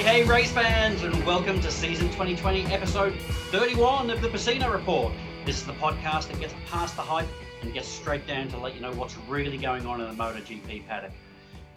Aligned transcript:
Hey, 0.00 0.22
hey, 0.22 0.24
race 0.24 0.50
fans, 0.50 1.02
and 1.02 1.26
welcome 1.26 1.60
to 1.60 1.70
season 1.70 2.06
2020, 2.06 2.64
episode 2.72 3.12
31 3.50 4.08
of 4.08 4.22
the 4.22 4.28
Pecino 4.28 4.72
Report. 4.72 5.12
This 5.44 5.58
is 5.58 5.66
the 5.66 5.74
podcast 5.74 6.28
that 6.28 6.40
gets 6.40 6.54
past 6.70 6.96
the 6.96 7.02
hype 7.02 7.28
and 7.60 7.74
gets 7.74 7.86
straight 7.86 8.26
down 8.26 8.48
to 8.48 8.56
let 8.56 8.74
you 8.74 8.80
know 8.80 8.94
what's 8.94 9.14
really 9.28 9.58
going 9.58 9.84
on 9.84 10.00
in 10.00 10.08
the 10.08 10.14
MotoGP 10.14 10.86
paddock. 10.86 11.12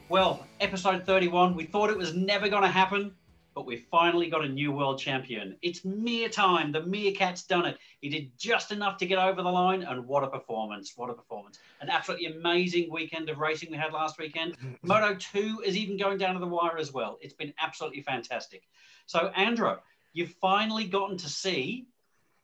Well, 0.08 0.48
episode 0.62 1.06
31, 1.06 1.54
we 1.54 1.66
thought 1.66 1.90
it 1.90 1.98
was 1.98 2.14
never 2.14 2.48
going 2.48 2.64
to 2.64 2.70
happen, 2.70 3.14
but 3.54 3.66
we've 3.66 3.86
finally 3.92 4.30
got 4.30 4.44
a 4.44 4.48
new 4.48 4.72
world 4.72 5.00
champion. 5.00 5.56
It's 5.62 5.86
Mir 5.86 6.30
time. 6.30 6.72
The 6.72 6.82
Meerkat's 6.82 7.44
done 7.44 7.66
it. 7.66 7.78
He 8.02 8.10
did 8.10 8.32
just 8.38 8.72
enough 8.72 8.98
to 8.98 9.06
get 9.06 9.18
over 9.20 9.42
the 9.42 9.50
line, 9.50 9.84
and 9.84 10.06
what 10.06 10.24
a 10.24 10.28
performance! 10.28 10.94
What 10.96 11.10
a 11.10 11.14
performance! 11.14 11.60
An 11.82 11.90
absolutely 11.90 12.28
amazing 12.28 12.92
weekend 12.92 13.30
of 13.30 13.38
racing 13.38 13.72
we 13.72 13.78
had 13.78 13.94
last 13.94 14.18
weekend. 14.18 14.58
Moto 14.82 15.16
2 15.16 15.64
is 15.66 15.78
even 15.78 15.98
going 15.98 16.18
down 16.18 16.34
to 16.34 16.40
the 16.40 16.48
wire 16.48 16.78
as 16.78 16.94
well. 16.94 17.18
It's 17.22 17.34
been 17.34 17.54
absolutely 17.60 18.02
fantastic. 18.02 18.64
So, 19.06 19.32
Andra, 19.36 19.80
you've 20.14 20.34
finally 20.42 20.86
gotten 20.86 21.18
to 21.18 21.30
see 21.30 21.86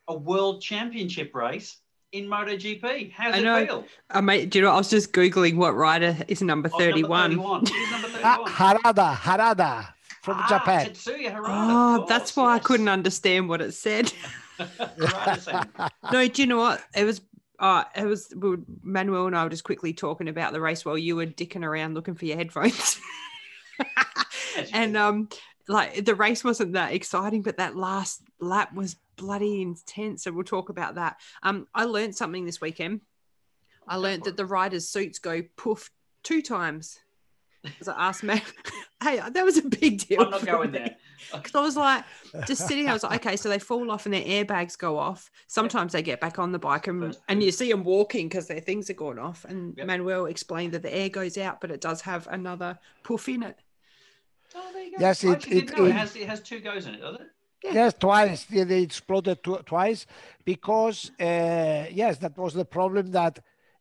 a 0.07 0.16
world 0.16 0.62
championship 0.62 1.34
race 1.34 1.77
in 2.12 2.26
MotoGP. 2.26 3.12
How's 3.12 3.35
I 3.35 3.62
it 3.62 3.68
feel? 3.68 3.85
Uh, 4.10 4.21
mate, 4.21 4.49
do 4.49 4.60
you 4.60 4.66
know? 4.66 4.71
I 4.71 4.77
was 4.77 4.90
just 4.90 5.13
googling 5.13 5.57
what 5.57 5.76
rider 5.76 6.18
is 6.27 6.41
number 6.41 6.70
Oh, 6.73 6.77
number 6.77 6.91
thirty-one. 6.91 7.35
Number 7.35 7.68
31? 7.70 8.46
Harada, 8.48 9.16
Harada 9.16 9.94
from 10.34 10.44
Ah, 10.44 10.48
Japan. 10.60 10.86
Tetsuya 10.88 11.36
Harada, 11.36 11.46
Oh, 11.48 12.02
of 12.04 12.08
that's 12.08 12.32
course, 12.32 12.44
why 12.46 12.56
I 12.56 12.60
couldn't 12.60 12.88
understand 12.90 13.50
what 13.50 13.62
it 13.62 13.74
said. 13.74 14.12
No, 16.12 16.28
do 16.28 16.42
you 16.42 16.48
know 16.48 16.58
what? 16.58 16.84
It 16.96 17.04
was. 17.05 17.22
Uh, 17.60 17.84
it 17.96 18.05
was 18.05 18.34
Manuel 18.84 19.28
and 19.28 19.36
I 19.36 19.44
were 19.44 19.50
just 19.50 19.66
quickly 19.66 19.92
talking 19.94 20.30
about 20.30 20.54
the 20.54 20.62
race 20.62 20.86
while 20.86 20.98
you 20.98 21.16
were 21.18 21.26
dicking 21.26 21.66
around 21.66 21.94
looking 21.94 22.16
for 22.16 22.26
your 22.26 22.38
headphones. 22.38 22.99
And 24.74 24.98
um, 24.98 25.30
like 25.68 26.04
the 26.04 26.16
race 26.16 26.43
wasn't 26.43 26.74
that 26.74 26.93
exciting, 26.93 27.41
but 27.43 27.58
that 27.58 27.76
last 27.77 28.21
lap 28.41 28.74
was 28.74 28.96
bloody 29.16 29.62
intense. 29.62 30.24
So 30.24 30.32
we'll 30.32 30.43
talk 30.43 30.70
about 30.70 30.96
that. 30.96 31.18
Um, 31.43 31.68
I 31.74 31.86
learned 31.86 32.16
something 32.16 32.46
this 32.46 32.60
weekend. 32.60 33.02
I 33.88 33.96
learned 33.96 34.24
that 34.26 34.36
the 34.38 34.46
riders' 34.46 34.90
suits 34.90 35.20
go 35.20 35.41
poof 35.55 35.91
two 36.24 36.41
times. 36.41 36.99
Because 37.63 37.88
I 37.90 38.07
asked 38.07 38.24
Matt, 38.24 38.41
hey, 39.04 39.20
that 39.29 39.43
was 39.46 39.57
a 39.57 39.63
big 39.63 39.99
deal. 40.07 40.21
I'm 40.21 40.29
not 40.32 40.46
going 40.46 40.71
me. 40.71 40.79
there. 40.79 40.96
Because 41.34 41.54
I 41.54 41.60
was 41.62 41.76
like, 41.76 42.05
just 42.48 42.65
sitting 42.65 42.88
I 42.90 42.93
was 42.93 43.04
like, 43.04 43.24
okay, 43.26 43.35
so 43.35 43.49
they 43.49 43.60
fall 43.60 43.91
off 43.91 44.05
and 44.05 44.13
their 44.13 44.24
airbags 44.24 44.77
go 44.77 44.98
off. 44.98 45.29
Sometimes 45.48 45.91
they 45.91 46.02
get 46.02 46.21
back 46.21 46.40
on 46.40 46.54
the 46.54 46.57
bike 46.60 46.87
and, 46.87 47.15
and 47.27 47.43
you 47.43 47.52
see 47.52 47.70
them 47.70 47.84
walking 47.84 48.30
because 48.30 48.48
their 48.48 48.62
things 48.62 48.90
are 48.90 48.93
going 48.93 49.20
off. 49.20 49.43
And 49.46 49.76
Yep. 49.77 49.85
Manuel 49.85 50.26
explained 50.27 50.71
that 50.74 50.82
the 50.82 50.96
air 50.96 51.10
goes 51.10 51.37
out, 51.37 51.60
but 51.60 51.71
it 51.71 51.82
does 51.82 51.99
have 52.02 52.26
another 52.32 52.80
poof 53.04 53.27
in 53.27 53.43
it. 53.43 53.57
Oh, 54.55 54.70
there 54.74 54.84
you 54.85 54.91
go. 54.91 54.98
Yes, 55.02 55.24
I 55.26 55.34
it- 55.34 55.48
it- 55.48 55.54
It, 55.71 55.80
it- 55.80 55.91
has, 55.91 56.15
it 56.15 56.27
has 56.27 56.40
two 56.41 56.62
goes 56.62 56.87
in 56.87 56.96
it, 56.96 57.02
does 57.02 57.15
it? 57.15 57.27
Yes, 57.65 57.93
twice. 57.99 58.46
They 58.46 58.63
they 58.63 58.82
exploded 58.84 59.43
tw- 59.43 59.65
twice 59.65 60.05
because, 60.46 61.12
uh, 61.20 61.87
yes, 61.91 62.18
that 62.20 62.37
was 62.37 62.54
the 62.54 62.63
problem 62.63 63.12
that 63.12 63.40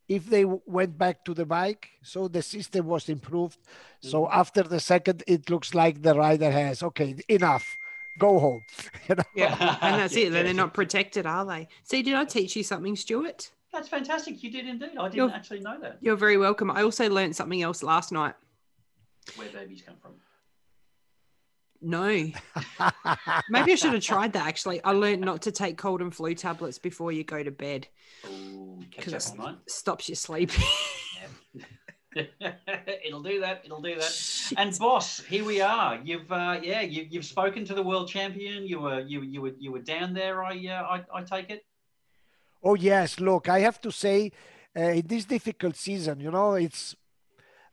if 0.09 0.27
they 0.27 0.45
went 0.45 0.97
back 0.97 1.25
to 1.27 1.35
the 1.35 1.45
bike, 1.45 1.89
so 2.03 2.29
the 2.29 2.43
system 2.43 2.87
was 2.87 3.09
improved. 3.09 3.59
So 4.01 4.23
Mm-hmm. 4.25 4.41
after 4.41 4.63
the 4.63 4.81
second, 4.81 5.23
it 5.27 5.51
looks 5.51 5.75
like 5.75 6.03
the 6.03 6.15
rider 6.15 6.51
has, 6.51 6.83
okay, 6.83 7.15
enough, 7.29 7.77
go 8.19 8.39
home. 8.39 8.63
you 9.09 9.15
know? 9.17 9.23
Yeah. 9.35 9.77
And 9.83 10.01
that's 10.01 10.17
it. 10.17 10.31
They're 10.33 10.55
not 10.55 10.73
protected, 10.75 11.27
are 11.27 11.45
they? 11.45 11.69
See, 11.83 12.03
did 12.03 12.15
I 12.15 12.25
teach 12.25 12.57
you 12.57 12.63
something, 12.63 12.97
Stuart? 12.97 13.51
That's 13.73 13.89
fantastic. 13.89 14.43
You 14.43 14.51
did 14.51 14.67
indeed. 14.67 14.91
I 14.99 15.03
didn't 15.05 15.15
You're- 15.17 15.33
actually 15.33 15.61
know 15.61 15.79
that. 15.81 15.99
You're 16.01 16.17
very 16.17 16.39
welcome. 16.39 16.71
I 16.71 16.83
also 16.83 17.09
learned 17.11 17.37
something 17.37 17.61
else 17.63 17.83
last 17.83 18.13
night. 18.13 18.35
Where 19.37 19.49
babies 19.51 19.83
come 19.85 19.97
from. 20.01 20.13
No. 21.81 22.09
Maybe 23.51 23.73
I 23.73 23.75
should 23.77 23.95
have 23.95 24.03
tried 24.03 24.33
that 24.33 24.47
actually. 24.47 24.83
I 24.83 24.93
learned 24.93 25.21
not 25.23 25.43
to 25.43 25.53
take 25.53 25.79
cold 25.79 26.01
and 26.01 26.15
flu 26.15 26.35
tablets 26.35 26.79
before 26.79 27.13
you 27.13 27.25
go 27.25 27.43
to 27.43 27.51
bed 27.51 27.87
Ooh, 28.27 28.81
catch 28.91 29.05
because 29.05 29.33
it 29.33 29.39
on 29.39 29.59
stops 29.67 30.09
you 30.09 30.15
sleeping. 30.15 30.65
that. 32.15 32.99
it'll 33.05 33.23
do 33.23 33.41
that. 33.41 33.63
It'll 33.65 33.83
do 33.83 33.95
that. 33.95 34.53
And 34.57 34.77
boss, 34.79 35.21
here 35.21 35.45
we 35.45 35.61
are. 35.61 36.01
You've 36.03 36.31
uh, 36.33 36.61
yeah, 36.63 36.81
you, 36.81 37.07
you've 37.09 37.25
spoken 37.25 37.65
to 37.67 37.75
the 37.75 37.83
world 37.83 38.09
champion. 38.09 38.67
You 38.67 38.81
were 38.81 39.01
you 39.01 39.23
you 39.23 39.43
were 39.43 39.53
you 39.59 39.73
were 39.73 39.83
down 39.83 40.15
there. 40.15 40.43
I 40.43 40.55
uh, 40.67 40.83
I, 40.83 41.19
I 41.19 41.23
take 41.23 41.51
it. 41.51 41.65
Oh 42.63 42.75
yes, 42.75 43.21
look, 43.21 43.49
I 43.49 43.61
have 43.61 43.81
to 43.83 43.93
say, 43.93 44.33
uh, 44.77 44.81
in 44.81 45.07
this 45.07 45.25
difficult 45.25 45.77
season, 45.77 46.21
you 46.21 46.31
know, 46.31 46.55
it's 46.55 46.97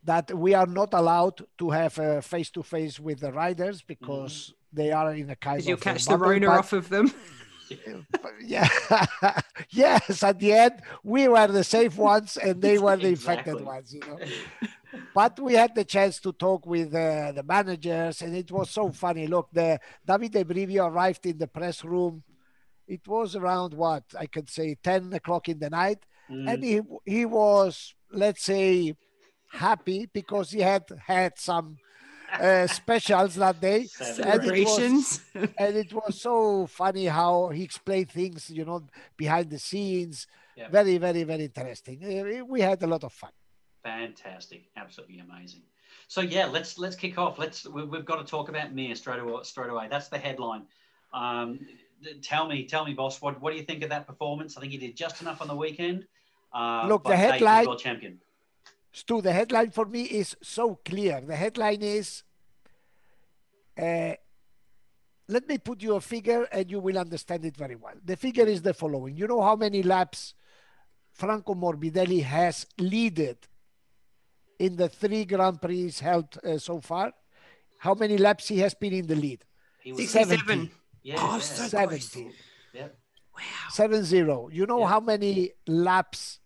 that 0.06 0.32
we 0.38 0.54
are 0.54 0.68
not 0.68 0.94
allowed 0.94 1.38
to 1.58 1.70
have 1.72 1.98
a 2.00 2.22
face 2.22 2.50
to 2.52 2.64
face 2.64 3.00
with 3.00 3.20
the 3.20 3.32
riders 3.32 3.82
because 3.82 4.54
they 4.72 4.92
are 4.92 5.14
in 5.14 5.30
a 5.30 5.36
kind 5.36 5.58
Because 5.58 5.64
of 5.66 5.68
you'll 5.70 5.78
catch 5.78 6.06
the 6.06 6.12
bubble, 6.12 6.28
Rona 6.32 6.48
but- 6.48 6.60
off 6.60 6.74
of 6.74 6.90
them. 6.90 7.12
yeah, 8.46 8.68
yes. 9.70 10.22
At 10.24 10.40
the 10.40 10.54
end, 10.54 10.82
we 11.04 11.28
were 11.28 11.48
the 11.48 11.64
safe 11.64 11.98
ones, 11.98 12.38
and 12.38 12.62
they 12.62 12.78
were 12.78 12.96
the 12.96 13.08
infected 13.10 13.60
ones. 13.62 13.92
You 13.94 14.02
know. 14.02 14.20
But 15.14 15.40
we 15.40 15.54
had 15.54 15.74
the 15.74 15.84
chance 15.84 16.20
to 16.20 16.32
talk 16.32 16.66
with 16.66 16.94
uh, 16.94 17.32
the 17.32 17.44
managers, 17.44 18.22
and 18.22 18.36
it 18.36 18.52
was 18.52 18.70
so 18.70 18.92
funny. 18.92 19.26
Look, 19.28 19.50
the 19.52 19.80
Davide 20.08 20.44
Brivio 20.46 20.88
arrived 20.88 21.26
in 21.26 21.38
the 21.40 21.48
press 21.48 21.84
room. 21.84 22.24
It 22.88 23.08
was 23.08 23.36
around 23.36 23.74
what 23.74 24.04
I 24.20 24.28
could 24.28 24.48
say 24.50 24.76
ten 24.82 25.12
o'clock 25.14 25.50
in 25.50 25.60
the 25.60 25.70
night, 25.70 26.00
Mm. 26.30 26.52
and 26.54 26.64
he 26.64 26.82
he 27.06 27.26
was 27.26 27.94
let's 28.12 28.44
say 28.44 28.96
happy 29.50 30.08
because 30.12 30.52
he 30.52 30.60
had 30.62 30.84
had 31.06 31.38
some 31.38 31.78
uh, 32.40 32.68
specials 32.68 33.36
that 33.36 33.60
day 33.62 33.84
Seven. 33.88 34.24
and 34.26 34.44
it 34.44 34.66
was- 34.66 34.76
Celebrations. 34.76 35.22
and 35.58 35.78
it 35.78 35.94
was 35.94 36.22
so 36.22 36.66
funny 36.68 37.06
how 37.06 37.50
he 37.50 37.64
explained 37.64 38.10
things 38.12 38.50
you 38.50 38.66
know 38.66 38.84
behind 39.18 39.50
the 39.50 39.60
scenes 39.60 40.28
Yeah. 40.58 40.70
very 40.70 40.98
very 40.98 41.24
very 41.24 41.46
interesting 41.46 41.98
Uh, 42.04 42.44
we 42.46 42.62
had 42.62 42.82
a 42.84 42.88
lot 42.88 43.04
of 43.04 43.14
fun 43.14 43.32
Fantastic, 43.84 44.64
absolutely 44.76 45.20
amazing. 45.20 45.62
So 46.08 46.22
yeah, 46.22 46.48
let's 46.48 46.80
let's 46.80 46.96
kick 46.96 47.20
off. 47.20 47.38
Let's 47.38 47.68
we, 47.68 47.84
we've 47.86 48.04
got 48.12 48.16
to 48.18 48.24
talk 48.26 48.50
about 48.50 48.74
Mir 48.74 48.96
straight 48.96 49.20
away. 49.20 49.40
Straight 49.44 49.70
away, 49.70 49.88
that's 49.90 50.08
the 50.08 50.18
headline. 50.18 50.64
Um, 51.14 51.60
tell 52.24 52.48
me, 52.48 52.66
tell 52.66 52.84
me, 52.84 52.94
boss, 52.94 53.22
what 53.22 53.40
what 53.42 53.52
do 53.52 53.58
you 53.58 53.64
think 53.64 53.84
of 53.84 53.90
that 53.90 54.08
performance? 54.08 54.58
I 54.58 54.62
think 54.62 54.72
he 54.72 54.80
did 54.80 54.96
just 54.98 55.22
enough 55.22 55.40
on 55.40 55.48
the 55.48 55.56
weekend. 55.56 56.08
Uh, 56.52 56.88
Look, 56.88 57.04
the 57.04 57.10
but, 57.10 57.18
hey, 57.18 57.32
headline- 57.34 57.66
world 57.68 57.80
champion. 57.80 58.20
Stu 59.00 59.16
the 59.22 59.34
headline 59.40 59.72
for 59.78 59.86
me 59.96 60.02
is 60.22 60.30
so 60.42 60.66
clear 60.90 61.16
the 61.32 61.36
headline 61.36 61.82
is 61.82 62.24
uh, 63.78 64.14
let 65.28 65.48
me 65.50 65.58
put 65.58 65.82
you 65.82 65.96
a 65.96 66.02
figure 66.02 66.44
and 66.52 66.70
you 66.72 66.80
will 66.80 66.98
understand 66.98 67.44
it 67.46 67.58
very 67.58 67.76
well 67.76 67.96
the 68.12 68.16
figure 68.16 68.46
is 68.56 68.62
the 68.62 68.74
following 68.74 69.16
you 69.18 69.28
know 69.28 69.42
how 69.42 69.56
many 69.56 69.82
laps 69.84 70.34
franco 71.12 71.54
morbidelli 71.56 72.22
has 72.24 72.66
leaded 72.78 73.38
in 74.60 74.76
the 74.78 74.88
three 74.88 75.26
grand 75.26 75.62
prix 75.62 75.92
held 76.00 76.38
uh, 76.44 76.58
so 76.58 76.80
far 76.80 77.12
how 77.80 77.94
many 77.94 78.18
laps 78.18 78.48
he 78.48 78.60
has 78.60 78.74
been 78.74 78.94
in 78.94 79.08
the 79.08 79.16
lead 79.16 79.42
He 79.84 79.92
was 79.92 80.10
67. 80.10 80.72
yeah, 81.04 81.16
Oh, 81.20 81.36
yeah, 81.36 81.40
70 81.40 82.32
yeah. 82.74 82.88
Wow. 83.36 83.42
Seven 83.70 84.04
zero. 84.06 84.50
You 84.50 84.66
know 84.66 84.80
Yeah. 84.80 84.88
how 84.94 85.00
many 85.02 85.52
laps 85.68 86.40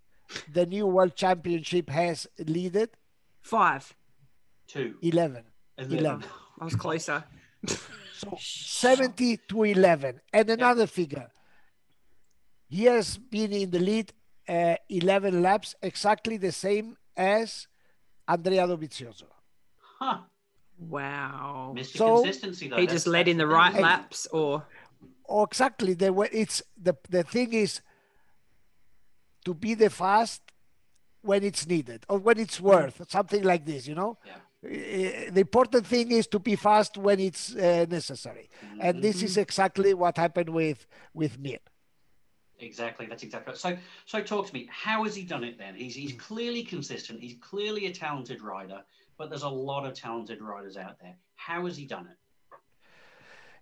the 0.52 0.66
new 0.66 0.88
world 0.88 1.16
championship 1.16 1.90
has 1.90 2.28
leaded? 2.40 2.90
Five. 3.42 3.94
two. 4.68 4.96
Eleven. 5.02 5.44
Eleven. 5.78 5.98
11. 6.00 6.24
I 6.62 6.66
was 6.66 6.76
closer. 6.76 7.24
So 8.14 8.38
70 8.38 9.38
to 9.50 9.64
11. 9.64 10.20
And 10.34 10.50
another 10.50 10.88
figure. 10.88 11.32
He 12.68 12.84
has 12.86 13.18
been 13.18 13.54
in 13.54 13.72
the 13.72 13.80
lead 13.80 14.14
uh, 14.48 14.76
11 14.90 15.42
laps, 15.42 15.76
exactly 15.82 16.38
the 16.38 16.52
same 16.52 16.98
as 17.16 17.68
Andrea 18.28 18.68
Dovizioso. 18.68 19.24
Huh. 20.00 20.20
Wow. 20.78 21.74
Mr. 21.78 21.98
So- 21.98 22.16
Consistency 22.24 22.68
though. 22.68 22.78
He 22.78 22.88
just 22.88 23.08
led 23.08 23.28
in 23.28 23.38
the 23.38 23.48
right 23.48 23.74
laps 23.74 24.28
or 24.28 24.66
Oh, 25.32 25.44
exactly. 25.44 25.94
The 25.94 26.12
way 26.12 26.28
it's 26.32 26.62
the 26.76 26.96
the 27.10 27.24
thing 27.24 27.54
is 27.54 27.82
to 29.46 29.54
be 29.54 29.74
the 29.74 29.90
fast 29.90 30.42
when 31.22 31.44
it's 31.44 31.68
needed 31.68 32.06
or 32.10 32.18
when 32.20 32.40
it's 32.40 32.60
worth 32.60 33.02
something 33.10 33.44
like 33.44 33.66
this. 33.66 33.88
You 33.88 33.96
know, 33.96 34.18
Yeah. 34.26 34.34
Uh, 34.62 35.32
the 35.32 35.40
important 35.40 35.88
thing 35.88 36.12
is 36.12 36.28
to 36.28 36.38
be 36.38 36.58
fast 36.58 36.98
when 36.98 37.18
it's 37.18 37.56
uh, 37.56 37.86
necessary, 37.90 38.50
and 38.82 39.02
this 39.02 39.24
is 39.24 39.38
exactly 39.38 39.94
what 39.94 40.18
happened 40.18 40.50
with 40.50 40.86
with 41.14 41.40
Mir. 41.40 41.60
Exactly, 42.60 43.06
that's 43.06 43.24
exactly. 43.24 43.52
right. 43.52 43.58
So, 43.58 43.78
so 44.06 44.22
talk 44.22 44.48
to 44.48 44.54
me. 44.54 44.68
How 44.70 45.06
has 45.06 45.16
he 45.16 45.24
done 45.24 45.46
it 45.46 45.58
then? 45.58 45.76
He's 45.76 45.96
he's 45.96 46.12
clearly 46.14 46.64
consistent. 46.64 47.22
He's 47.22 47.38
clearly 47.40 47.86
a 47.86 47.94
talented 47.94 48.42
rider, 48.42 48.82
but 49.18 49.30
there's 49.30 49.44
a 49.44 49.50
lot 49.50 49.86
of 49.86 49.94
talented 49.94 50.42
riders 50.42 50.76
out 50.76 51.00
there. 51.00 51.16
How 51.36 51.66
has 51.66 51.78
he 51.78 51.86
done 51.86 52.08
it? 52.08 52.18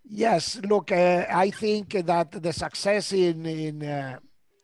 Yes, 0.09 0.59
look, 0.63 0.91
uh, 0.91 1.25
I 1.30 1.51
think 1.51 1.89
that 1.91 2.31
the 2.31 2.53
success 2.53 3.13
in 3.13 3.45
in 3.45 3.83
uh, 3.83 4.18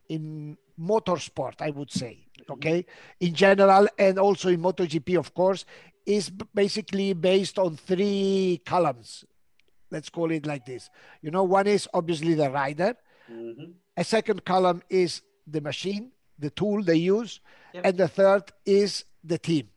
in 0.09 0.57
motorsport, 0.79 1.61
I 1.61 1.69
would 1.71 1.91
say, 1.91 2.25
okay, 2.49 2.85
in 3.19 3.33
general, 3.33 3.87
and 3.97 4.17
also 4.19 4.49
in 4.49 4.61
MotoGP, 4.61 5.17
of 5.17 5.33
course, 5.33 5.65
is 6.05 6.29
basically 6.53 7.13
based 7.13 7.57
on 7.59 7.77
three 7.77 8.61
columns. 8.65 9.23
Let's 9.91 10.09
call 10.09 10.31
it 10.31 10.45
like 10.45 10.65
this. 10.65 10.89
You 11.21 11.31
know, 11.31 11.43
one 11.43 11.67
is 11.67 11.87
obviously 11.93 12.33
the 12.33 12.49
rider. 12.49 12.95
hmm 13.27 13.71
A 13.95 14.03
second 14.03 14.43
column 14.43 14.81
is 14.89 15.21
the 15.47 15.61
machine, 15.61 16.11
the 16.39 16.49
tool 16.49 16.83
they 16.83 16.95
use, 16.97 17.39
Yep. 17.73 17.85
and 17.85 17.97
the 17.97 18.07
third 18.07 18.43
is 18.65 19.05
the 19.23 19.37
team. 19.37 19.69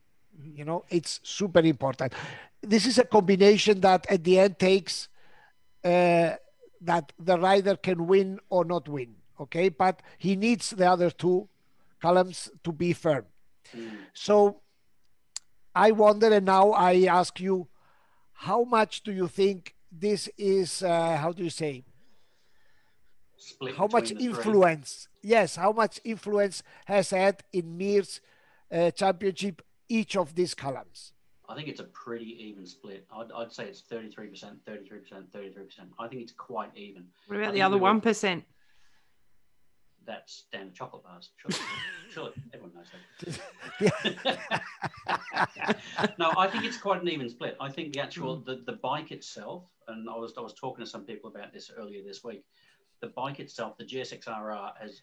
You 0.59 0.65
know, 0.65 0.85
it's 0.91 1.21
super 1.23 1.61
important. 1.61 2.13
This 2.63 2.85
is 2.87 2.99
a 2.99 3.05
combination 3.05 3.81
that 3.81 4.07
at 4.11 4.23
the 4.25 4.39
end 4.39 4.59
takes 4.59 5.09
uh, 5.85 6.35
that 6.81 7.13
the 7.19 7.39
rider 7.39 7.77
can 7.77 8.07
win 8.07 8.39
or 8.51 8.65
not 8.65 8.89
win 8.89 9.15
okay 9.39 9.69
but 9.69 10.03
he 10.19 10.37
needs 10.37 10.71
the 10.71 10.89
other 10.91 11.11
two 11.11 11.49
columns 12.01 12.51
to 12.63 12.73
be 12.73 12.93
firm 12.93 13.25
mm. 13.75 13.91
so 14.13 14.61
i 15.75 15.91
wonder 15.91 16.33
and 16.33 16.47
now 16.47 16.71
i 16.71 17.05
ask 17.05 17.41
you 17.41 17.67
how 18.33 18.65
much 18.65 19.03
do 19.03 19.13
you 19.13 19.29
think 19.29 19.75
this 19.91 20.29
is 20.37 20.83
uh, 20.83 21.17
how 21.17 21.33
do 21.33 21.43
you 21.45 21.51
say 21.51 21.85
Split 23.39 23.77
how 23.77 23.87
much 23.87 24.13
influence 24.13 25.09
three. 25.21 25.31
yes 25.31 25.57
how 25.57 25.73
much 25.73 26.01
influence 26.05 26.63
has 26.87 27.11
had 27.11 27.43
in 27.53 27.77
mir's 27.77 28.21
uh, 28.73 28.91
championship 28.91 29.63
each 29.89 30.17
of 30.17 30.35
these 30.35 30.55
columns 30.55 31.13
I 31.49 31.55
think 31.55 31.69
it's 31.69 31.81
a 31.81 31.85
pretty 31.85 32.37
even 32.45 32.67
split. 32.67 33.07
I'd, 33.15 33.31
I'd 33.33 33.53
say 33.53 33.67
it's 33.67 33.83
33%, 33.83 34.57
33%, 34.69 35.27
33%. 35.35 35.53
I 35.99 36.09
think 36.09 36.23
it's 36.23 36.33
quite 36.33 36.71
even. 36.75 37.05
What 37.27 37.39
about 37.39 37.55
the 37.55 37.63
other 37.63 37.77
1%? 37.77 38.43
that's 40.07 40.45
down 40.53 40.67
the 40.67 40.73
chocolate 40.73 41.03
bars. 41.03 41.31
Sure, 41.37 41.51
surely 42.11 42.33
everyone 42.55 42.73
knows 42.75 42.87
that. 43.81 44.39
no, 46.19 46.33
I 46.37 46.49
think 46.49 46.65
it's 46.65 46.79
quite 46.79 47.03
an 47.03 47.09
even 47.09 47.29
split. 47.29 47.57
I 47.61 47.71
think 47.71 47.93
the 47.93 48.01
actual 48.01 48.39
mm. 48.39 48.45
the, 48.45 48.63
the 48.67 48.79
bike 48.79 49.13
itself, 49.13 49.65
and 49.89 50.09
I 50.09 50.17
was 50.17 50.35
I 50.37 50.41
was 50.41 50.55
talking 50.55 50.85
to 50.85 50.91
some 50.91 51.05
people 51.05 51.31
about 51.31 51.53
this 51.53 51.71
earlier 51.77 52.03
this 52.05 52.23
week. 52.25 52.45
The 53.01 53.09
bike 53.09 53.41
itself, 53.41 53.77
the 53.77 53.85
GSXRR, 53.85 54.73
has 54.81 55.03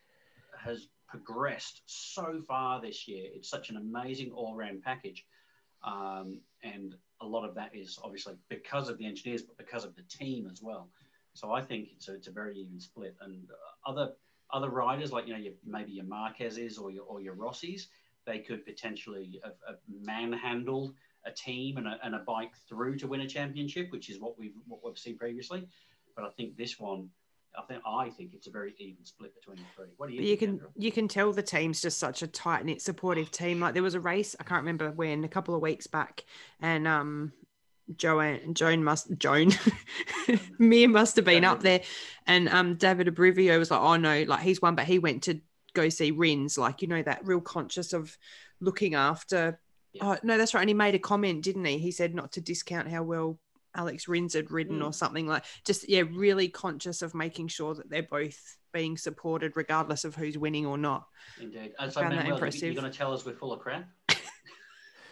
has 0.57 0.87
progressed 1.07 1.81
so 1.85 2.41
far 2.47 2.81
this 2.81 3.07
year. 3.07 3.29
It's 3.33 3.49
such 3.49 3.69
an 3.69 3.77
amazing 3.77 4.31
all 4.31 4.55
round 4.55 4.81
package, 4.81 5.25
um, 5.83 6.41
and 6.63 6.95
a 7.21 7.25
lot 7.25 7.47
of 7.47 7.55
that 7.55 7.75
is 7.75 7.99
obviously 8.03 8.33
because 8.49 8.89
of 8.89 8.97
the 8.97 9.05
engineers, 9.05 9.43
but 9.43 9.57
because 9.57 9.85
of 9.85 9.95
the 9.95 10.03
team 10.03 10.47
as 10.51 10.61
well. 10.61 10.89
So 11.33 11.51
I 11.51 11.61
think 11.61 11.89
it's 11.95 12.07
a, 12.09 12.15
it's 12.15 12.27
a 12.27 12.31
very 12.31 12.57
even 12.57 12.79
split. 12.79 13.15
And 13.21 13.49
uh, 13.49 13.89
other 13.89 14.11
other 14.53 14.69
riders 14.69 15.11
like 15.11 15.27
you 15.27 15.33
know 15.33 15.39
your, 15.39 15.53
maybe 15.65 15.91
your 15.91 16.05
Marquez's 16.05 16.77
or 16.77 16.91
your 16.91 17.03
or 17.03 17.19
your 17.19 17.33
Rossi's, 17.33 17.87
they 18.25 18.39
could 18.39 18.65
potentially 18.65 19.41
have, 19.43 19.55
have 19.67 19.77
manhandled 19.89 20.93
a 21.25 21.31
team 21.31 21.77
and 21.77 21.87
a, 21.87 21.97
and 22.03 22.15
a 22.15 22.19
bike 22.19 22.53
through 22.69 22.97
to 22.97 23.07
win 23.07 23.21
a 23.21 23.27
championship, 23.27 23.91
which 23.91 24.09
is 24.09 24.19
what 24.19 24.37
we've 24.37 24.53
what 24.67 24.79
we've 24.83 24.97
seen 24.97 25.17
previously. 25.17 25.67
But 26.15 26.25
I 26.25 26.29
think 26.29 26.55
this 26.55 26.79
one, 26.79 27.09
I 27.57 27.63
think 27.63 27.81
I 27.85 28.09
think 28.09 28.33
it's 28.33 28.47
a 28.47 28.51
very 28.51 28.75
even 28.77 29.03
split 29.03 29.33
between 29.33 29.57
the 29.57 29.63
three. 29.75 29.91
What 29.97 30.09
do 30.09 30.13
you? 30.13 30.21
But 30.21 30.27
you 30.27 30.37
think, 30.37 30.39
can 30.39 30.49
Andrew? 30.49 30.67
you 30.77 30.91
can 30.91 31.07
tell 31.07 31.33
the 31.33 31.43
team's 31.43 31.81
just 31.81 31.97
such 31.97 32.21
a 32.21 32.27
tight 32.27 32.65
knit, 32.65 32.81
supportive 32.81 33.31
team. 33.31 33.59
Like 33.59 33.73
there 33.73 33.83
was 33.83 33.95
a 33.95 33.99
race 33.99 34.35
I 34.39 34.43
can't 34.43 34.61
remember 34.61 34.91
when 34.91 35.23
a 35.23 35.29
couple 35.29 35.55
of 35.55 35.61
weeks 35.61 35.87
back, 35.87 36.23
and 36.61 36.87
um, 36.87 37.33
Joanne 37.97 38.53
Joan 38.53 38.83
must 38.83 39.07
Joan 39.17 39.51
Mir 40.59 40.87
must 40.89 41.15
have 41.15 41.25
been 41.25 41.43
up 41.43 41.61
there, 41.61 41.81
and 42.27 42.49
um, 42.49 42.77
Davide 42.77 43.09
Brivio 43.09 43.57
was 43.59 43.71
like, 43.71 43.81
oh 43.81 43.95
no, 43.97 44.23
like 44.23 44.41
he's 44.41 44.61
one, 44.61 44.75
but 44.75 44.85
he 44.85 44.99
went 44.99 45.23
to 45.23 45.39
go 45.73 45.89
see 45.89 46.11
Rins, 46.11 46.57
like 46.57 46.81
you 46.81 46.87
know 46.87 47.01
that 47.03 47.25
real 47.25 47.41
conscious 47.41 47.93
of 47.93 48.17
looking 48.59 48.95
after. 48.95 49.59
Yeah. 49.93 50.11
Oh 50.11 50.17
no, 50.23 50.37
that's 50.37 50.53
right. 50.53 50.61
And 50.61 50.69
he 50.69 50.73
made 50.73 50.95
a 50.95 50.99
comment, 50.99 51.43
didn't 51.43 51.65
he? 51.65 51.77
He 51.77 51.91
said 51.91 52.15
not 52.15 52.31
to 52.33 52.41
discount 52.41 52.89
how 52.89 53.03
well 53.03 53.39
Alex 53.75 54.07
Rins 54.07 54.33
had 54.33 54.51
ridden 54.51 54.79
Mm. 54.79 54.85
or 54.85 54.93
something 54.93 55.27
like. 55.27 55.43
Just 55.65 55.87
yeah, 55.89 56.03
really 56.11 56.47
conscious 56.47 57.01
of 57.01 57.13
making 57.15 57.47
sure 57.49 57.75
that 57.75 57.89
they're 57.89 58.03
both 58.03 58.37
being 58.71 58.97
supported, 58.97 59.55
regardless 59.55 60.03
of 60.03 60.15
who's 60.15 60.35
winning 60.37 60.65
or 60.65 60.79
not. 60.79 61.05
Indeed. 61.39 61.73
And 61.77 61.93
so, 61.93 62.01
found 62.01 62.13
that 62.13 62.17
Manuel, 62.17 62.37
impressive. 62.37 62.63
you're 62.63 62.73
going 62.81 62.91
to 62.91 62.97
tell 62.97 63.13
us 63.13 63.23
we're 63.23 63.33
full 63.35 63.53
of 63.53 63.59
crap? 63.59 63.87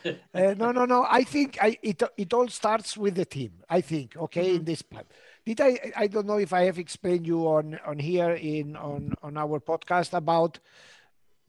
Uh, 0.34 0.54
no, 0.58 0.72
no, 0.72 0.86
no. 0.86 1.06
I 1.10 1.24
think 1.24 1.58
I, 1.62 1.78
it 1.84 2.02
it 2.16 2.34
all 2.34 2.48
starts 2.48 2.96
with 2.96 3.16
the 3.16 3.26
team. 3.26 3.52
I 3.70 3.82
think 3.82 4.16
okay 4.16 4.56
in 4.56 4.64
this 4.64 4.82
part. 4.82 5.08
Did 5.46 5.60
I? 5.60 5.92
I 5.96 6.08
don't 6.08 6.26
know 6.26 6.38
if 6.38 6.54
I 6.54 6.62
have 6.64 6.80
explained 6.80 7.28
you 7.28 7.48
on 7.48 7.78
on 7.86 8.00
here 8.00 8.32
in 8.32 8.78
on 8.78 9.14
on 9.22 9.36
our 9.38 9.60
podcast 9.60 10.14
about 10.14 10.60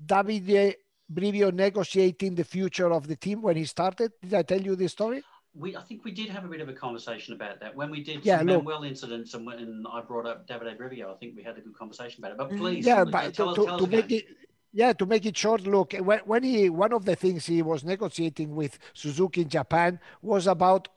Davide 0.04 0.74
Brivio 1.12 1.52
negotiating 1.52 2.34
the 2.34 2.44
future 2.44 2.90
of 2.92 3.06
the 3.06 3.16
team 3.16 3.42
when 3.42 3.56
he 3.56 3.64
started. 3.64 4.12
Did 4.22 4.34
I 4.34 4.42
tell 4.42 4.60
you 4.60 4.74
this 4.74 4.92
story? 4.92 5.22
We, 5.54 5.76
I 5.76 5.82
think 5.82 6.02
we 6.04 6.12
did 6.12 6.30
have 6.30 6.46
a 6.46 6.48
bit 6.48 6.62
of 6.62 6.68
a 6.70 6.72
conversation 6.72 7.34
about 7.34 7.60
that 7.60 7.76
when 7.76 7.90
we 7.90 8.02
did 8.02 8.24
Yeah, 8.24 8.38
some 8.38 8.46
look. 8.46 8.64
Manuel 8.64 8.84
incidents, 8.84 9.34
and 9.34 9.44
when 9.44 9.84
I 9.92 10.00
brought 10.00 10.26
up 10.26 10.46
David 10.46 10.78
Brivio. 10.78 11.12
I 11.14 11.16
think 11.18 11.36
we 11.36 11.42
had 11.42 11.58
a 11.58 11.60
good 11.60 11.76
conversation 11.76 12.24
about 12.24 12.32
it. 12.32 12.38
But 12.38 12.50
Mhm. 12.50 12.56
please, 12.58 12.86
yeah, 12.86 13.04
but 13.04 13.34
tell, 13.34 13.46
to, 13.48 13.50
us- 13.50 13.56
to, 13.56 13.66
tell 13.66 13.78
to 13.78 13.86
make 13.86 14.10
it 14.10 14.24
yeah 14.72 14.92
to 14.92 15.04
make 15.06 15.24
it 15.26 15.36
short 15.36 15.62
look 15.66 15.92
when, 15.94 16.20
when 16.20 16.42
he 16.42 16.68
one 16.70 16.92
of 16.92 17.04
the 17.04 17.16
things 17.16 17.46
he 17.46 17.62
was 17.62 17.84
negotiating 17.84 18.54
with 18.54 18.78
suzuki 18.94 19.42
in 19.42 19.48
japan 19.48 19.98
was 20.22 20.46
about 20.46 20.88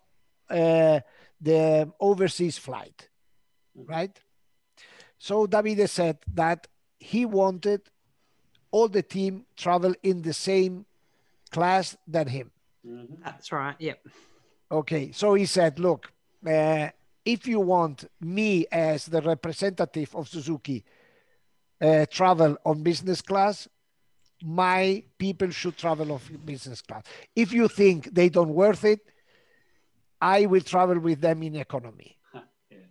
uh, 0.49 0.99
the 1.41 1.91
overseas 1.99 2.57
flight 2.57 3.09
Mhm. 3.77 3.89
right 3.89 4.19
so 5.17 5.45
davide 5.47 5.87
said 5.89 6.17
that 6.33 6.67
he 6.99 7.25
wanted 7.25 7.81
all 8.71 8.87
the 8.87 9.03
team 9.03 9.45
travel 9.57 9.93
in 10.03 10.21
the 10.21 10.33
same 10.33 10.85
class 11.51 11.97
than 12.07 12.27
him 12.27 12.51
Mhm. 12.87 13.17
That's 13.23 13.51
right. 13.51 13.75
Yep. 13.79 13.97
Okay, 14.71 15.11
so 15.11 15.33
he 15.33 15.45
said, 15.47 15.79
look, 15.79 16.11
uh, 16.45 16.89
if 17.23 17.47
you 17.47 17.59
want 17.59 18.05
me 18.21 18.67
as 18.71 19.05
the 19.07 19.21
representative 19.21 20.15
of 20.15 20.27
Suzuki 20.27 20.83
uh, 21.85 22.05
travel 22.19 22.51
on 22.69 22.75
business 22.91 23.21
class, 23.29 23.67
my 24.43 25.03
people 25.17 25.49
should 25.59 25.77
travel 25.83 26.07
on 26.15 26.19
business 26.45 26.81
class. 26.87 27.03
If 27.35 27.49
you 27.57 27.67
think 27.67 27.99
they 28.19 28.29
don't 28.37 28.53
worth 28.63 28.83
it, 28.93 29.01
I 30.21 30.45
will 30.51 30.61
travel 30.73 30.99
with 31.07 31.19
them 31.21 31.43
in 31.47 31.55
economy. 31.55 32.11
Yeah. 32.71 32.87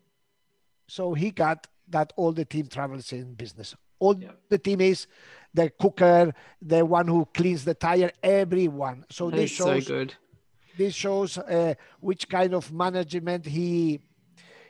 So 0.96 1.14
he 1.14 1.28
got 1.44 1.66
that 1.88 2.12
all 2.16 2.32
the 2.32 2.44
team 2.44 2.66
travels 2.76 3.12
in 3.12 3.34
business. 3.34 3.74
All 3.98 4.16
Yeah. 4.18 4.32
the 4.48 4.58
team 4.66 4.80
is 4.80 5.06
the 5.52 5.66
cooker, 5.82 6.32
the 6.72 6.80
one 6.98 7.06
who 7.08 7.20
cleans 7.38 7.62
the 7.64 7.74
tire, 7.86 8.10
everyone. 8.22 8.98
So 9.10 9.30
this 9.30 9.56
so 9.56 9.64
shows 9.64 9.86
good. 9.86 10.10
this 10.80 10.94
shows 10.94 11.38
uh, 11.38 11.74
which 12.00 12.28
kind 12.28 12.52
of 12.54 12.72
management 12.72 13.42
he 13.46 14.00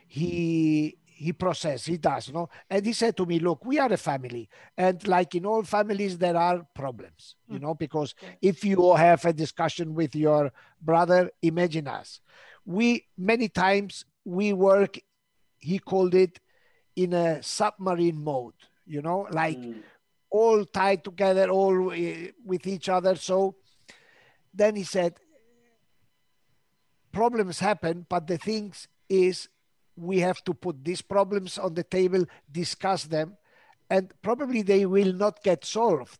he 0.07 0.97
he 1.17 1.31
process 1.31 1.85
he 1.85 1.97
does 1.97 2.25
no 2.37 2.49
and 2.69 2.85
he 2.85 2.93
said 2.93 3.15
to 3.15 3.25
me 3.25 3.39
look 3.39 3.63
we 3.65 3.79
are 3.79 3.91
a 3.93 3.97
family 3.97 4.49
and 4.77 5.07
like 5.07 5.33
in 5.33 5.45
all 5.45 5.63
families 5.63 6.17
there 6.17 6.35
are 6.35 6.57
problems 6.75 7.35
you 7.49 7.59
know 7.59 7.73
because 7.73 8.13
if 8.41 8.63
you 8.65 8.93
have 8.95 9.23
a 9.25 9.31
discussion 9.31 9.93
with 9.95 10.13
your 10.15 10.51
brother 10.81 11.31
imagine 11.41 11.87
us 11.87 12.19
we 12.65 13.05
many 13.17 13.47
times 13.47 14.03
we 14.25 14.51
work 14.51 14.99
he 15.59 15.79
called 15.79 16.13
it 16.13 16.39
in 16.95 17.13
a 17.13 17.41
submarine 17.41 18.21
mode 18.31 18.59
you 18.85 19.01
know 19.01 19.19
like 19.31 19.57
Mm. 19.57 19.83
all 20.41 20.65
tied 20.65 21.01
together, 21.01 21.45
all 21.49 21.91
uh, 21.91 22.27
with 22.43 22.67
each 22.67 22.89
other. 22.89 23.15
So 23.15 23.55
then 24.53 24.75
he 24.75 24.83
said, 24.83 25.13
problems 27.11 27.59
happen, 27.59 28.05
but 28.09 28.27
the 28.27 28.37
things 28.37 28.87
is 29.07 29.47
we 29.95 30.19
have 30.19 30.43
to 30.43 30.53
put 30.53 30.83
these 30.83 31.01
problems 31.01 31.57
on 31.57 31.73
the 31.73 31.83
table, 31.83 32.25
discuss 32.51 33.05
them, 33.05 33.37
and 33.89 34.11
probably 34.21 34.61
they 34.61 34.85
will 34.85 35.13
not 35.13 35.43
get 35.43 35.63
solved, 35.65 36.19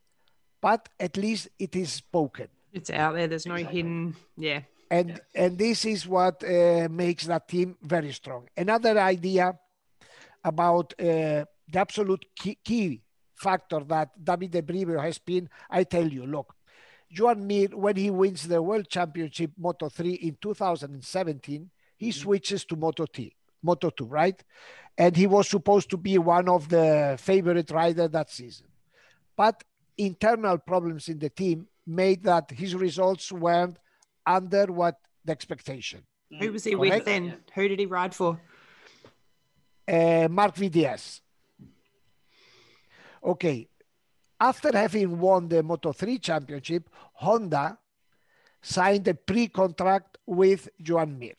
but 0.61 0.87
at 0.99 1.17
least 1.17 1.49
it 1.59 1.75
is 1.75 1.91
spoken. 1.93 2.47
It's 2.71 2.89
out 2.89 3.13
there. 3.15 3.27
There's 3.27 3.45
no 3.45 3.55
Exactly. 3.55 3.77
hidden. 3.77 4.15
Yeah. 4.37 4.61
And 4.91 5.09
Yeah. 5.09 5.43
and 5.45 5.57
this 5.57 5.85
is 5.85 6.07
what 6.07 6.43
uh, 6.43 6.87
makes 6.89 7.25
that 7.25 7.47
team 7.47 7.77
very 7.81 8.11
strong. 8.13 8.47
Another 8.55 8.99
idea 8.99 9.57
about 10.43 10.93
uh, 10.99 11.45
the 11.67 11.79
absolute 11.79 12.25
key, 12.35 12.57
key 12.63 13.01
factor 13.35 13.79
that 13.85 14.09
Davide 14.23 14.61
Brivio 14.61 15.01
has 15.01 15.17
been, 15.17 15.49
I 15.69 15.83
tell 15.83 16.07
you, 16.07 16.25
look, 16.25 16.55
Joan 17.11 17.45
Mir, 17.47 17.69
when 17.69 17.95
he 17.95 18.09
wins 18.11 18.47
the 18.47 18.61
World 18.61 18.87
Championship 18.89 19.51
Moto 19.57 19.89
3 19.89 20.13
in 20.13 20.37
2017, 20.39 21.69
he 21.97 22.09
Mhm. 22.09 22.13
switches 22.13 22.65
to 22.65 22.75
Moto 22.75 23.05
T, 23.05 23.33
Moto 23.65 23.89
2, 23.89 24.05
right? 24.05 24.41
And 24.97 25.15
he 25.17 25.27
was 25.27 25.49
supposed 25.49 25.89
to 25.89 25.97
be 25.97 26.17
one 26.17 26.47
of 26.47 26.69
the 26.69 27.17
favorite 27.19 27.71
rider 27.71 28.07
that 28.07 28.29
season. 28.29 28.67
But 29.35 29.63
internal 29.97 30.57
problems 30.57 31.09
in 31.09 31.19
the 31.19 31.29
team 31.29 31.67
made 31.85 32.23
that 32.23 32.51
his 32.51 32.75
results 32.75 33.31
weren't 33.31 33.77
under 34.25 34.65
what 34.67 34.95
the 35.25 35.31
expectation. 35.31 36.01
Who 36.39 36.51
was 36.51 36.63
he 36.63 36.75
Correct. 36.75 36.95
with 36.95 37.05
then? 37.05 37.25
Yeah. 37.25 37.33
Who 37.55 37.67
did 37.67 37.79
he 37.79 37.85
ride 37.85 38.15
for? 38.15 38.39
Uh, 39.87 40.27
Marc 40.29 40.55
VDS. 40.55 41.21
Okay. 43.23 43.67
After 44.39 44.75
having 44.75 45.19
won 45.19 45.47
the 45.47 45.63
Moto 45.63 45.93
3 45.93 46.19
championship, 46.19 46.89
Honda 47.13 47.77
signed 48.61 49.07
a 49.07 49.13
pre 49.13 49.47
contract 49.47 50.17
with 50.25 50.69
Joan 50.81 51.17
Mir. 51.17 51.35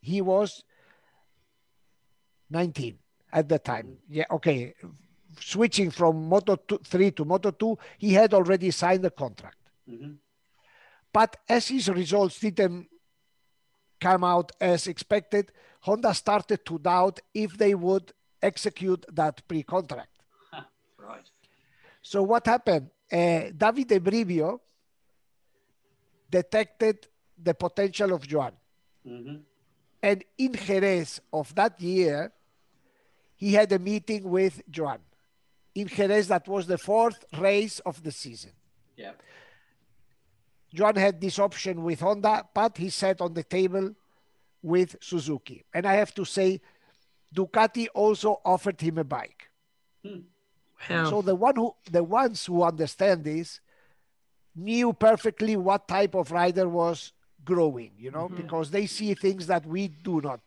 He 0.00 0.20
was 0.20 0.64
19 2.50 2.98
at 3.32 3.48
the 3.48 3.58
time. 3.58 3.98
Yeah, 4.08 4.24
okay. 4.30 4.74
Switching 5.40 5.90
from 5.90 6.28
Moto 6.28 6.56
3 6.56 7.10
to 7.12 7.24
Moto 7.24 7.50
2, 7.50 7.78
he 7.98 8.12
had 8.14 8.34
already 8.34 8.70
signed 8.70 9.04
the 9.04 9.10
contract. 9.10 9.58
hmm 9.88 10.12
But 11.12 11.36
as 11.48 11.68
his 11.68 11.88
results 11.88 12.40
didn't 12.40 12.88
come 14.00 14.24
out 14.24 14.52
as 14.60 14.86
expected, 14.86 15.52
Honda 15.80 16.14
started 16.14 16.64
to 16.66 16.78
doubt 16.78 17.20
if 17.34 17.56
they 17.56 17.74
would 17.74 18.12
execute 18.42 19.04
that 19.12 19.46
pre 19.46 19.62
contract. 19.62 20.10
Right. 20.98 21.28
So 22.02 22.22
what 22.22 22.46
happened? 22.46 22.90
Uh, 23.12 23.50
Davide 23.56 23.98
Brivio 24.00 24.60
detected 26.30 27.08
the 27.42 27.54
potential 27.54 28.12
of 28.12 28.26
Joan. 28.26 28.52
hmm 29.04 29.36
And 30.02 30.24
in 30.38 30.54
Jerez 30.54 31.20
of 31.32 31.54
that 31.54 31.80
year, 31.80 32.32
he 33.36 33.54
had 33.54 33.72
a 33.72 33.78
meeting 33.78 34.28
with 34.28 34.62
Joan. 34.70 34.98
In 35.74 35.88
Jerez, 35.88 36.28
that 36.28 36.48
was 36.48 36.66
the 36.66 36.78
fourth 36.78 37.24
race 37.38 37.80
of 37.80 38.02
the 38.02 38.12
season. 38.12 38.52
Yeah. 38.96 39.12
Joan 40.72 40.96
had 40.96 41.20
this 41.20 41.38
option 41.38 41.82
with 41.82 42.00
Honda, 42.00 42.46
but 42.54 42.76
he 42.76 42.90
sat 42.90 43.20
on 43.20 43.34
the 43.34 43.42
table 43.42 43.94
with 44.62 44.96
Suzuki. 45.00 45.64
And 45.72 45.86
I 45.86 45.94
have 45.94 46.14
to 46.14 46.24
say, 46.24 46.60
Ducati 47.34 47.86
also 47.94 48.40
offered 48.44 48.80
him 48.80 48.98
a 48.98 49.04
bike. 49.04 49.48
Hmm. 50.04 50.20
Wow. 50.88 51.10
So 51.10 51.22
the 51.22 51.34
one 51.34 51.56
who 51.56 51.74
the 51.90 52.02
ones 52.02 52.46
who 52.46 52.62
understand 52.62 53.24
this 53.24 53.60
knew 54.56 54.92
perfectly 54.92 55.56
what 55.56 55.86
type 55.86 56.14
of 56.14 56.30
rider 56.30 56.68
was 56.68 57.12
growing, 57.44 57.92
you 57.98 58.10
know, 58.10 58.28
because 58.28 58.70
they 58.70 58.86
see 58.86 59.14
things 59.14 59.46
that 59.46 59.66
we 59.66 59.88
do 59.88 60.20
not. 60.20 60.40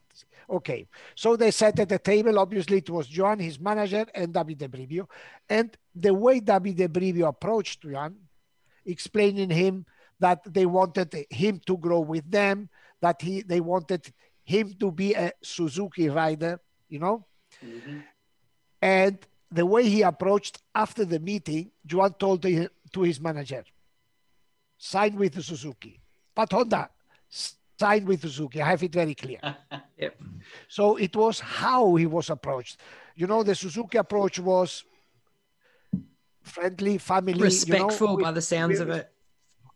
Okay, 0.50 0.88
so 1.16 1.36
they 1.36 1.52
sat 1.52 1.80
at 1.80 1.90
the 1.90 2.00
table. 2.00 2.38
Obviously, 2.38 2.78
it 2.78 2.90
was 2.90 3.08
Joan, 3.08 3.40
his 3.40 3.60
manager, 3.60 4.06
and 4.14 4.34
Davide 4.34 4.68
Brivio. 4.70 5.08
And 5.50 5.76
the 5.96 6.14
way 6.14 6.40
Davide 6.42 6.88
Brivio 6.90 7.28
approached 7.30 7.82
Joan, 7.82 8.16
explaining 8.86 9.50
him 9.50 9.86
that 10.20 10.42
they 10.46 10.66
wanted 10.66 11.26
him 11.30 11.62
to 11.66 11.78
grow 11.78 12.02
with 12.02 12.30
them, 12.30 12.70
that 13.02 13.22
he 13.22 13.42
they 13.42 13.60
wanted 13.62 14.12
him 14.44 14.74
to 14.80 14.92
be 14.92 15.14
a 15.14 15.32
Suzuki 15.42 16.10
rider, 16.10 16.60
you 16.90 17.00
know, 17.00 17.26
hmm 17.62 18.00
and 18.82 19.18
the 19.52 19.66
way 19.66 19.88
he 19.88 20.02
approached 20.02 20.62
after 20.76 21.06
the 21.06 21.20
meeting, 21.20 21.72
Joan 21.86 22.14
told 22.16 22.42
the- 22.42 22.70
to 22.92 23.02
his 23.02 23.20
manager, 23.22 23.64
sign 24.78 25.16
with 25.16 25.34
the 25.36 25.44
Suzuki. 25.44 26.02
But 26.36 26.52
Honda, 26.52 26.90
signed 27.30 28.08
with 28.08 28.22
Suzuki. 28.22 28.62
I 28.62 28.70
have 28.70 28.84
it 28.84 28.94
very 28.94 29.16
clear. 29.16 29.40
Yep. 29.98 30.22
So 30.68 30.96
it 30.98 31.16
was 31.16 31.40
how 31.40 31.96
he 31.96 32.06
was 32.06 32.30
approached. 32.30 32.80
You 33.16 33.28
know, 33.28 33.44
the 33.44 33.56
Suzuki 33.56 33.98
approach 33.98 34.40
was 34.40 34.84
friendly, 36.44 36.98
family, 36.98 37.40
Respectful 37.40 38.08
you 38.08 38.18
know, 38.18 38.24
by 38.24 38.32
the 38.32 38.42
sounds 38.42 38.80
of 38.80 38.90
it. 38.90 39.10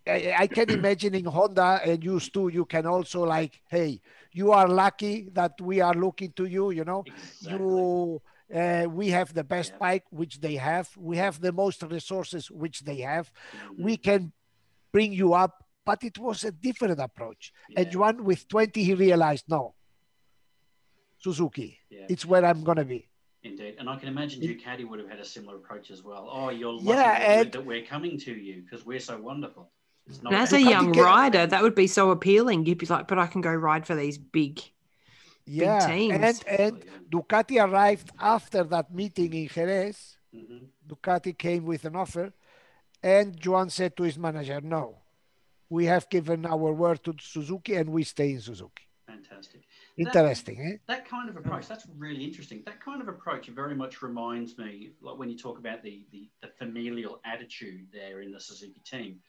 I, 0.07 0.33
I 0.39 0.47
can 0.47 0.69
imagine 0.69 1.13
in 1.15 1.25
Honda 1.25 1.81
and 1.83 2.03
you 2.03 2.19
too, 2.19 2.47
you 2.49 2.65
can 2.65 2.85
also 2.85 3.23
like, 3.25 3.61
hey, 3.69 4.01
you 4.31 4.51
are 4.51 4.67
lucky 4.67 5.29
that 5.33 5.59
we 5.61 5.81
are 5.81 5.93
looking 5.93 6.31
to 6.33 6.45
you, 6.45 6.71
you 6.71 6.83
know, 6.85 7.03
Exactly. 7.05 7.51
you 7.51 8.21
uh, 8.55 8.85
we 8.89 9.09
have 9.09 9.33
the 9.33 9.43
best 9.43 9.73
Yeah. 9.73 9.77
bike 9.79 10.05
which 10.09 10.39
they 10.39 10.55
have 10.55 10.89
we 10.97 11.17
have 11.17 11.41
the 11.41 11.51
most 11.51 11.83
resources 11.83 12.49
which 12.49 12.81
they 12.81 12.97
have 12.99 13.31
we 13.77 13.97
can 13.97 14.31
bring 14.93 15.11
you 15.11 15.33
up 15.33 15.66
but 15.89 15.99
it 16.09 16.17
was 16.27 16.39
a 16.43 16.51
different 16.67 16.99
approach 17.07 17.43
and 17.79 17.87
Yeah. 17.93 17.99
one 18.07 18.17
with 18.29 18.41
20 18.47 18.83
he 18.89 18.93
realized 19.07 19.45
no 19.57 19.63
suzuki 21.25 21.69
Yeah. 21.89 22.05
it's 22.13 22.25
where 22.25 22.45
i'm 22.45 22.63
gonna 22.63 22.85
be 22.85 23.01
Indeed, 23.43 23.75
and 23.79 23.87
I 23.89 23.95
can 24.01 24.09
imagine 24.15 24.37
It- 24.43 24.49
Ducati 24.49 24.83
would 24.89 24.99
have 25.01 25.09
had 25.13 25.19
a 25.19 25.29
similar 25.35 25.55
approach 25.61 25.87
as 25.95 26.01
well. 26.03 26.23
Oh, 26.37 26.49
you're 26.49 26.73
lucky 26.73 26.87
Yeah, 26.89 26.95
that, 26.95 27.19
we're, 27.19 27.41
and- 27.43 27.51
that 27.55 27.65
we're 27.71 27.85
coming 27.93 28.15
to 28.25 28.31
you 28.47 28.55
because 28.63 28.81
we're 28.89 29.05
so 29.11 29.15
wonderful. 29.29 29.63
And 30.25 30.33
as 30.43 30.51
a 30.53 30.61
young 30.73 30.91
rider, 31.11 31.43
that 31.51 31.61
would 31.65 31.75
be 31.83 31.87
so 31.99 32.03
appealing. 32.15 32.65
You'd 32.65 32.79
be 32.85 32.87
like, 32.95 33.07
but 33.07 33.19
I 33.25 33.27
can 33.33 33.41
go 33.49 33.53
ride 33.69 33.85
for 33.89 33.95
these 34.03 34.17
big. 34.39 34.55
yeah 35.45 35.79
teams. 35.93 36.13
and 36.27 36.37
and 36.61 36.73
ducati 37.13 37.55
arrived 37.67 38.09
after 38.35 38.61
that 38.73 38.87
meeting 38.99 39.31
in 39.41 39.47
jerez 39.55 39.97
hmm 40.33 40.63
ducati 40.89 41.33
came 41.45 41.63
with 41.71 41.83
an 41.89 41.95
offer 42.03 42.27
and 43.15 43.27
juan 43.45 43.67
said 43.77 43.91
to 43.95 44.03
his 44.09 44.17
manager 44.25 44.59
no 44.75 44.83
we 45.69 45.85
have 45.85 46.09
given 46.09 46.45
our 46.45 46.71
word 46.73 47.03
to 47.03 47.13
suzuki 47.19 47.75
and 47.75 47.89
we 47.89 48.03
stay 48.03 48.31
in 48.31 48.41
suzuki 48.41 48.83
Fantastic. 49.07 49.61
interesting 49.97 50.59
eh? 50.61 50.77
That 50.87 51.07
kind 51.07 51.29
of 51.29 51.37
approach, 51.37 51.67
that's 51.67 51.87
really 51.97 52.23
interesting. 52.25 52.61
That 52.65 52.83
kind 52.83 53.01
of 53.01 53.07
approach 53.07 53.47
very 53.47 53.73
much 53.73 54.01
reminds 54.01 54.57
me, 54.57 54.91
like 55.01 55.17
when 55.17 55.29
you 55.29 55.37
talk 55.37 55.57
about 55.57 55.81
the, 55.81 56.05
the, 56.11 56.27
the 56.41 56.49
familial 56.59 57.19
attitude 57.25 57.87
there 57.93 58.21
in 58.21 58.31
the 58.31 58.39
Suzuki 58.39 58.81
team 58.85 59.19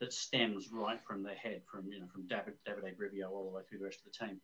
that 0.00 0.12
stems 0.12 0.68
right 0.72 1.00
from 1.06 1.22
the 1.22 1.32
head, 1.32 1.62
from 1.70 1.90
you 1.92 2.00
know, 2.00 2.06
from 2.12 2.26
David 2.28 2.54
David 2.64 2.96
Brivio 2.96 3.30
all 3.30 3.44
the 3.44 3.50
way 3.56 3.62
through 3.68 3.78
the 3.78 3.84
rest 3.84 4.00
of 4.06 4.12
the 4.12 4.26
team. 4.26 4.40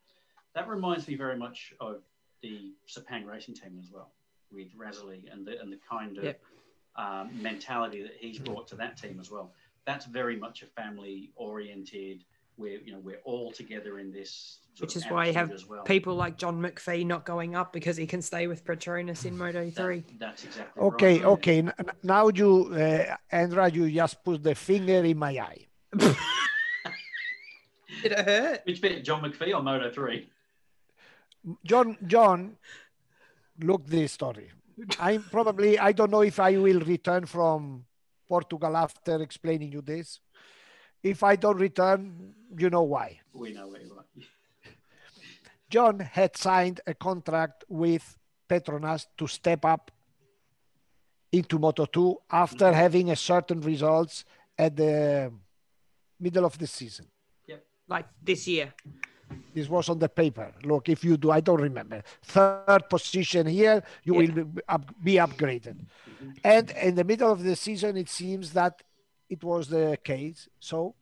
That 0.54 0.68
reminds 0.68 1.06
me 1.06 1.14
very 1.14 1.36
much 1.36 1.72
of 1.80 2.02
the 2.42 2.72
Sepang 2.88 3.24
racing 3.24 3.54
team 3.54 3.78
as 3.80 3.90
well, 3.92 4.10
with 4.52 4.76
Razali 4.76 5.32
and 5.32 5.46
the 5.46 5.60
and 5.60 5.72
the 5.72 5.78
kind 5.88 6.18
of 6.18 6.24
Yep. 6.24 6.40
um, 6.96 7.30
mentality 7.42 8.02
that 8.02 8.16
he's 8.18 8.38
brought 8.38 8.66
to 8.68 8.74
that 8.76 8.96
team 8.96 9.18
as 9.20 9.30
well. 9.30 9.52
That's 9.86 10.06
very 10.06 10.36
much 10.36 10.62
a 10.62 10.66
family 10.66 11.32
oriented. 11.36 12.24
Where 12.56 12.78
you 12.84 12.92
know 12.92 12.98
we're 12.98 13.20
all 13.24 13.50
together 13.52 13.98
in 14.00 14.12
this, 14.12 14.58
Which 14.80 14.94
is 14.94 15.04
why 15.06 15.26
you 15.28 15.32
have 15.32 15.50
well. 15.66 15.82
People 15.84 16.14
like 16.14 16.36
John 16.36 16.60
McPhee 16.60 17.06
not 17.06 17.24
going 17.24 17.54
up 17.54 17.72
because 17.72 17.96
he 17.96 18.06
can 18.06 18.20
stay 18.20 18.48
with 18.48 18.64
Petronas 18.66 19.24
in 19.24 19.38
Moto 19.38 19.70
3. 19.70 20.00
That- 20.00 20.18
that's 20.18 20.44
exactly 20.44 20.82
Okay, 20.82 21.14
right. 21.16 21.24
okay. 21.24 21.58
N- 21.60 21.72
n- 21.78 21.90
Now 22.02 22.28
you, 22.28 22.66
uh, 22.74 23.16
Andra, 23.32 23.70
you 23.70 23.90
just 23.90 24.22
put 24.22 24.42
the 24.42 24.54
finger 24.54 25.02
in 25.02 25.16
my 25.16 25.38
eye. 25.38 25.66
Did 28.02 28.12
it 28.12 28.18
hurt? 28.26 28.60
Which 28.64 28.80
bit, 28.82 29.04
John 29.04 29.22
McPhee 29.22 29.54
or 29.54 29.62
Moto 29.62 29.90
3? 29.90 30.28
John, 31.64 31.96
John, 32.06 32.56
look 33.60 33.86
this 33.86 34.12
story. 34.12 34.50
I'm 34.98 35.22
probably, 35.22 35.78
I 35.78 35.92
don't 35.92 36.10
know 36.10 36.22
if 36.22 36.38
I 36.40 36.56
will 36.56 36.80
return 36.80 37.26
from 37.26 37.84
Portugal 38.34 38.76
after 38.76 39.20
explaining 39.22 39.72
you 39.72 39.82
this. 39.82 40.20
If 41.02 41.18
I 41.22 41.34
don't 41.42 41.58
return, 41.68 42.34
you 42.62 42.70
know 42.70 42.86
why. 42.94 43.20
We 43.32 43.52
know 43.52 43.68
where. 43.68 43.82
John 45.74 45.98
had 46.00 46.36
signed 46.36 46.80
a 46.86 46.94
contract 46.94 47.64
with 47.68 48.04
Petronas 48.48 49.06
to 49.18 49.26
step 49.26 49.64
up 49.64 49.90
into 51.32 51.58
Moto 51.58 51.86
2 51.86 52.16
after 52.30 52.66
mm-hmm. 52.66 52.82
having 52.84 53.10
a 53.10 53.16
certain 53.16 53.60
results 53.60 54.24
at 54.58 54.76
the 54.76 55.32
middle 56.18 56.44
of 56.44 56.58
the 56.58 56.66
season. 56.66 57.06
Yeah, 57.46 57.62
like 57.88 58.06
this 58.22 58.46
year. 58.46 58.74
This 59.54 59.68
was 59.68 59.88
on 59.88 59.98
the 59.98 60.08
paper. 60.08 60.52
Look, 60.62 60.88
if 60.88 61.02
you 61.04 61.16
do, 61.16 61.30
I 61.30 61.40
don't 61.40 61.60
remember. 61.60 62.02
Third 62.22 62.88
position 62.88 63.46
here, 63.46 63.82
you 64.04 64.14
Yeah. 64.14 64.18
will 64.20 64.44
be, 64.44 64.62
up, 64.68 64.94
be 65.02 65.14
upgraded. 65.14 65.76
And 66.44 66.70
in 66.82 66.94
the 66.94 67.04
middle 67.04 67.30
of 67.32 67.42
the 67.42 67.56
season, 67.56 67.96
it 67.96 68.08
seems 68.08 68.52
that 68.52 68.82
it 69.28 69.42
was 69.42 69.68
the 69.68 69.98
case. 70.02 70.48
So 70.60 70.94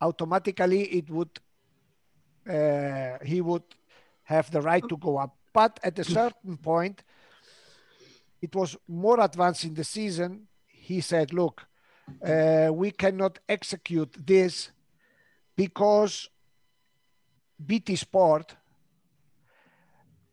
automatically, 0.00 0.82
it 0.98 1.10
would 1.10 1.38
uh, 2.48 3.18
he 3.22 3.40
would 3.40 3.62
have 4.24 4.50
the 4.50 4.60
right 4.60 4.86
to 4.88 4.96
go 4.96 5.18
up. 5.18 5.36
But 5.52 5.78
at 5.84 5.98
a 5.98 6.04
certain 6.04 6.56
point, 6.56 7.04
it 8.40 8.54
was 8.54 8.76
more 8.88 9.20
advanced 9.20 9.64
in 9.64 9.74
the 9.74 9.84
season. 9.84 10.48
He 10.66 11.00
said, 11.00 11.32
"Look, 11.32 11.66
uh, 12.24 12.70
we 12.72 12.90
cannot 12.92 13.38
execute 13.48 14.16
this 14.26 14.70
because 15.54 16.30
BT 17.66 17.96
Sport 17.96 18.56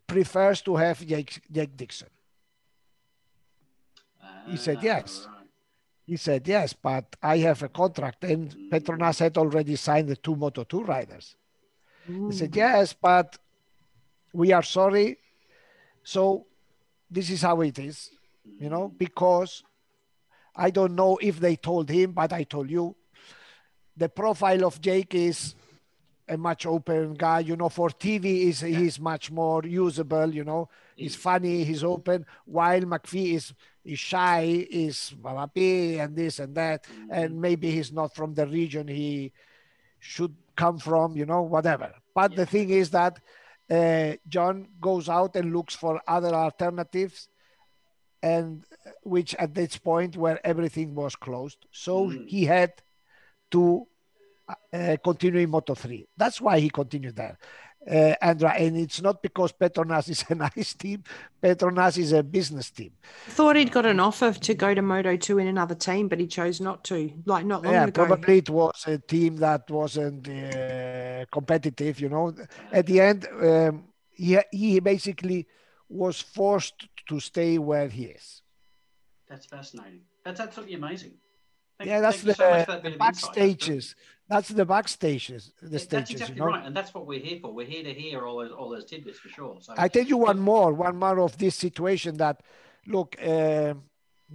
prefers 0.06 0.62
to 0.62 0.76
have 0.76 1.06
Jake, 1.06 1.42
Jake 1.52 1.76
Dixon. 1.76 2.10
He 4.48 4.58
said 4.58 4.78
Ah, 4.78 4.84
yes. 4.84 5.28
right. 5.28 5.38
He 6.06 6.16
said, 6.16 6.48
yes, 6.48 6.72
but 6.72 7.18
I 7.22 7.40
have 7.40 7.62
a 7.64 7.68
contract 7.68 8.24
and 8.24 8.50
mm. 8.50 8.70
Petronas 8.70 9.20
had 9.20 9.38
already 9.38 9.76
signed 9.76 10.08
the 10.08 10.16
two 10.16 10.38
Moto2 10.38 10.88
riders. 10.88 11.36
He 12.06 12.32
said, 12.32 12.52
mm. 12.52 12.56
yes, 12.56 12.94
but 12.94 13.38
we 14.32 14.54
are 14.54 14.64
sorry. 14.64 15.18
So 16.04 16.46
this 17.12 17.30
is 17.30 17.42
how 17.42 17.60
it 17.60 17.78
is, 17.78 18.10
you 18.58 18.70
know, 18.70 18.88
mm. 18.88 18.98
because 18.98 19.64
I 20.56 20.70
don't 20.70 20.96
know 20.96 21.20
if 21.22 21.42
they 21.42 21.58
told 21.58 21.90
him, 21.90 22.14
but 22.14 22.32
I 22.32 22.44
told 22.44 22.70
you 22.70 22.96
the 23.98 24.08
profile 24.08 24.64
of 24.64 24.80
Jake 24.80 25.14
is 25.14 25.56
a 26.30 26.38
much 26.38 26.66
open 26.66 27.14
guy, 27.14 27.40
you 27.40 27.56
know, 27.56 27.70
for 27.70 27.90
TV 27.90 28.26
is 28.50 28.60
he's 28.62 29.00
much 29.00 29.32
more 29.32 29.64
usable, 29.66 30.34
you 30.34 30.44
know, 30.44 30.70
he's 30.96 31.16
funny, 31.16 31.64
he's 31.64 31.84
open, 31.84 32.26
while 32.46 32.82
McPhee 32.82 33.34
is 33.36 33.54
is 33.86 34.00
shy, 34.00 34.68
is 34.70 35.14
babapi 35.22 36.00
and 36.00 36.16
this 36.16 36.40
and 36.40 36.54
that, 36.56 36.86
and 37.10 37.40
maybe 37.40 37.72
he's 37.72 37.94
not 37.94 38.14
from 38.14 38.34
the 38.34 38.46
region 38.46 38.88
he 38.88 39.32
should 40.00 40.36
come 40.56 40.78
from, 40.78 41.16
you 41.16 41.26
know, 41.26 41.42
whatever. 41.44 41.94
But 42.14 42.36
the 42.36 42.46
thing 42.46 42.70
is 42.70 42.90
that 42.92 43.20
uh, 43.70 44.18
John 44.28 44.68
goes 44.82 45.08
out 45.08 45.36
and 45.38 45.54
looks 45.54 45.76
for 45.76 46.02
other 46.08 46.34
alternatives, 46.36 47.30
and 48.22 48.64
which 49.04 49.34
at 49.36 49.54
this 49.54 49.78
point 49.78 50.18
where 50.18 50.46
everything 50.46 50.94
was 50.96 51.16
closed, 51.16 51.66
so 51.72 52.08
Mm. 52.08 52.28
he 52.28 52.46
had 52.46 52.74
to 53.52 53.88
uh, 54.74 54.98
continue 55.04 55.42
in 55.42 55.50
Moto 55.50 55.76
3. 55.76 56.08
That's 56.16 56.40
why 56.42 56.60
he 56.60 56.70
continued 56.70 57.16
there. 57.16 57.38
Uh, 57.90 58.14
Andra, 58.22 58.52
and 58.52 58.76
it's 58.76 59.02
not 59.02 59.22
because 59.22 59.54
Petronas 59.54 60.10
is 60.10 60.26
a 60.30 60.36
nice 60.36 60.74
team. 60.78 61.04
Petronas 61.42 61.98
is 61.98 62.12
a 62.12 62.22
business 62.22 62.70
team. 62.70 62.92
Thought 63.30 63.56
he'd 63.56 63.72
got 63.72 63.86
an 63.86 64.02
offer 64.02 64.34
to 64.34 64.54
go 64.54 64.74
to 64.74 64.82
Moto 64.82 65.16
2 65.16 65.40
in 65.40 65.48
another 65.48 65.76
team, 65.76 66.10
but 66.10 66.20
he 66.20 66.28
chose 66.28 66.60
not 66.60 66.84
to, 66.86 67.14
like 67.26 67.46
not 67.46 67.64
long 67.64 67.74
yeah, 67.74 67.84
ago. 67.86 68.06
probably 68.06 68.40
it 68.40 68.50
was 68.50 68.84
a 68.88 68.98
team 68.98 69.38
that 69.38 69.70
wasn't 69.70 70.28
uh, 70.28 71.26
competitive. 71.32 72.02
You 72.02 72.10
know, 72.10 72.36
at 72.74 72.86
the 72.86 73.00
end, 73.00 73.26
um, 73.42 73.86
he 74.12 74.38
he 74.52 74.80
basically 74.82 75.48
was 75.88 76.20
forced 76.20 76.90
to 77.08 77.22
stay 77.22 77.58
where 77.58 77.88
he 77.88 78.06
is. 78.06 78.42
That's 79.30 79.46
fascinating. 79.46 80.02
That's 80.26 80.42
absolutely 80.42 80.76
amazing. 80.76 81.14
Thank- 81.78 81.90
yeah, 81.90 82.02
that's 82.02 82.18
thank 82.18 82.28
you 82.28 82.34
so 82.34 82.50
much 82.50 82.68
the, 82.68 82.92
for 82.92 83.34
that 83.34 83.78
bit 84.30 84.46
the 84.48 84.64
of 84.64 84.70
insight. 84.70 84.80
That's 84.80 85.00
brilliant. 85.00 85.24
backstages. 85.24 85.52
That's 85.62 85.70
the 85.70 85.70
backstages. 85.70 85.72
The 85.72 85.80
stages. 85.80 85.90
That's 85.90 86.12
exactly 86.12 86.36
you 86.36 86.42
know. 86.42 86.48
right, 86.48 86.66
and 86.66 86.76
that's 86.76 86.94
what 86.94 87.06
we're 87.06 87.20
here 87.20 87.40
for. 87.42 87.54
We're 87.54 87.66
here 87.68 87.84
to 87.84 87.94
hear 87.94 88.26
all 88.26 88.38
those 88.40 88.52
all 88.52 88.70
those 88.70 88.86
tidbits 88.86 89.20
for 89.20 89.30
sure. 89.30 89.58
So 89.62 89.74
I 89.78 89.88
tell 89.88 90.04
you 90.04 90.18
one 90.18 90.40
more, 90.40 90.74
one 90.74 90.98
more 90.98 91.20
of 91.20 91.38
this 91.38 91.56
situation 91.56 92.18
that, 92.18 92.42
look, 92.88 93.16
uh, 93.22 93.74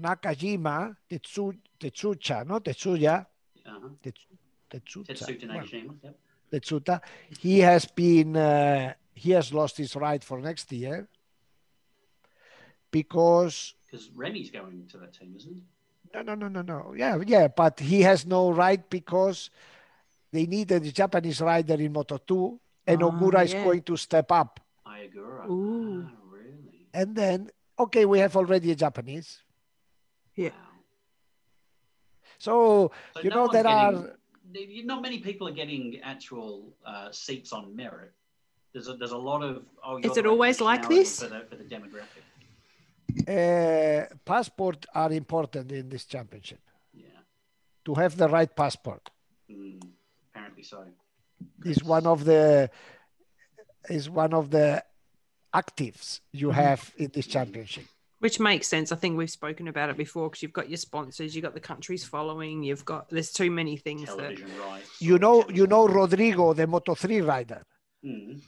Nakajima, 0.00 0.96
Tetsu, 1.10 1.56
Tetsucha, 1.80 2.46
no 2.46 2.60
Tetsuya, 2.60 3.26
uh-huh. 3.66 3.88
Tetsu, 4.02 5.06
Tetsuta, 5.06 5.46
Nagashima. 5.46 5.94
Yep. 6.02 6.16
Tetsuta, 6.52 7.00
he 7.40 7.60
has 7.60 7.86
been, 7.86 8.36
uh, 8.36 8.94
he 9.14 9.32
has 9.32 9.52
lost 9.52 9.78
his 9.78 9.96
right 9.96 10.22
for 10.22 10.40
next 10.40 10.70
year 10.72 11.08
because 12.90 13.74
Because 13.90 14.10
Remy's 14.14 14.50
going 14.50 14.86
to 14.90 14.98
that 14.98 15.14
team, 15.14 15.34
isn't 15.36 15.52
he? 15.52 15.62
no, 16.14 16.22
no, 16.22 16.34
no, 16.34 16.48
no, 16.48 16.62
no, 16.62 16.94
yeah, 16.94 17.18
yeah, 17.26 17.48
but 17.48 17.80
he 17.80 18.02
has 18.02 18.26
no 18.26 18.50
right 18.52 18.88
because 18.90 19.50
they 20.32 20.46
needed 20.46 20.82
a 20.84 20.90
Japanese 20.92 21.40
rider 21.40 21.74
in 21.74 21.92
Moto 21.92 22.16
2, 22.18 22.60
and 22.86 23.02
Ah, 23.02 23.06
Ogura 23.10 23.44
is 23.44 23.54
going 23.54 23.82
to 23.82 23.96
step 23.96 24.32
up, 24.32 24.60
Ai 24.86 25.08
Ogura. 25.08 25.46
Ooh. 25.48 26.04
Ah, 26.08 26.12
really? 26.32 26.86
and 26.94 27.14
then 27.14 27.50
okay, 27.78 28.04
we 28.04 28.18
have 28.18 28.34
already 28.36 28.70
a 28.72 28.74
Japanese, 28.76 29.42
Yeah. 30.34 30.50
So 32.38 32.90
So 33.14 33.20
you 33.22 33.30
no 33.30 33.36
know 33.36 33.46
there 33.52 33.62
getting- 33.62 34.08
are. 34.08 34.18
Not 34.84 35.00
many 35.00 35.18
people 35.20 35.48
are 35.48 35.52
getting 35.62 36.00
actual 36.02 36.74
uh, 36.84 37.10
seats 37.12 37.52
on 37.52 37.74
merit. 37.74 38.12
There's 38.72 38.88
a, 38.88 38.94
there's 39.00 39.12
a 39.12 39.16
lot 39.30 39.42
of. 39.42 39.62
Oh, 39.84 39.98
Is 39.98 40.16
it 40.16 40.26
always 40.26 40.60
like 40.60 40.88
this? 40.88 41.20
For 41.22 41.28
the, 41.28 41.40
for 41.48 41.56
the 41.56 41.64
demographic. 41.64 42.24
uh, 43.28 44.14
passport 44.24 44.84
are 44.94 45.12
important 45.12 45.70
in 45.72 45.88
this 45.88 46.04
championship 46.04 46.60
Yeah. 46.92 47.04
to 47.84 47.94
have 47.94 48.16
the 48.16 48.28
right 48.28 48.52
passport 48.62 49.10
Mm, 49.50 49.80
apparently 50.62 50.94
so. 51.64 51.70
is 51.70 51.82
one 51.84 52.06
of 52.06 52.24
the 52.24 52.70
is 53.88 54.08
one 54.08 54.32
of 54.32 54.50
the 54.50 54.82
actives 55.54 56.20
you 56.32 56.48
Mhm. 56.48 56.54
have 56.54 56.92
in 56.96 57.10
this 57.12 57.26
championship 57.26 57.84
Which 58.20 58.38
makes 58.38 58.68
sense. 58.68 58.92
I 58.92 58.96
think 58.96 59.18
we've 59.18 59.28
spoken 59.28 59.66
about 59.66 59.90
it 59.90 59.96
before 59.96 60.30
because 60.30 60.42
you've 60.44 60.52
got 60.52 60.68
your 60.68 60.76
sponsors, 60.76 61.34
you've 61.34 61.42
got 61.42 61.54
the 61.54 61.60
countries 61.72 62.04
following, 62.04 62.62
you've 62.62 62.84
got 62.84 63.08
there's 63.10 63.32
too 63.32 63.50
many 63.50 63.76
things 63.76 64.04
that 64.14 64.38
rights. 64.38 65.02
you 65.02 65.18
know 65.18 65.42
that 65.42 65.56
you 65.56 65.66
know 65.66 65.88
rodrigo 65.88 66.52
the 66.54 66.66
moto 66.68 66.94
3 66.94 67.20
rider 67.20 67.60
stuff. 67.64 67.66
Mm, 68.04 68.40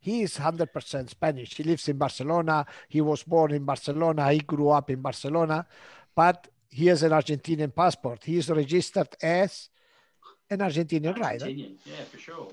he 0.00 0.22
is 0.22 0.38
100% 0.38 1.10
spanish 1.10 1.54
he 1.54 1.62
lives 1.64 1.88
in 1.88 1.98
barcelona 1.98 2.64
he 2.88 3.00
was 3.02 3.22
born 3.24 3.50
in 3.52 3.64
barcelona 3.64 4.32
he 4.32 4.38
grew 4.40 4.68
up 4.70 4.88
in 4.90 5.02
barcelona 5.02 5.66
but 6.14 6.48
he 6.70 6.86
has 6.86 7.02
an 7.02 7.10
argentinian 7.12 7.74
passport 7.74 8.24
he 8.24 8.38
is 8.38 8.48
registered 8.48 9.08
as 9.22 9.68
an 10.50 10.58
argentinian 10.58 11.18
rider 11.18 11.46
Argentinian. 11.46 11.76
Yeah, 11.84 12.04
for 12.10 12.18
sure. 12.18 12.48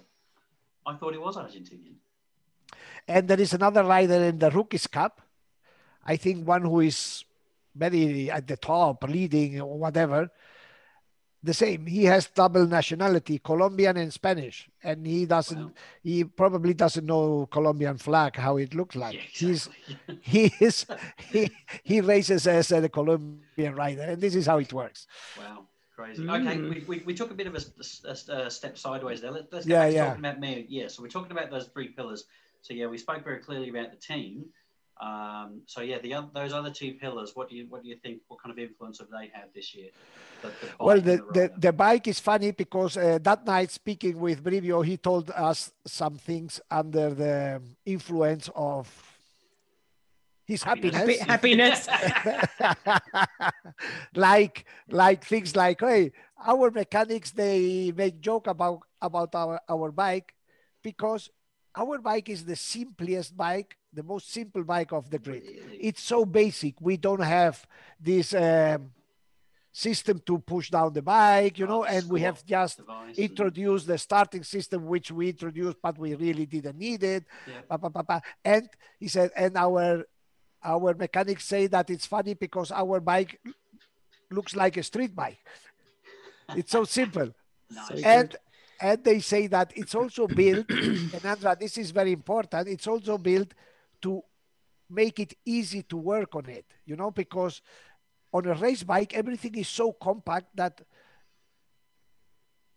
I 0.85 0.93
thought 0.95 1.13
he 1.13 1.19
was 1.19 1.35
Argentinian. 1.37 1.95
And 3.07 3.27
there 3.27 3.39
is 3.39 3.53
another 3.53 3.83
rider 3.83 4.15
in 4.23 4.39
the 4.39 4.51
Rookies 4.51 4.87
Cup. 4.87 5.21
I 6.05 6.15
think 6.17 6.47
one 6.47 6.61
who 6.63 6.81
is 6.81 7.23
very 7.75 8.29
at 8.31 8.47
the 8.47 8.57
top, 8.57 9.03
leading 9.03 9.61
or 9.61 9.77
whatever. 9.77 10.29
The 11.43 11.53
same. 11.53 11.85
He 11.85 12.05
has 12.05 12.27
double 12.27 12.65
nationality, 12.65 13.37
Colombian 13.37 13.97
and 13.97 14.11
Spanish, 14.11 14.67
and 14.83 15.05
he 15.05 15.27
doesn't. 15.27 15.59
Wow. 15.63 15.71
He 16.01 16.23
probably 16.23 16.73
doesn't 16.73 17.05
know 17.05 17.47
Colombian 17.51 17.97
flag 17.99 18.35
how 18.35 18.57
it 18.57 18.73
looks 18.73 18.95
like. 18.95 19.13
yeah, 19.13 19.21
He's 19.31 19.69
he 20.21 20.51
is 20.59 20.87
he 21.29 21.51
he 21.83 22.01
races 22.01 22.47
as 22.47 22.71
a 22.71 22.89
Colombian 22.89 23.75
rider, 23.75 24.01
and 24.01 24.19
this 24.19 24.33
is 24.33 24.47
how 24.47 24.57
it 24.57 24.73
works. 24.73 25.05
Wow, 25.37 25.67
crazy. 25.95 26.23
Okay, 26.27 26.57
Mm. 26.57 26.69
we, 26.69 26.83
we, 26.87 27.03
we 27.05 27.13
took 27.13 27.31
a 27.31 27.33
bit 27.33 27.47
of 27.47 27.55
a 27.55 28.49
step 28.49 28.77
sideways 28.77 29.21
there. 29.21 29.31
Let, 29.31 29.51
let's 29.53 29.65
get 29.65 29.73
Yeah, 29.73 29.87
yeah. 29.87 30.05
talking 30.07 30.25
about 30.25 30.39
me. 30.39 30.65
Yeah, 30.69 30.87
so 30.87 31.01
we're 31.01 31.09
talking 31.09 31.31
about 31.31 31.49
those 31.49 31.67
three 31.67 31.89
pillars. 31.89 32.25
So 32.61 32.73
yeah, 32.73 32.87
we 32.87 32.97
spoke 32.97 33.23
very 33.23 33.39
clearly 33.39 33.69
about 33.69 33.91
the 33.91 33.97
team. 33.97 34.45
Um, 34.99 35.61
so 35.65 35.81
yeah, 35.81 35.99
the 35.99 36.15
those 36.33 36.53
other 36.53 36.71
two 36.71 36.93
pillars. 36.93 37.31
What 37.35 37.49
do 37.49 37.55
you 37.57 37.65
what 37.69 37.83
do 37.83 37.89
you 37.89 37.97
think? 37.97 38.21
What 38.29 38.41
kind 38.41 38.51
of 38.51 38.59
influence 38.59 38.99
have 38.99 39.09
they 39.09 39.29
had 39.33 39.47
this 39.53 39.75
year? 39.75 39.89
The, 40.41 40.47
the 40.47 40.83
Well, 40.85 41.01
the, 41.01 41.17
the, 41.33 41.51
the 41.57 41.73
bike 41.73 42.07
is 42.07 42.19
funny 42.19 42.51
because 42.51 42.95
uh, 42.95 43.19
that 43.21 43.45
night, 43.45 43.71
speaking 43.71 44.17
with 44.19 44.41
Brivio, 44.41 44.85
he 44.85 44.95
told 44.95 45.29
us 45.31 45.71
some 45.85 46.15
things 46.15 46.61
under 46.71 47.13
the 47.13 47.61
influence 47.85 48.49
of 48.55 48.87
his 50.45 50.63
happiness. 50.63 51.19
Happiness. 51.21 51.87
like 54.15 54.65
like 54.89 55.23
things 55.25 55.55
like 55.55 55.79
hey 55.81 56.11
our 56.45 56.71
mechanics 56.71 57.31
they 57.31 57.91
make 57.95 58.19
joke 58.21 58.47
about 58.47 58.79
about 59.01 59.33
our 59.35 59.59
our 59.69 59.91
bike 59.91 60.33
because 60.83 61.29
our 61.75 61.97
bike 61.99 62.29
is 62.29 62.45
the 62.45 62.55
simplest 62.55 63.35
bike 63.35 63.75
the 63.93 64.03
most 64.03 64.31
simple 64.31 64.63
bike 64.63 64.91
of 64.91 65.09
the 65.09 65.17
grid. 65.17 65.41
It's 65.79 66.01
so 66.01 66.25
basic. 66.25 66.75
We 66.81 66.97
don't 66.97 67.21
have 67.23 67.65
this 67.97 68.33
um, 68.33 68.91
system 69.71 70.21
to 70.25 70.37
push 70.39 70.69
down 70.69 70.91
the 70.93 71.01
bike 71.01 71.57
you 71.59 71.65
Oh, 71.65 71.69
know 71.69 71.83
and 71.85 72.09
we 72.09 72.21
have 72.21 72.45
just 72.45 72.81
introduced 73.17 73.87
the 73.87 73.97
starting 73.97 74.43
system 74.43 74.85
which 74.85 75.11
we 75.11 75.29
introduced 75.29 75.77
but 75.81 75.97
we 75.97 76.13
really 76.15 76.45
didn't 76.45 76.77
need 76.77 77.03
it. 77.03 77.23
Yeah. 77.47 77.77
and 78.43 78.69
he 78.99 79.07
said 79.07 79.31
and 79.35 79.57
our 79.57 80.05
our 80.65 80.93
mechanics 80.95 81.45
say 81.45 81.67
that 81.67 81.89
it's 81.89 82.05
funny 82.05 82.33
because 82.33 82.71
our 82.71 82.99
bike 82.99 83.39
looks 84.31 84.55
like 84.55 84.77
a 84.77 84.83
street 84.83 85.15
bike 85.15 85.37
it's 86.55 86.71
so 86.71 86.83
simple 86.83 87.29
Nice. 87.69 88.03
and 88.03 88.35
and 88.81 89.03
they 89.03 89.19
say 89.19 89.47
that 89.47 89.71
it's 89.75 89.95
also 89.95 90.27
built 90.27 90.65
and 90.69 91.25
Andra, 91.25 91.55
this 91.59 91.77
is 91.77 91.91
very 91.91 92.11
important 92.11 92.67
it's 92.67 92.87
also 92.87 93.17
built 93.17 93.53
to 94.01 94.21
make 94.89 95.19
it 95.19 95.33
easy 95.45 95.81
to 95.83 95.97
work 95.97 96.35
on 96.35 96.47
it 96.49 96.65
you 96.85 96.95
know 96.95 97.11
because 97.11 97.61
on 98.33 98.45
a 98.47 98.53
race 98.55 98.83
bike 98.83 99.13
everything 99.13 99.55
is 99.55 99.67
so 99.67 99.91
compact 99.93 100.47
that 100.55 100.81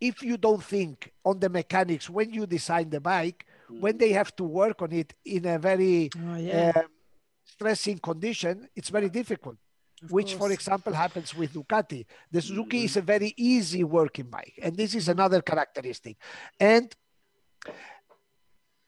if 0.01 0.23
you 0.23 0.37
don't 0.37 0.63
think 0.63 1.13
on 1.25 1.41
the 1.41 1.49
mechanics 1.49 2.09
when 2.09 2.33
you 2.33 2.47
design 2.47 2.91
the 2.91 3.01
bike 3.01 3.45
when 3.69 3.95
Mm. 3.95 3.99
they 3.99 4.13
have 4.13 4.35
to 4.37 4.45
work 4.45 4.81
on 4.81 4.93
it 4.93 5.13
in 5.27 5.45
a 5.45 5.59
very 5.59 6.09
oh 6.17 6.37
yeah. 6.37 6.73
um, 6.77 6.85
stressing 7.53 7.99
condition 7.99 8.69
it's 8.77 8.91
very 8.91 9.09
difficult 9.09 9.57
of 10.03 10.13
which 10.13 10.35
for 10.35 10.51
example 10.53 10.93
happens 10.93 11.35
with 11.35 11.53
Ducati. 11.53 12.07
The 12.31 12.41
Suzuki 12.41 12.81
Mhm. 12.83 12.85
is 12.85 12.97
a 12.97 13.03
very 13.03 13.35
easy 13.37 13.83
working 13.83 14.29
bike, 14.31 14.55
and 14.63 14.77
this 14.77 14.95
is 14.95 15.09
another 15.09 15.43
characteristic. 15.43 16.17
And 16.61 16.95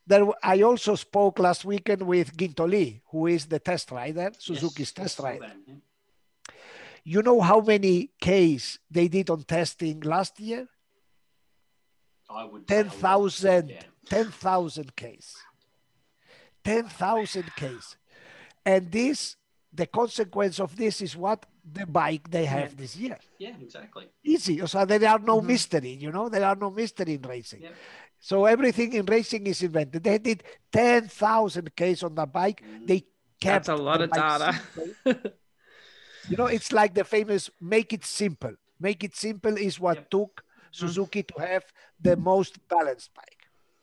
there, 0.07 0.25
I 0.43 0.63
also 0.63 0.95
spoke 0.95 1.41
last 1.41 1.65
weekend 1.65 2.03
with 2.03 2.37
Guintoli, 2.37 3.01
who 3.11 3.27
is 3.27 3.47
the 3.47 3.59
test 3.59 3.91
rider, 3.91 4.31
Suzuki's 4.39 4.91
Yes, 4.91 4.93
test 4.93 5.19
rider. 5.19 5.53
yeah. 5.67 5.75
You 7.03 7.23
know 7.23 7.41
how 7.41 7.61
many 7.61 8.11
Ks 8.21 8.79
they 8.89 9.09
did 9.09 9.31
on 9.31 9.43
testing 9.43 9.99
last 10.15 10.39
year? 10.39 10.69
I 12.29 12.45
would 12.45 12.69
say 12.69 12.81
a 12.81 12.85
lot. 12.85 12.93
10,000 12.93 13.69
Yeah. 13.71 13.83
10,000 14.09 14.95
Ks. 14.97 15.37
10,000 16.63 17.51
Ks. 17.57 17.97
And 18.65 18.91
this, 18.91 19.37
the 19.73 19.87
consequence 19.87 20.61
of 20.61 20.77
this 20.77 21.01
is 21.01 21.17
what 21.17 21.47
the 21.65 21.87
bike 21.87 22.31
they 22.31 22.45
have 22.45 22.71
Yeah. 22.73 22.77
this 22.79 22.97
year. 22.97 23.19
Yeah, 23.39 23.57
exactly. 23.61 24.09
easy. 24.23 24.65
So 24.67 24.85
there 24.85 25.09
are 25.09 25.19
no 25.19 25.41
Mhm. 25.41 25.47
mystery, 25.47 25.91
you 25.91 26.11
know, 26.13 26.29
there 26.29 26.45
are 26.45 26.57
no 26.57 26.71
mystery 26.71 27.15
in 27.15 27.23
racing. 27.23 27.65
So 28.19 28.45
everything 28.45 28.93
in 28.93 29.07
racing 29.07 29.47
is 29.47 29.63
invented. 29.63 30.03
They 30.05 30.19
did 30.19 30.45
10,000 30.71 31.75
Ks 31.75 32.03
on 32.03 32.15
the 32.15 32.27
bike. 32.27 32.63
Mm. 32.63 32.87
They 32.87 33.01
kept 33.41 33.67
That's 33.67 33.69
a 33.69 33.77
lot 33.77 34.01
of 34.03 34.11
data. 34.11 34.61
you 36.29 36.37
know, 36.37 36.47
it's 36.47 36.71
like 36.73 36.95
the 36.95 37.05
famous 37.05 37.51
make 37.61 37.93
it 37.93 38.05
simple. 38.05 38.55
Make 38.79 39.05
it 39.05 39.17
simple 39.17 39.57
is 39.57 39.81
what 39.81 39.97
Yep. 39.97 40.11
took 40.11 40.45
Suzuki 40.71 41.23
to 41.25 41.41
have 41.41 41.65
the 42.01 42.17
most 42.17 42.59
balanced 42.69 43.13
bike. 43.15 43.43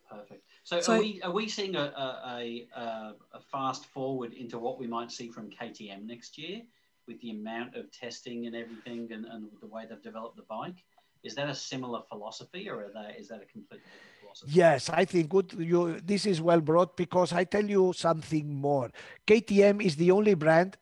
Perfect. 0.10 0.44
So, 0.68 0.82
So- 0.82 0.96
are 0.96 1.00
we 1.00 1.22
are 1.22 1.32
we 1.32 1.48
seeing 1.48 1.78
a, 1.78 1.86
a, 2.06 2.68
a, 2.76 3.14
a 3.38 3.40
fast 3.40 3.86
forward 3.86 4.34
into 4.34 4.60
what 4.60 4.78
we 4.78 4.86
might 4.86 5.14
see 5.14 5.30
from 5.30 5.50
KTM 5.50 6.06
next 6.06 6.38
year 6.38 6.62
with 7.08 7.22
the 7.22 7.32
amount 7.32 7.78
of 7.78 7.90
testing 7.90 8.48
and 8.48 8.54
everything 8.54 9.08
and, 9.14 9.24
and 9.28 9.48
the 9.62 9.68
way 9.68 9.86
they've 9.90 10.02
developed 10.02 10.36
the 10.36 10.48
bike? 10.58 10.84
Is 11.24 11.36
that 11.36 11.48
a 11.48 11.56
similar 11.56 12.02
philosophy 12.10 12.68
or 12.70 12.92
they, 12.94 13.16
is 13.18 13.30
that 13.30 13.42
a 13.42 13.46
completely 13.46 13.88
different 13.94 14.20
philosophy? 14.20 14.52
Yes, 14.52 14.90
I 14.90 15.06
think 15.06 15.30
good. 15.30 15.54
You 15.58 16.02
this 16.02 16.26
is 16.26 16.42
well 16.42 16.60
brought 16.60 16.98
because 16.98 17.32
I 17.32 17.46
tell 17.46 17.66
you 17.66 17.94
something 17.94 18.54
more. 18.54 18.92
KTM 19.26 19.82
is 19.82 19.96
the 19.96 20.12
only 20.12 20.34
brand, 20.34 20.76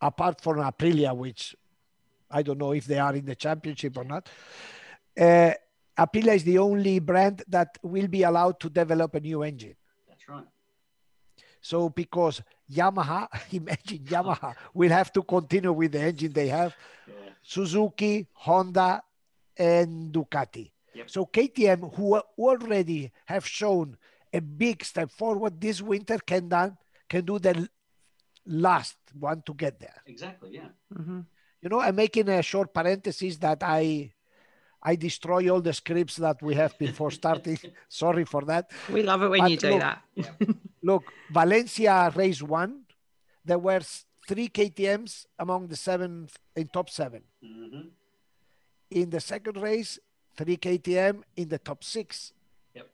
apart 0.00 0.40
from 0.40 0.56
Aprilia, 0.56 1.14
which 1.14 1.54
I 2.30 2.40
don't 2.40 2.58
know 2.58 2.72
if 2.72 2.86
they 2.86 2.98
are 2.98 3.14
in 3.14 3.26
the 3.26 3.36
championship 3.36 3.98
or 3.98 4.04
not. 4.04 4.30
Uh, 5.20 5.52
Aprilia 5.98 6.34
is 6.34 6.44
the 6.44 6.58
only 6.58 6.98
brand 6.98 7.42
that 7.48 7.78
will 7.82 8.08
be 8.08 8.22
allowed 8.22 8.58
to 8.60 8.70
develop 8.70 9.14
a 9.14 9.20
new 9.20 9.42
engine. 9.42 9.76
That's 10.08 10.28
right. 10.28 10.44
So 11.60 11.88
because 11.90 12.42
Yamaha, 12.72 13.28
imagine 13.52 13.98
Yamaha 13.98 14.54
will 14.74 14.90
have 14.90 15.12
to 15.12 15.22
continue 15.22 15.72
with 15.72 15.92
the 15.92 16.00
engine 16.00 16.32
they 16.32 16.48
have. 16.48 16.74
Yeah. 17.06 17.14
Suzuki, 17.42 18.26
Honda, 18.32 19.02
and 19.56 20.12
Ducati. 20.12 20.70
Yep. 20.94 21.10
So 21.10 21.26
KTM, 21.26 21.94
who 21.94 22.16
already 22.38 23.12
have 23.26 23.46
shown 23.46 23.96
a 24.32 24.40
big 24.40 24.84
step 24.84 25.10
forward 25.10 25.60
this 25.60 25.82
winter, 25.82 26.18
can 26.18 26.48
done 26.48 26.76
can 27.08 27.24
do 27.24 27.38
the 27.38 27.68
last 28.46 28.96
one 29.18 29.42
to 29.42 29.54
get 29.54 29.78
there. 29.78 30.02
Exactly. 30.06 30.50
Yeah. 30.54 30.68
Mhm. 30.92 31.26
You 31.60 31.68
know, 31.68 31.80
I'm 31.80 31.96
making 31.96 32.28
a 32.28 32.42
short 32.42 32.72
parenthesis 32.72 33.36
that 33.38 33.62
I 33.62 34.12
I 34.82 34.96
destroy 34.96 35.48
all 35.50 35.60
the 35.60 35.72
scripts 35.74 36.16
that 36.16 36.40
we 36.42 36.54
have 36.54 36.76
before 36.78 37.10
starting. 37.10 37.58
Sorry 37.88 38.24
for 38.24 38.42
that. 38.42 38.70
We 38.90 39.02
love 39.02 39.22
it 39.22 39.28
when 39.28 39.40
But 39.40 39.50
you 39.50 39.56
do 39.56 39.70
look- 39.70 39.80
that. 39.80 40.02
Look, 40.82 41.04
Valencia 41.30 42.10
race 42.16 42.42
one, 42.42 42.84
there 43.44 43.58
were 43.58 43.80
three 44.26 44.48
KTM's 44.48 45.26
among 45.38 45.66
the 45.68 45.76
seven 45.76 46.28
in 46.56 46.68
top 46.68 46.88
seven. 46.90 47.22
hmm 47.44 47.88
in 48.90 49.08
the 49.08 49.20
second 49.20 49.56
race, 49.62 50.00
three 50.36 50.56
KTM 50.56 51.22
in 51.36 51.48
the 51.48 51.58
top 51.58 51.84
six. 51.84 52.32
Yep. 52.74 52.88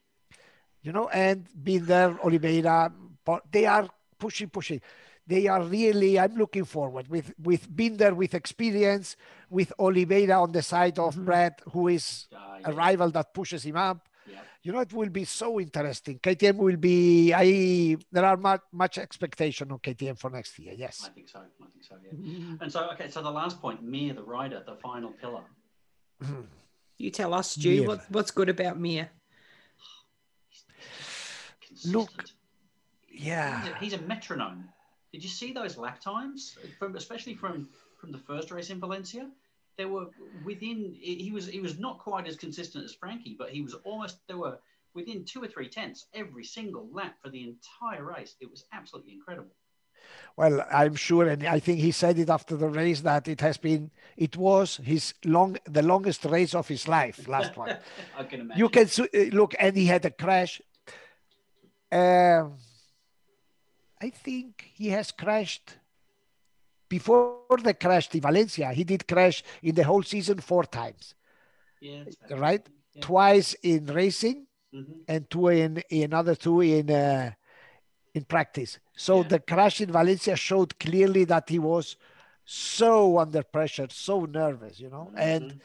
You 0.82 0.92
know, 0.92 1.08
and 1.08 1.46
Binder, 1.54 2.18
Oliveira, 2.22 2.92
Po- 3.24 3.40
they 3.50 3.64
are 3.64 3.88
pushing, 4.18 4.50
pushing. 4.50 4.82
They 5.26 5.48
are 5.48 5.62
really. 5.62 6.18
I'm 6.18 6.34
looking 6.36 6.64
forward 6.64 7.08
with 7.08 7.32
with 7.42 7.68
Binder 7.74 8.14
with 8.14 8.32
experience, 8.34 9.16
with 9.50 9.72
Oliveira 9.78 10.40
on 10.40 10.52
the 10.52 10.62
side 10.62 10.98
of 11.00 11.16
Mhm. 11.16 11.24
Brad, 11.24 11.54
who 11.72 11.88
is 11.88 12.28
Uh, 12.32 12.60
a 12.70 12.72
rival 12.72 13.10
that 13.10 13.34
pushes 13.34 13.64
him 13.64 13.76
up. 13.76 14.08
Yeah. 14.30 14.42
You 14.62 14.72
know, 14.72 14.80
it 14.80 14.92
will 14.92 15.08
be 15.10 15.24
so 15.24 15.58
interesting. 15.60 16.18
KTM 16.20 16.56
will 16.56 16.76
be. 16.76 17.32
I 17.34 17.96
there 18.12 18.24
are 18.24 18.36
much 18.36 18.62
much 18.72 18.98
expectation 18.98 19.72
on 19.72 19.78
KTM 19.80 20.16
for 20.16 20.30
next 20.30 20.58
year. 20.60 20.74
Yes. 20.74 21.04
I 21.04 21.10
think 21.10 21.28
so. 21.28 21.40
I 21.40 21.68
think 21.72 21.84
so. 21.84 21.94
Yeah. 22.04 22.56
And 22.60 22.70
so, 22.72 22.88
okay. 22.92 23.08
So 23.10 23.20
the 23.22 23.30
last 23.30 23.60
point, 23.60 23.82
Mir, 23.82 24.14
the 24.14 24.22
rider, 24.22 24.62
the 24.64 24.76
final 24.76 25.10
pillar. 25.12 25.44
You 26.98 27.10
tell 27.10 27.34
us, 27.34 27.50
Stu, 27.50 27.84
what, 27.88 28.00
what's 28.10 28.30
good 28.30 28.48
about 28.48 28.78
Mir? 28.78 29.10
Look, 31.84 32.24
Yeah. 33.08 33.60
He's 33.62 33.70
a, 33.70 33.74
he's 33.78 33.92
a 33.94 33.98
metronome. 33.98 34.68
Did 35.16 35.24
you 35.24 35.30
see 35.30 35.50
those 35.50 35.78
lap 35.78 35.98
times 35.98 36.58
from, 36.78 36.94
especially 36.94 37.32
from 37.32 37.70
from 37.98 38.12
the 38.12 38.18
first 38.18 38.50
race 38.50 38.68
in 38.68 38.78
Valencia? 38.78 39.30
They 39.78 39.86
were 39.86 40.08
within. 40.44 40.94
He 41.00 41.30
was 41.32 41.46
he 41.46 41.60
was 41.60 41.78
not 41.78 42.00
quite 42.00 42.26
as 42.26 42.36
consistent 42.36 42.84
as 42.84 42.92
Frankie, 42.92 43.34
but 43.38 43.48
he 43.48 43.62
was 43.62 43.72
almost. 43.84 44.18
there 44.28 44.36
were 44.36 44.58
within 44.92 45.24
two 45.24 45.42
or 45.42 45.48
three 45.48 45.70
tenths 45.70 46.04
every 46.12 46.44
single 46.44 46.86
lap 46.92 47.14
for 47.22 47.30
the 47.30 47.44
entire 47.44 48.04
race. 48.04 48.36
It 48.40 48.50
was 48.50 48.66
absolutely 48.74 49.14
incredible. 49.14 49.54
Well, 50.36 50.66
I'm 50.70 50.96
sure, 50.96 51.26
and 51.28 51.46
I 51.46 51.60
think 51.60 51.78
he 51.80 51.92
said 51.92 52.18
it 52.18 52.28
after 52.28 52.54
the 52.54 52.68
race 52.68 53.00
that 53.00 53.26
it 53.26 53.40
has 53.40 53.56
been, 53.56 53.90
it 54.18 54.36
was 54.36 54.76
his 54.84 55.14
long, 55.24 55.56
the 55.64 55.82
longest 55.82 56.26
race 56.26 56.54
of 56.54 56.68
his 56.68 56.86
life, 56.86 57.26
last 57.26 57.56
one. 57.56 57.74
I 58.18 58.24
can 58.24 58.40
imagine. 58.40 58.60
you 58.60 58.68
can 58.68 58.86
uh, 58.98 59.34
look, 59.34 59.54
and 59.58 59.74
he 59.74 59.86
had 59.86 60.04
a 60.04 60.10
crash. 60.10 60.60
Um, 61.90 62.58
I 64.06 64.10
think 64.10 64.70
he 64.80 64.88
has 64.96 65.10
crashed 65.10 65.68
before 66.88 67.58
the 67.68 67.74
crash 67.74 68.06
in 68.14 68.20
Valencia. 68.20 68.68
He 68.72 68.84
did 68.84 69.02
crash 69.12 69.42
in 69.62 69.74
the 69.74 69.82
whole 69.82 70.04
season 70.14 70.38
four 70.50 70.64
times, 70.80 71.14
Yeah. 71.80 72.04
right? 72.46 72.64
Yeah. 72.94 73.02
Twice 73.08 73.50
in 73.72 73.86
racing 73.86 74.38
Mhm. 74.72 75.04
and 75.12 75.20
two 75.32 75.48
in, 75.48 75.82
in 75.90 76.04
another 76.12 76.36
two 76.44 76.60
in 76.60 76.90
uh, 76.90 77.32
in 78.14 78.24
practice. 78.34 78.78
So 79.06 79.14
Yeah. 79.22 79.28
the 79.32 79.40
crash 79.40 79.80
in 79.84 79.90
Valencia 80.00 80.36
showed 80.36 80.70
clearly 80.78 81.24
that 81.32 81.48
he 81.54 81.58
was 81.58 81.96
so 82.44 83.18
under 83.18 83.42
pressure, 83.56 83.88
so 83.90 84.14
nervous, 84.42 84.74
you 84.82 84.90
know. 84.94 85.06
And 85.32 85.44
Mhm. 85.50 85.60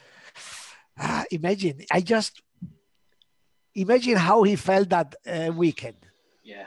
ah, 0.98 1.24
imagine, 1.30 1.76
I 1.96 2.00
just 2.14 2.42
imagine 3.84 4.16
how 4.28 4.38
he 4.42 4.56
felt 4.56 4.88
that 4.96 5.14
uh, 5.26 5.52
weekend. 5.62 6.00
Yeah, 6.42 6.66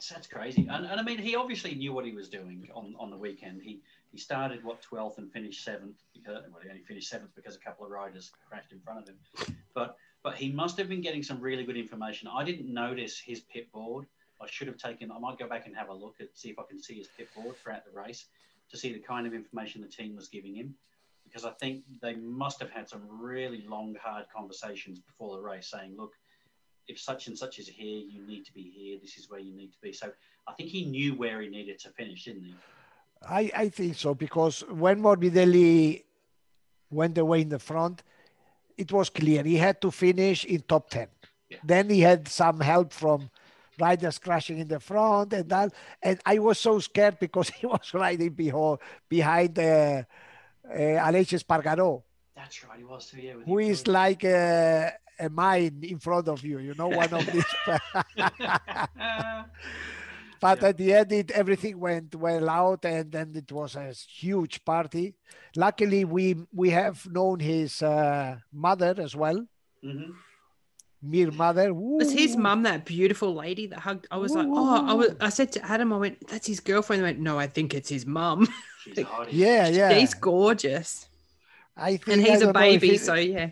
that's 0.00 0.08
that's 0.08 0.26
crazy. 0.26 0.66
And, 0.70 0.86
and 0.86 0.98
I 0.98 1.02
mean, 1.02 1.18
he 1.18 1.36
obviously 1.36 1.74
knew 1.74 1.92
what 1.92 2.06
he 2.06 2.12
was 2.12 2.30
doing 2.30 2.66
on, 2.74 2.94
on 2.98 3.10
the 3.10 3.16
weekend. 3.18 3.60
He 3.62 3.80
he 4.10 4.18
started 4.18 4.64
what 4.64 4.80
twelfth 4.80 5.18
and 5.18 5.30
finished 5.30 5.62
seventh 5.62 5.96
because 6.14 6.42
well, 6.50 6.62
he 6.62 6.70
only 6.70 6.82
finished 6.82 7.10
seventh 7.10 7.34
because 7.36 7.54
a 7.54 7.58
couple 7.58 7.84
of 7.84 7.90
riders 7.90 8.32
crashed 8.48 8.72
in 8.72 8.80
front 8.80 9.00
of 9.00 9.08
him. 9.08 9.56
But 9.74 9.96
but 10.22 10.36
he 10.36 10.50
must 10.50 10.78
have 10.78 10.88
been 10.88 11.02
getting 11.02 11.22
some 11.22 11.38
really 11.38 11.64
good 11.64 11.76
information. 11.76 12.28
I 12.32 12.44
didn't 12.44 12.72
notice 12.72 13.18
his 13.18 13.40
pit 13.40 13.70
board. 13.72 14.06
I 14.40 14.46
should 14.48 14.68
have 14.68 14.78
taken. 14.78 15.12
I 15.12 15.18
might 15.18 15.38
go 15.38 15.46
back 15.46 15.66
and 15.66 15.76
have 15.76 15.90
a 15.90 15.94
look 15.94 16.14
at 16.20 16.28
see 16.32 16.48
if 16.48 16.58
I 16.58 16.62
can 16.66 16.82
see 16.82 16.94
his 16.94 17.08
pit 17.18 17.28
board 17.36 17.56
throughout 17.58 17.84
the 17.84 17.92
race 17.92 18.24
to 18.70 18.78
see 18.78 18.94
the 18.94 19.00
kind 19.00 19.26
of 19.26 19.34
information 19.34 19.82
the 19.82 19.88
team 19.88 20.16
was 20.16 20.28
giving 20.28 20.54
him. 20.54 20.74
Because 21.24 21.44
I 21.44 21.50
think 21.60 21.84
they 22.00 22.14
must 22.14 22.58
have 22.60 22.70
had 22.70 22.88
some 22.88 23.02
really 23.06 23.64
long, 23.68 23.94
hard 24.02 24.24
conversations 24.34 24.98
before 24.98 25.36
the 25.36 25.42
race, 25.42 25.70
saying, 25.70 25.94
"Look, 25.96 26.14
if 26.90 27.00
such 27.00 27.28
and 27.28 27.38
such 27.38 27.58
is 27.58 27.68
here, 27.68 28.02
you 28.14 28.26
need 28.26 28.44
to 28.46 28.52
be 28.52 28.62
here. 28.62 28.98
This 29.00 29.16
is 29.16 29.30
where 29.30 29.40
you 29.40 29.54
need 29.54 29.72
to 29.72 29.80
be. 29.80 29.92
So 29.92 30.10
I 30.46 30.52
think 30.54 30.68
he 30.70 30.84
knew 30.84 31.14
where 31.14 31.40
he 31.40 31.48
needed 31.48 31.78
to 31.80 31.90
finish, 31.90 32.24
didn't 32.24 32.44
he? 32.44 32.54
I, 33.22 33.50
I 33.56 33.68
think 33.68 33.96
so 33.96 34.14
because 34.14 34.64
when 34.68 35.00
Morbidelli 35.00 36.04
went 36.90 37.16
away 37.18 37.42
in 37.42 37.48
the 37.48 37.58
front, 37.58 38.02
it 38.76 38.90
was 38.90 39.10
clear 39.10 39.42
he 39.42 39.56
had 39.56 39.80
to 39.82 39.90
finish 39.90 40.44
in 40.44 40.62
top 40.62 40.90
10. 40.90 41.06
Yeah. 41.48 41.58
Then 41.62 41.90
he 41.90 42.00
had 42.00 42.26
some 42.28 42.60
help 42.60 42.92
from 42.92 43.30
riders 43.78 44.18
crashing 44.18 44.58
in 44.58 44.68
the 44.68 44.80
front 44.80 45.32
and 45.32 45.48
that. 45.48 45.72
And 46.02 46.18
I 46.24 46.38
was 46.38 46.58
so 46.58 46.78
scared 46.78 47.18
because 47.18 47.48
he 47.58 47.66
was 47.66 47.92
riding 47.94 48.30
behind, 48.30 48.78
behind 49.08 49.58
uh, 49.58 49.62
uh, 49.62 51.06
Aleix 51.06 51.38
Espargaró, 51.38 52.02
That's 52.40 52.64
right, 52.64 52.78
he 52.78 52.84
was 52.84 53.06
too. 53.10 53.20
Yeah, 53.20 53.34
with 53.36 53.46
who 53.46 53.58
you, 53.60 53.70
is 53.70 53.82
George. 53.82 53.94
like 53.94 54.24
a, 54.24 54.92
a 55.18 55.28
mine 55.28 55.80
in 55.82 55.98
front 55.98 56.26
of 56.28 56.42
you, 56.44 56.58
you 56.58 56.74
know, 56.80 56.88
one 56.88 57.12
of 57.12 57.24
these. 57.32 57.44
But 60.40 60.62
Yeah. 60.62 60.68
at 60.68 60.76
the 60.78 60.94
end, 60.94 61.12
it, 61.12 61.30
everything 61.32 61.78
went 61.78 62.14
well 62.14 62.48
out, 62.48 62.84
and 62.86 63.12
then 63.12 63.32
it 63.36 63.52
was 63.52 63.76
a 63.76 63.92
huge 63.92 64.64
party. 64.64 65.14
Luckily, 65.54 66.06
we 66.06 66.34
we 66.50 66.70
have 66.70 66.96
known 67.16 67.40
his 67.40 67.82
uh, 67.82 68.38
mother 68.50 68.94
as 68.96 69.14
well, 69.14 69.44
Mhm. 69.84 70.14
Mir 71.02 71.30
mother. 71.30 71.74
Was 71.74 72.12
his 72.12 72.36
Ooh. 72.36 72.38
mum 72.46 72.62
that 72.62 72.86
beautiful 72.86 73.34
lady 73.34 73.66
that 73.66 73.80
hugged? 73.80 74.06
I 74.10 74.16
was 74.16 74.32
like, 74.34 74.46
oh, 74.48 74.86
I 74.86 74.94
was. 74.94 75.10
I 75.20 75.28
said 75.28 75.52
to 75.52 75.60
Adam, 75.64 75.92
I 75.92 75.98
went, 75.98 76.26
that's 76.28 76.46
his 76.46 76.60
girlfriend. 76.60 77.00
He 77.00 77.04
went, 77.04 77.18
no, 77.20 77.38
I 77.38 77.46
think 77.46 77.74
it's 77.74 77.90
his 77.90 78.06
mum. 78.06 78.48
She's. 78.82 78.96
Yeah, 79.30 79.68
yeah. 79.68 79.90
She's 79.92 80.14
gorgeous, 80.14 81.06
I 81.80 81.96
think 81.96 82.18
and 82.18 82.20
he's 82.26 82.42
a 82.42 82.44
don't 82.44 82.54
know 82.54 82.60
if 82.62 82.80
baby. 82.80 82.94
it- 82.96 83.00
So 83.00 83.14
yeah, 83.14 83.50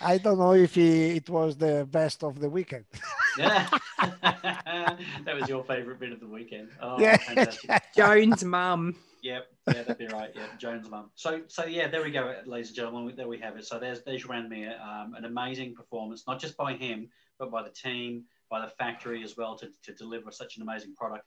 I 0.00 0.18
don't 0.18 0.38
know 0.38 0.54
if 0.54 0.74
he, 0.74 1.16
it 1.16 1.28
was 1.28 1.56
the 1.56 1.86
best 1.90 2.24
of 2.24 2.40
the 2.40 2.48
weekend. 2.48 2.86
Yeah. 3.36 3.66
that 4.22 5.34
was 5.34 5.48
your 5.48 5.64
favourite 5.64 5.98
bit 5.98 6.12
of 6.12 6.20
the 6.20 6.26
weekend. 6.28 6.68
Oh, 6.80 7.00
yeah, 7.00 7.16
fantastic. 7.16 7.82
Joan's 7.96 8.44
mum. 8.44 8.94
Yep, 9.22 9.46
yeah, 9.66 9.72
that'd 9.82 9.98
be 9.98 10.06
right. 10.06 10.30
Yeah, 10.36 10.46
Joan's 10.56 10.88
mum. 10.88 11.10
So, 11.16 11.40
so 11.48 11.64
yeah, 11.64 11.88
there 11.88 12.04
we 12.04 12.12
go, 12.12 12.36
ladies 12.46 12.68
and 12.68 12.76
gentlemen. 12.76 13.12
There 13.16 13.26
we 13.26 13.38
have 13.38 13.56
it. 13.56 13.64
So 13.66 13.80
there's 13.80 14.02
there's 14.04 14.22
Joan 14.22 14.48
Mir, 14.48 14.76
um, 14.80 15.14
an 15.16 15.24
amazing 15.24 15.74
performance, 15.74 16.22
not 16.28 16.38
just 16.40 16.56
by 16.56 16.74
him, 16.74 17.08
but 17.40 17.50
by 17.50 17.64
the 17.64 17.70
team, 17.70 18.22
by 18.50 18.60
the 18.60 18.68
factory 18.78 19.24
as 19.24 19.36
well, 19.36 19.56
to, 19.58 19.68
to 19.82 19.92
deliver 19.94 20.30
such 20.30 20.56
an 20.56 20.62
amazing 20.62 20.94
product. 20.94 21.26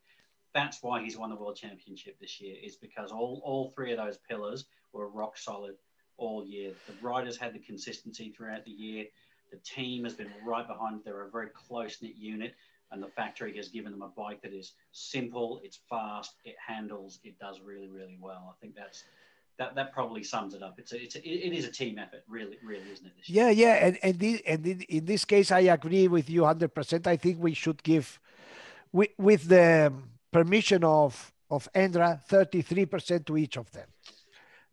That's 0.53 0.81
why 0.81 1.03
he's 1.03 1.17
won 1.17 1.29
the 1.29 1.35
world 1.35 1.57
championship 1.57 2.17
this 2.21 2.39
year, 2.39 2.55
is 2.63 2.77
because 2.77 3.11
all 3.11 3.41
all 3.43 3.73
three 3.75 3.91
of 3.91 3.97
those 3.97 4.17
pillars 4.29 4.65
were 4.93 5.09
rock 5.09 5.37
solid 5.37 5.75
all 6.17 6.45
year. 6.45 6.73
The 6.87 6.93
riders 7.01 7.37
had 7.37 7.53
the 7.53 7.59
consistency 7.59 8.33
throughout 8.35 8.65
the 8.65 8.71
year. 8.71 9.05
The 9.51 9.57
team 9.57 10.03
has 10.03 10.13
been 10.13 10.29
right 10.45 10.67
behind. 10.67 11.01
They're 11.05 11.21
a 11.21 11.29
very 11.29 11.49
close 11.53 12.01
knit 12.01 12.15
unit 12.15 12.53
and 12.91 13.03
the 13.03 13.07
factory 13.07 13.55
has 13.57 13.67
given 13.67 13.91
them 13.91 14.01
a 14.01 14.07
bike 14.07 14.41
that 14.41 14.53
is 14.53 14.73
simple, 14.91 15.59
it's 15.63 15.79
fast, 15.89 16.35
it 16.45 16.55
handles, 16.65 17.19
it 17.23 17.37
does 17.39 17.59
really, 17.61 17.89
really 17.89 18.17
well. 18.19 18.55
I 18.55 18.55
think 18.61 18.75
that's 18.75 19.03
that 19.57 19.73
that 19.75 19.91
probably 19.91 20.23
sums 20.23 20.53
it 20.53 20.61
up. 20.61 20.75
It's 20.77 20.93
a, 20.93 21.01
it's 21.01 21.15
a, 21.15 21.27
it 21.27 21.51
is 21.51 21.65
a 21.65 21.71
team 21.71 21.97
effort, 21.97 22.23
really, 22.27 22.59
really, 22.63 22.91
isn't 22.91 23.07
it? 23.07 23.13
Yeah, 23.25 23.49
yeah, 23.49 23.87
and 23.87 23.97
and, 24.03 24.19
this, 24.19 24.41
and 24.45 24.65
in, 24.65 24.81
in 24.81 25.05
this 25.05 25.25
case, 25.25 25.51
I 25.51 25.61
agree 25.61 26.07
with 26.07 26.29
you 26.29 26.45
hundred 26.45 26.73
percent. 26.73 27.07
I 27.07 27.17
think 27.17 27.41
we 27.41 27.53
should 27.53 27.81
give, 27.83 28.19
with 28.91 29.09
with 29.17 29.47
the 29.47 29.91
permission 30.31 30.83
of 30.83 31.33
of 31.49 31.67
Andra, 31.73 32.21
thirty 32.27 32.61
three 32.61 32.85
percent 32.85 33.25
to 33.25 33.37
each 33.37 33.57
of 33.57 33.71
them. 33.71 33.87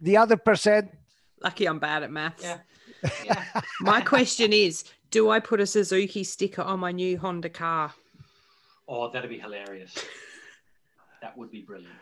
The 0.00 0.18
other 0.18 0.36
percent, 0.36 0.90
Lucky 1.44 1.66
I'm 1.66 1.78
bad 1.78 2.02
at 2.02 2.10
maths. 2.10 2.42
Yeah. 2.42 2.58
Yeah. 3.24 3.44
My 3.80 4.00
question 4.00 4.52
is 4.54 4.84
Do 5.10 5.28
I 5.30 5.38
put 5.38 5.60
a 5.60 5.66
Suzuki 5.66 6.24
sticker 6.24 6.62
on 6.62 6.80
my 6.80 6.90
new 6.90 7.18
Honda 7.18 7.50
car? 7.50 7.92
Oh, 8.88 9.10
that'd 9.10 9.28
be 9.28 9.38
hilarious. 9.38 9.94
That 11.20 11.36
would 11.36 11.50
be 11.50 11.60
brilliant. 11.60 11.92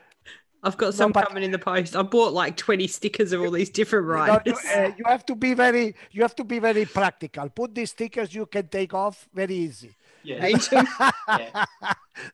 I've 0.63 0.77
got 0.77 0.87
No, 0.87 0.91
some 0.93 1.11
but- 1.13 1.27
coming 1.27 1.43
in 1.43 1.51
the 1.51 1.59
post. 1.59 1.97
I 1.97 2.03
bought 2.03 2.33
like 2.33 2.57
20 2.57 2.87
stickers 2.87 3.33
of 3.33 3.41
all 3.43 3.51
these 3.51 3.69
different 3.71 4.07
you, 4.07 4.53
know, 4.53 4.59
you, 4.63 4.71
uh, 4.81 4.93
you 4.97 5.05
have 5.07 5.27
to 5.27 5.35
be 5.35 5.55
very, 5.55 5.97
you 6.13 6.23
have 6.23 6.37
to 6.37 6.45
be 6.45 6.61
very 6.61 6.85
practical. 6.85 7.49
Put 7.49 7.75
these 7.75 7.91
stickers 7.91 8.33
you 8.33 8.47
can 8.47 8.69
take 8.69 8.95
off 8.95 9.29
very 9.35 9.57
easy. 9.57 9.93
Yeah. 10.25 10.49
Yeah. 11.29 11.65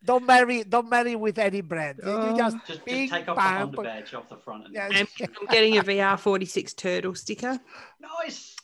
don't 0.04 0.26
marry, 0.26 0.64
don't 0.64 0.88
marry 0.90 1.14
with 1.16 1.38
any 1.38 1.60
brand. 1.60 2.00
Oh. 2.02 2.30
You 2.30 2.36
just 2.36 2.56
Just, 2.66 2.84
bing, 2.84 3.08
just 3.08 3.12
take 3.14 3.28
off 3.28 3.36
the 3.36 3.40
bam, 3.40 3.58
Honda 3.58 3.76
put- 3.76 3.84
badge 3.84 4.14
off 4.14 4.28
the 4.28 4.36
front. 4.36 4.66
And 4.66 4.74
Yeah. 4.74 4.88
And 4.92 5.08
I'm 5.40 5.46
getting 5.50 5.78
a 5.78 5.82
VR46 5.82 6.76
turtle 6.76 7.14
sticker. 7.14 7.58
Nice. 8.00 8.56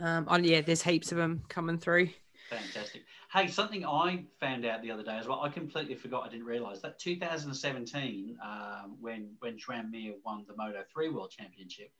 Um, 0.00 0.26
oh, 0.28 0.36
yeah, 0.38 0.60
there's 0.60 0.82
heaps 0.82 1.10
of 1.10 1.18
them 1.18 1.42
coming 1.48 1.78
through. 1.78 2.10
Fantastic. 2.50 3.02
Hey, 3.32 3.46
something 3.48 3.84
I 3.84 4.24
found 4.40 4.64
out 4.64 4.80
the 4.82 4.90
other 4.90 5.02
day 5.02 5.18
as 5.18 5.26
well. 5.26 5.42
I 5.42 5.48
completely 5.50 5.94
forgot. 5.96 6.24
I 6.24 6.28
didn't 6.30 6.46
realise 6.46 6.80
that 6.80 6.98
2017, 6.98 8.38
um, 8.42 8.96
when 9.00 9.30
when 9.40 9.58
Joan 9.58 9.90
Mir 9.90 10.14
won 10.24 10.44
the 10.48 10.54
Moto 10.56 10.82
3 10.92 11.10
World 11.10 11.30
Championship, 11.36 11.90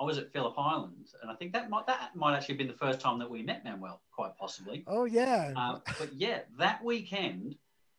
I 0.00 0.04
was 0.04 0.18
at 0.18 0.32
Phillip 0.32 0.56
Island, 0.56 1.08
and 1.22 1.30
I 1.30 1.34
think 1.34 1.52
that 1.52 1.68
might 1.70 1.86
that 1.86 2.14
might 2.14 2.36
actually 2.36 2.54
have 2.54 2.58
been 2.58 2.68
the 2.68 2.74
first 2.74 3.00
time 3.00 3.18
that 3.18 3.28
we 3.28 3.42
met 3.42 3.64
Manuel, 3.64 4.00
quite 4.12 4.36
possibly. 4.36 4.84
Oh 4.86 5.04
yeah. 5.04 5.52
Um, 5.56 5.82
but 5.98 6.12
yeah, 6.14 6.40
that 6.58 6.84
weekend, 6.84 7.56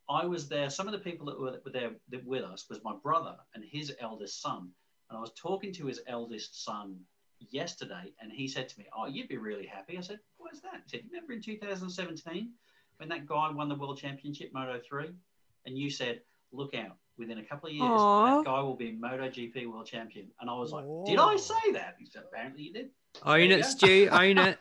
I 0.09 0.25
was 0.25 0.47
there. 0.47 0.69
Some 0.69 0.87
of 0.87 0.93
the 0.93 0.99
people 0.99 1.25
that 1.27 1.39
were, 1.39 1.59
were 1.63 1.71
there 1.71 1.91
that 2.09 2.25
with 2.25 2.43
us 2.43 2.67
was 2.69 2.83
my 2.83 2.93
brother 3.03 3.35
and 3.53 3.63
his 3.63 3.93
eldest 3.99 4.41
son. 4.41 4.69
And 5.09 5.17
I 5.17 5.21
was 5.21 5.31
talking 5.35 5.73
to 5.73 5.87
his 5.87 6.01
eldest 6.07 6.63
son 6.63 6.99
yesterday, 7.49 8.13
and 8.21 8.31
he 8.31 8.47
said 8.47 8.69
to 8.69 8.79
me, 8.79 8.85
"Oh, 8.95 9.07
you'd 9.07 9.27
be 9.27 9.37
really 9.37 9.65
happy." 9.65 9.97
I 9.97 10.01
said, 10.01 10.19
"What's 10.37 10.61
that?" 10.61 10.81
He 10.85 10.89
said, 10.89 11.01
"You 11.03 11.09
remember 11.11 11.33
in 11.33 11.41
2017 11.41 12.53
when 12.97 13.09
that 13.09 13.25
guy 13.25 13.49
won 13.49 13.67
the 13.67 13.75
World 13.75 13.97
Championship 13.97 14.53
Moto 14.53 14.79
3, 14.87 15.09
and 15.65 15.77
you 15.77 15.89
said, 15.89 16.21
look 16.51 16.73
out." 16.73 16.97
Within 17.19 17.37
a 17.39 17.43
couple 17.43 17.67
of 17.67 17.73
years, 17.75 17.83
Aw. 17.85 18.37
that 18.37 18.45
guy 18.45 18.61
will 18.61 18.75
be 18.77 18.93
MotoGP 18.93 19.69
World 19.69 19.85
Champion. 19.85 20.27
And 20.39 20.49
I 20.49 20.53
was 20.53 20.71
like, 20.71 20.85
Did. 21.05 21.19
I 21.19 21.35
say 21.35 21.71
that? 21.73 21.95
He 21.99 22.05
said, 22.05 22.23
Apparently 22.31 22.63
you 22.63 22.73
did. 22.73 22.89
Own 23.25 23.51
it, 23.51 23.61
go. 23.63 23.67
Stu. 23.67 24.07
Own 24.11 24.37
it. 24.37 24.57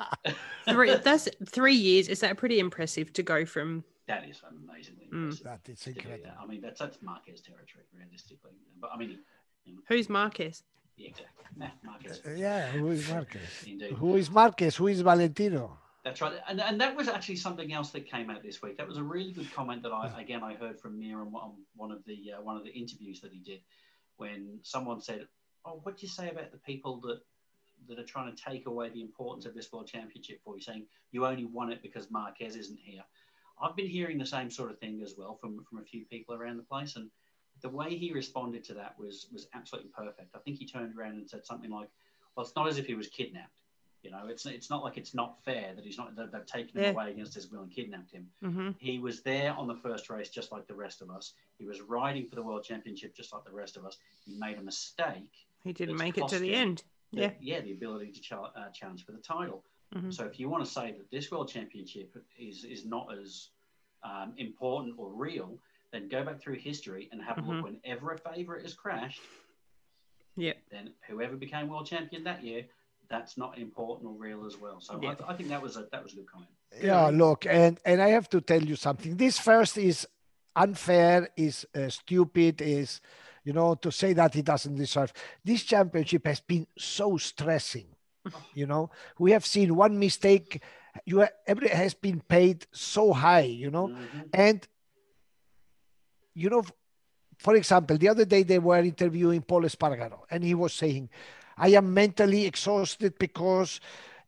Three, 0.68 0.94
that's 0.96 1.28
three 1.48 1.74
years. 1.74 2.08
Is 2.08 2.20
that 2.20 2.36
pretty 2.36 2.58
impressive 2.58 3.12
to 3.14 3.22
go 3.22 3.44
from? 3.46 3.84
That 4.08 4.28
is 4.28 4.42
amazingly 4.48 5.06
Mm. 5.06 5.30
impressive. 5.30 5.44
that 5.44 5.68
is 5.68 5.86
incredible. 5.86 6.24
that. 6.24 6.36
I 6.42 6.46
mean, 6.46 6.60
that's 6.60 6.78
that's 6.80 6.98
Marquez 7.00 7.40
territory, 7.40 7.84
realistically. 7.96 8.50
But 8.80 8.90
I 8.94 8.96
mean, 8.98 9.18
Who's 9.88 10.08
Marquez? 10.08 10.62
yeah, 10.96 11.08
exactly. 11.08 11.44
Nah, 11.56 11.68
Marquez. 11.84 12.20
Uh, 12.26 12.30
Yeah, 12.32 12.68
who 12.72 12.88
is 12.90 13.08
Marquez? 13.08 13.42
Indeed. 13.66 13.92
Who 13.92 14.16
is 14.16 14.30
Marquez? 14.30 14.76
Who 14.76 14.86
is 14.88 15.00
Valentino? 15.00 15.78
That's 16.06 16.20
right. 16.20 16.34
And, 16.48 16.60
and 16.60 16.80
that 16.80 16.94
was 16.94 17.08
actually 17.08 17.34
something 17.34 17.72
else 17.72 17.90
that 17.90 18.08
came 18.08 18.30
out 18.30 18.40
this 18.40 18.62
week. 18.62 18.76
That 18.76 18.86
was 18.86 18.96
a 18.96 19.02
really 19.02 19.32
good 19.32 19.52
comment 19.52 19.82
that 19.82 19.90
I 19.90 20.08
again 20.20 20.40
I 20.40 20.54
heard 20.54 20.78
from 20.78 21.00
Mir 21.00 21.20
on 21.20 21.32
one- 21.32 21.64
one 21.74 21.90
of 21.90 22.04
the 22.04 22.34
uh, 22.34 22.40
one 22.40 22.56
of 22.56 22.62
the 22.62 22.70
interviews 22.70 23.20
that 23.22 23.32
he 23.32 23.40
did, 23.40 23.60
when 24.16 24.60
someone 24.62 25.00
said, 25.00 25.26
"Oh, 25.64 25.80
what 25.82 25.96
do 25.96 26.06
you 26.06 26.08
say 26.08 26.30
about 26.30 26.52
the 26.52 26.58
people 26.58 27.00
that 27.00 27.22
that 27.88 27.98
are 27.98 28.04
trying 28.04 28.32
to 28.32 28.40
take 28.40 28.66
away 28.66 28.88
the 28.88 29.02
importance 29.02 29.46
of 29.46 29.54
this 29.54 29.72
world 29.72 29.88
championship 29.88 30.40
for 30.44 30.54
you, 30.54 30.62
saying 30.62 30.86
you 31.10 31.26
only 31.26 31.44
won 31.44 31.72
it 31.72 31.82
because 31.82 32.08
Marquez 32.08 32.54
isn't 32.54 32.78
here?" 32.78 33.02
I've 33.60 33.74
been 33.74 33.88
hearing 33.88 34.16
the 34.16 34.26
same 34.26 34.48
sort 34.48 34.70
of 34.70 34.78
thing 34.78 35.02
as 35.02 35.16
well 35.18 35.34
from 35.34 35.64
from 35.64 35.78
a 35.78 35.84
few 35.84 36.04
people 36.04 36.36
around 36.36 36.58
the 36.58 36.62
place, 36.62 36.94
and 36.94 37.10
the 37.62 37.68
way 37.68 37.96
he 37.96 38.12
responded 38.12 38.62
to 38.66 38.74
that 38.74 38.96
was 38.96 39.26
was 39.32 39.48
absolutely 39.54 39.90
perfect. 39.90 40.36
I 40.36 40.38
think 40.38 40.58
he 40.58 40.66
turned 40.68 40.96
around 40.96 41.14
and 41.14 41.28
said 41.28 41.44
something 41.44 41.72
like, 41.72 41.90
"Well, 42.36 42.46
it's 42.46 42.54
not 42.54 42.68
as 42.68 42.78
if 42.78 42.86
he 42.86 42.94
was 42.94 43.08
kidnapped." 43.08 43.65
You 44.06 44.12
know, 44.12 44.28
it's 44.28 44.46
it's 44.46 44.70
not 44.70 44.84
like 44.84 44.96
it's 44.96 45.14
not 45.14 45.42
fair 45.44 45.74
that 45.74 45.84
he's 45.84 45.98
not 45.98 46.14
that 46.14 46.30
they've 46.30 46.46
taken 46.46 46.80
Yeah. 46.80 46.90
him 46.90 46.94
away 46.94 47.10
against 47.10 47.34
his 47.34 47.50
will 47.50 47.62
and 47.62 47.70
kidnapped 47.72 48.12
him. 48.12 48.30
hmm 48.40 48.70
He 48.78 49.00
was 49.00 49.22
there 49.22 49.52
on 49.52 49.66
the 49.66 49.74
first 49.74 50.08
race 50.08 50.28
just 50.30 50.52
like 50.52 50.68
the 50.68 50.76
rest 50.76 51.02
of 51.02 51.10
us. 51.10 51.34
He 51.58 51.66
was 51.66 51.80
riding 51.80 52.24
for 52.28 52.36
the 52.36 52.42
world 52.42 52.62
championship 52.62 53.16
just 53.16 53.32
like 53.32 53.44
the 53.44 53.50
rest 53.50 53.76
of 53.76 53.84
us. 53.84 53.98
He 54.24 54.38
made 54.38 54.58
a 54.58 54.62
mistake. 54.62 55.32
He 55.64 55.72
didn't 55.72 55.96
make 55.98 56.18
it 56.18 56.28
to 56.28 56.38
the 56.38 56.54
end. 56.54 56.84
Yeah. 57.10 57.28
that- 57.28 57.42
yeah, 57.42 57.60
the 57.62 57.72
ability 57.72 58.12
to 58.12 58.20
cha- 58.20 58.52
uh, 58.54 58.70
challenge 58.70 59.04
for 59.04 59.10
the 59.12 59.18
title. 59.18 59.64
Mhm. 59.92 60.14
So 60.14 60.24
if 60.24 60.38
you 60.38 60.48
want 60.48 60.64
to 60.64 60.70
say 60.70 60.92
that 60.92 61.10
this 61.10 61.30
world 61.32 61.48
championship 61.48 62.16
is 62.38 62.64
is 62.64 62.84
not 62.86 63.12
as 63.12 63.50
um, 64.04 64.34
important 64.36 64.94
or 64.98 65.08
real, 65.12 65.58
then 65.90 66.06
go 66.08 66.22
back 66.24 66.38
through 66.40 66.54
history 66.56 67.08
and 67.10 67.20
have 67.20 67.38
a 67.38 67.40
Mhm. 67.40 67.48
look. 67.48 67.64
Whenever 67.64 68.12
a 68.12 68.18
favorite 68.18 68.64
is 68.64 68.72
crashed, 68.74 69.22
Yeah. 70.36 70.52
then 70.70 70.94
whoever 71.08 71.36
became 71.36 71.68
world 71.68 71.86
champion 71.86 72.22
that 72.24 72.44
year, 72.44 72.68
that's 73.08 73.36
not 73.36 73.58
important 73.58 74.08
or 74.10 74.14
real 74.14 74.46
as 74.46 74.56
well. 74.58 74.80
So 74.80 74.98
Yeah. 75.02 75.14
I, 75.26 75.32
I 75.32 75.36
think 75.36 75.48
that 75.50 75.62
was 75.62 75.76
a 75.76 75.86
that 75.92 76.02
was 76.02 76.12
a 76.12 76.16
good 76.16 76.26
comment. 76.30 76.50
Yeah, 76.82 77.06
look, 77.12 77.46
and 77.46 77.78
and 77.84 78.02
I 78.02 78.08
have 78.10 78.28
to 78.30 78.40
tell 78.40 78.62
you 78.62 78.76
something. 78.76 79.16
This 79.16 79.38
first 79.38 79.78
is 79.78 80.06
unfair, 80.54 81.28
is 81.36 81.66
uh, 81.74 81.88
stupid, 81.88 82.60
is 82.60 83.00
you 83.44 83.52
know 83.52 83.74
to 83.76 83.90
say 83.90 84.12
that 84.14 84.34
he 84.34 84.42
doesn't 84.42 84.74
deserve. 84.74 85.12
This 85.44 85.62
championship 85.62 86.26
has 86.26 86.40
been 86.40 86.66
so 86.76 87.16
stressing. 87.16 87.86
You 88.54 88.66
know, 88.66 88.90
we 89.18 89.30
have 89.32 89.46
seen 89.46 89.76
one 89.76 89.98
mistake. 89.98 90.60
You 91.04 91.20
ha- 91.20 91.28
every 91.46 91.68
has 91.68 91.94
been 91.94 92.20
paid 92.20 92.66
so 92.72 93.12
high. 93.12 93.42
You 93.62 93.70
know, 93.70 93.88
Mhm. 93.88 94.28
and 94.32 94.68
you 96.34 96.50
know, 96.50 96.62
for 97.38 97.54
example, 97.54 97.96
the 97.96 98.08
other 98.08 98.24
day 98.24 98.42
they 98.42 98.58
were 98.58 98.78
interviewing 98.78 99.42
Pol 99.42 99.62
Espargaro, 99.62 100.20
and 100.30 100.42
he 100.44 100.54
was 100.54 100.72
saying, 100.74 101.08
"I 101.56 101.68
am 101.70 101.92
mentally 101.92 102.46
exhausted 102.46 103.18
because." 103.18 103.80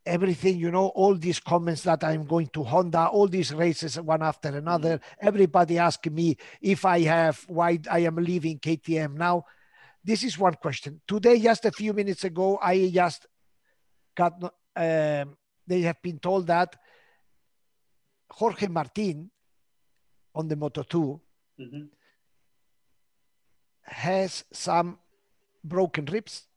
Everything, 0.05 0.57
you 0.57 0.71
know, 0.71 0.87
all 0.87 1.13
these 1.13 1.39
comments 1.39 1.83
that 1.83 2.03
I'm 2.03 2.25
going 2.25 2.47
to 2.53 2.63
Honda, 2.63 3.09
all 3.09 3.27
these 3.27 3.53
races 3.53 3.99
one 3.99 4.23
after 4.23 4.49
another. 4.57 4.99
Everybody 5.19 5.77
asking 5.77 6.15
me 6.15 6.37
if 6.61 6.85
I 6.85 7.01
have, 7.01 7.43
why 7.47 7.79
I 7.91 7.99
am 7.99 8.15
leaving 8.15 8.57
KTM 8.59 9.15
now. 9.15 9.43
This 10.03 10.23
is 10.23 10.39
one 10.39 10.55
question. 10.55 11.01
Today, 11.05 11.37
just 11.39 11.65
a 11.65 11.71
few 11.71 11.93
minutes 11.93 12.23
ago, 12.23 12.57
I 12.61 12.89
just 12.89 13.27
got, 14.15 14.41
um, 14.41 15.37
they 15.67 15.81
have 15.81 16.01
been 16.01 16.17
told 16.17 16.47
that 16.47 16.75
Jorge 18.31 18.67
Martin 18.67 19.29
on 20.33 20.47
the 20.47 20.55
Moto 20.55 20.81
2 20.83 21.21
Mhm. 21.59 21.89
has 23.83 24.45
some 24.51 24.97
broken 25.63 26.05
ribs. 26.05 26.47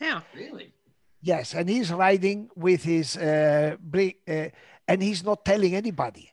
How? 0.00 0.22
Really? 0.34 0.72
Yes, 1.22 1.54
and 1.54 1.68
he's 1.68 1.92
riding 1.92 2.48
with 2.56 2.82
his 2.82 3.16
uh, 3.16 3.76
brake, 3.78 4.22
uh, 4.26 4.48
and 4.88 5.02
he's 5.02 5.22
not 5.22 5.44
telling 5.44 5.74
anybody 5.74 6.32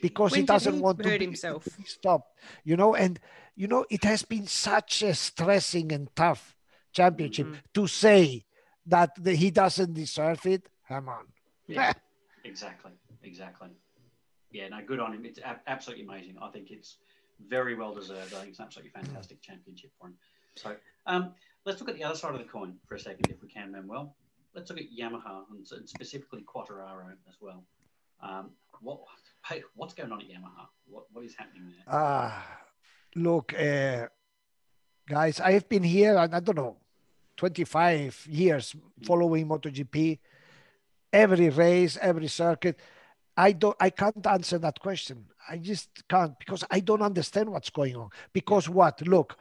because 0.00 0.32
When 0.32 0.40
he 0.42 0.46
doesn't 0.46 0.74
he 0.74 0.80
want 0.80 1.02
to 1.02 1.08
hurt 1.08 1.18
be, 1.18 1.24
himself? 1.26 1.64
to 1.64 1.70
be 1.78 1.84
stopped. 1.84 2.38
You 2.64 2.76
know, 2.76 2.94
and 2.94 3.18
you 3.56 3.66
know 3.66 3.84
it 3.90 4.04
has 4.04 4.22
been 4.22 4.46
such 4.46 5.02
a 5.02 5.14
stressing 5.14 5.90
and 5.92 6.08
tough 6.14 6.54
championship 6.92 7.46
Mhm. 7.48 7.58
to 7.74 7.86
say 7.88 8.44
that 8.86 9.10
the, 9.22 9.34
he 9.34 9.50
doesn't 9.50 9.94
deserve 9.94 10.46
it. 10.46 10.68
Come 10.88 11.08
on. 11.08 11.26
Yeah, 11.66 11.92
exactly, 12.44 12.92
exactly. 13.22 13.70
Yeah, 14.52 14.68
no, 14.68 14.78
good 14.86 15.00
on 15.00 15.12
him. 15.14 15.24
It's 15.24 15.38
a- 15.40 15.60
absolutely 15.66 16.04
amazing. 16.04 16.36
I 16.40 16.50
think 16.50 16.70
it's 16.70 16.98
very 17.48 17.74
well 17.74 17.94
deserved. 17.94 18.32
I 18.34 18.38
think 18.38 18.50
it's 18.50 18.58
an 18.60 18.66
absolutely 18.66 18.90
fantastic 18.92 19.40
championship 19.42 19.90
for 19.98 20.08
him. 20.08 20.14
So 20.56 20.76
um, 21.06 21.34
let's 21.64 21.80
look 21.80 21.88
at 21.90 21.96
the 21.96 22.04
other 22.04 22.16
side 22.16 22.34
of 22.34 22.38
the 22.38 22.46
coin 22.46 22.74
for 22.86 22.94
a 22.94 23.00
second, 23.00 23.28
if 23.28 23.42
we 23.42 23.48
can, 23.48 23.72
Manuel. 23.72 24.16
Let's 24.54 24.70
look 24.70 24.78
at 24.80 24.86
Yamaha 24.86 25.44
and 25.50 25.66
and 25.72 25.88
specifically 25.88 26.42
Quartararo 26.42 27.12
as 27.28 27.36
well. 27.40 27.64
Um, 28.22 28.50
what, 28.80 29.00
hey, 29.46 29.62
what's 29.74 29.94
going 29.94 30.12
on 30.12 30.20
at 30.20 30.26
Yamaha? 30.26 30.66
What, 30.86 31.04
what 31.12 31.24
is 31.24 31.34
happening 31.36 31.68
there? 31.68 31.84
Ah, 31.86 32.60
look, 33.14 33.54
uh, 33.58 34.06
guys, 35.08 35.40
I 35.40 35.52
have 35.52 35.68
been 35.68 35.82
here, 35.82 36.16
I, 36.18 36.24
I 36.24 36.40
don't 36.40 36.56
know, 36.56 36.76
25 37.36 38.26
years 38.28 38.74
following 39.04 39.46
MotoGP, 39.48 40.18
every 41.12 41.48
race, 41.50 41.98
every 42.00 42.28
circuit. 42.28 42.78
I 43.36 43.52
don't, 43.52 43.76
I 43.80 43.90
can't 43.90 44.26
answer 44.26 44.58
that 44.58 44.80
question. 44.80 45.26
I 45.48 45.56
just 45.56 45.88
can't 46.08 46.38
because 46.38 46.64
I 46.70 46.80
don't 46.80 47.00
understand 47.00 47.50
what's 47.50 47.70
going 47.70 47.96
on. 47.96 48.10
Because 48.32 48.68
what? 48.68 49.00
Look, 49.06 49.38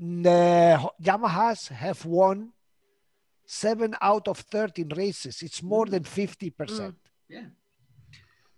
Yamahas 0.00 1.68
have 1.68 2.04
won 2.04 2.52
seven 3.46 3.94
out 4.00 4.28
of 4.28 4.38
13 4.38 4.88
races. 4.94 5.42
It's 5.42 5.62
more 5.62 5.86
than 5.86 6.02
mm. 6.04 6.52
50% 6.52 6.52
mm. 6.52 6.94
Yeah, 7.28 7.46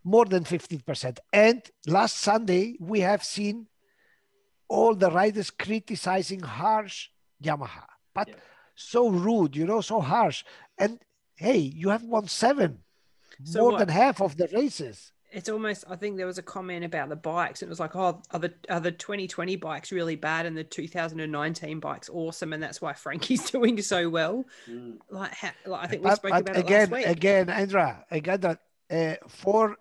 more 0.05 0.24
than 0.26 0.44
50%. 0.44 1.18
And 1.33 1.62
last 1.87 2.18
Sunday, 2.18 2.76
we 2.81 3.00
have 3.00 3.24
seen 3.24 3.66
all 4.68 4.94
the 4.94 5.11
riders 5.11 5.50
criticizing 5.50 6.40
harsh 6.40 7.09
Yamaha. 7.42 7.85
but 8.14 8.29
Yeah. 8.29 8.35
so 8.74 9.09
rude, 9.09 9.57
you 9.57 9.66
know, 9.66 9.81
so 9.81 10.00
harsh. 10.00 10.44
And 10.79 11.00
hey, 11.37 11.59
you 11.59 11.88
have 11.90 12.03
won 12.05 12.26
seven, 12.29 12.83
So 13.44 13.61
more 13.61 13.72
what- 13.72 13.79
than 13.79 13.88
half 13.88 14.20
of 14.20 14.37
the 14.37 14.48
races. 14.48 15.12
It's 15.33 15.49
almost. 15.49 15.85
I 15.88 15.97
think 15.97 16.16
there 16.16 16.27
was 16.27 16.38
a 16.38 16.43
comment 16.43 16.85
about 16.85 17.09
the 17.09 17.16
bikes. 17.16 17.62
It 17.62 17.69
was 17.69 17.79
like, 17.79 17.95
oh, 17.95 18.21
are 18.31 18.38
the 18.40 18.53
are 18.69 18.81
the 18.81 18.90
2020 18.93 19.57
bikes 19.57 19.93
really 19.93 20.16
bad 20.16 20.47
and 20.47 20.57
the 20.57 20.64
2019 20.64 21.81
bikes 21.81 22.09
awesome, 22.12 22.53
and 22.53 22.62
that's 22.62 22.81
why 22.83 22.93
Frankie's 22.95 23.51
doing 23.53 23.81
so 23.83 24.09
well. 24.09 24.45
Mm. 24.69 24.99
Like, 25.09 25.33
ha- 25.35 25.55
like 25.66 25.85
I 25.85 25.87
think 25.87 26.03
we 26.03 26.09
But, 26.11 26.16
spoke 26.16 26.31
but 26.33 26.40
about 26.43 26.57
it 26.57 26.61
again, 26.64 26.90
last 26.90 26.93
week. 26.93 27.07
again, 27.07 27.49
Andra, 27.51 28.05
again, 28.11 28.40
that 28.40 28.59
uh, 28.90 29.14
for 29.29 29.77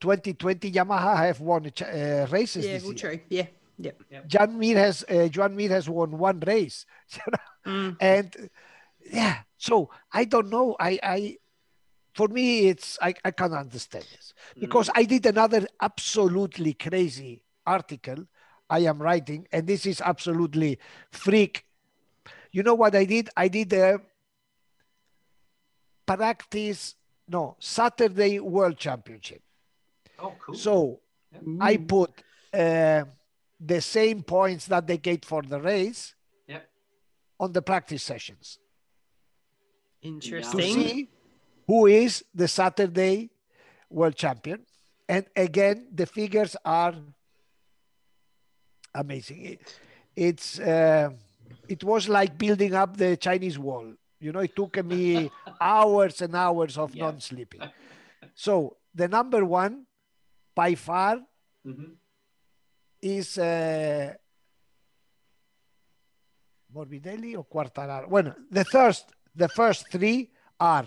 2020, 0.00 0.70
Yamaha 0.72 1.16
have 1.16 1.40
won 1.40 1.70
ch- 1.70 1.82
uh, 1.82 2.26
races 2.30 2.66
yeah, 2.66 2.72
this 2.74 2.82
well, 2.82 2.92
year. 2.92 2.98
true. 2.98 3.20
Yeah, 3.30 3.46
yep. 3.78 4.02
John 4.26 4.58
Mir 4.58 4.76
has 4.78 5.04
uh, 5.08 5.28
Joan 5.28 5.56
Mir 5.56 5.70
has 5.70 5.88
won 5.88 6.18
one 6.18 6.40
race, 6.40 6.84
Mm. 7.66 7.96
and 7.98 8.36
uh, 8.38 8.46
yeah. 9.10 9.38
So 9.56 9.88
I 10.12 10.26
don't 10.26 10.50
know. 10.50 10.76
I 10.78 10.98
I 11.02 11.36
for 12.14 12.28
me 12.28 12.68
it's 12.68 12.98
I, 13.02 13.14
I 13.24 13.30
can't 13.30 13.52
understand 13.54 14.04
this 14.10 14.34
because 14.58 14.88
I 14.94 15.04
did 15.04 15.26
another 15.26 15.66
absolutely 15.80 16.74
crazy 16.74 17.42
article 17.66 18.26
I 18.70 18.80
am 18.80 19.00
writing, 19.00 19.46
and 19.52 19.66
this 19.66 19.84
is 19.86 20.00
absolutely 20.00 20.78
freak. 21.12 21.64
You 22.50 22.62
know 22.62 22.74
what 22.74 22.94
I 22.94 23.04
did? 23.04 23.28
I 23.36 23.48
did 23.48 23.72
a 23.74 24.00
practice 26.06 26.94
no 27.28 27.56
Saturday 27.58 28.40
World 28.40 28.76
Championship. 28.78 29.42
Oh, 30.18 30.36
cool. 30.40 30.54
So 30.54 31.00
I 31.60 31.76
Mm. 31.76 31.88
put 31.88 32.10
uh, 32.52 33.04
the 33.60 33.80
same 33.80 34.22
points 34.22 34.66
that 34.66 34.86
they 34.86 34.98
get 34.98 35.24
for 35.24 35.42
the 35.42 35.60
race 35.60 36.14
Yep. 36.46 36.68
on 37.40 37.52
the 37.52 37.62
practice 37.62 38.02
sessions 38.02 38.58
to 40.02 40.08
Interesting. 40.08 41.08
Who 41.66 41.86
is 41.86 42.24
the 42.34 42.48
Saturday 42.48 43.30
world 43.90 44.16
champion. 44.16 44.64
And 45.08 45.26
again, 45.36 45.88
the 45.92 46.06
figures 46.06 46.56
are 46.64 46.94
amazing. 48.94 49.44
It, 49.44 49.80
it's 50.16 50.58
uh, 50.60 51.10
it 51.68 51.82
was 51.84 52.08
like 52.08 52.38
building 52.38 52.74
up 52.74 52.96
the 52.96 53.16
Chinese 53.16 53.58
wall. 53.58 53.92
You 54.20 54.32
know, 54.32 54.40
it 54.40 54.54
took 54.56 54.82
me 54.84 55.30
hours 55.60 56.20
and 56.22 56.34
hours 56.34 56.78
of 56.78 56.94
Yeah. 56.94 57.04
non-sleeping. 57.04 57.60
So 58.34 58.76
the 58.94 59.08
number 59.08 59.44
one, 59.44 59.86
by 60.54 60.74
far, 60.74 61.20
Mhm. 61.66 61.96
is 63.02 63.38
uh, 63.38 64.14
Morbidelli 66.74 67.36
or 67.36 67.44
Quartararo. 67.44 68.08
Bueno, 68.08 68.34
the 68.50 68.64
first 68.64 69.12
the 69.34 69.48
first 69.48 69.90
three 69.90 70.30
are 70.60 70.86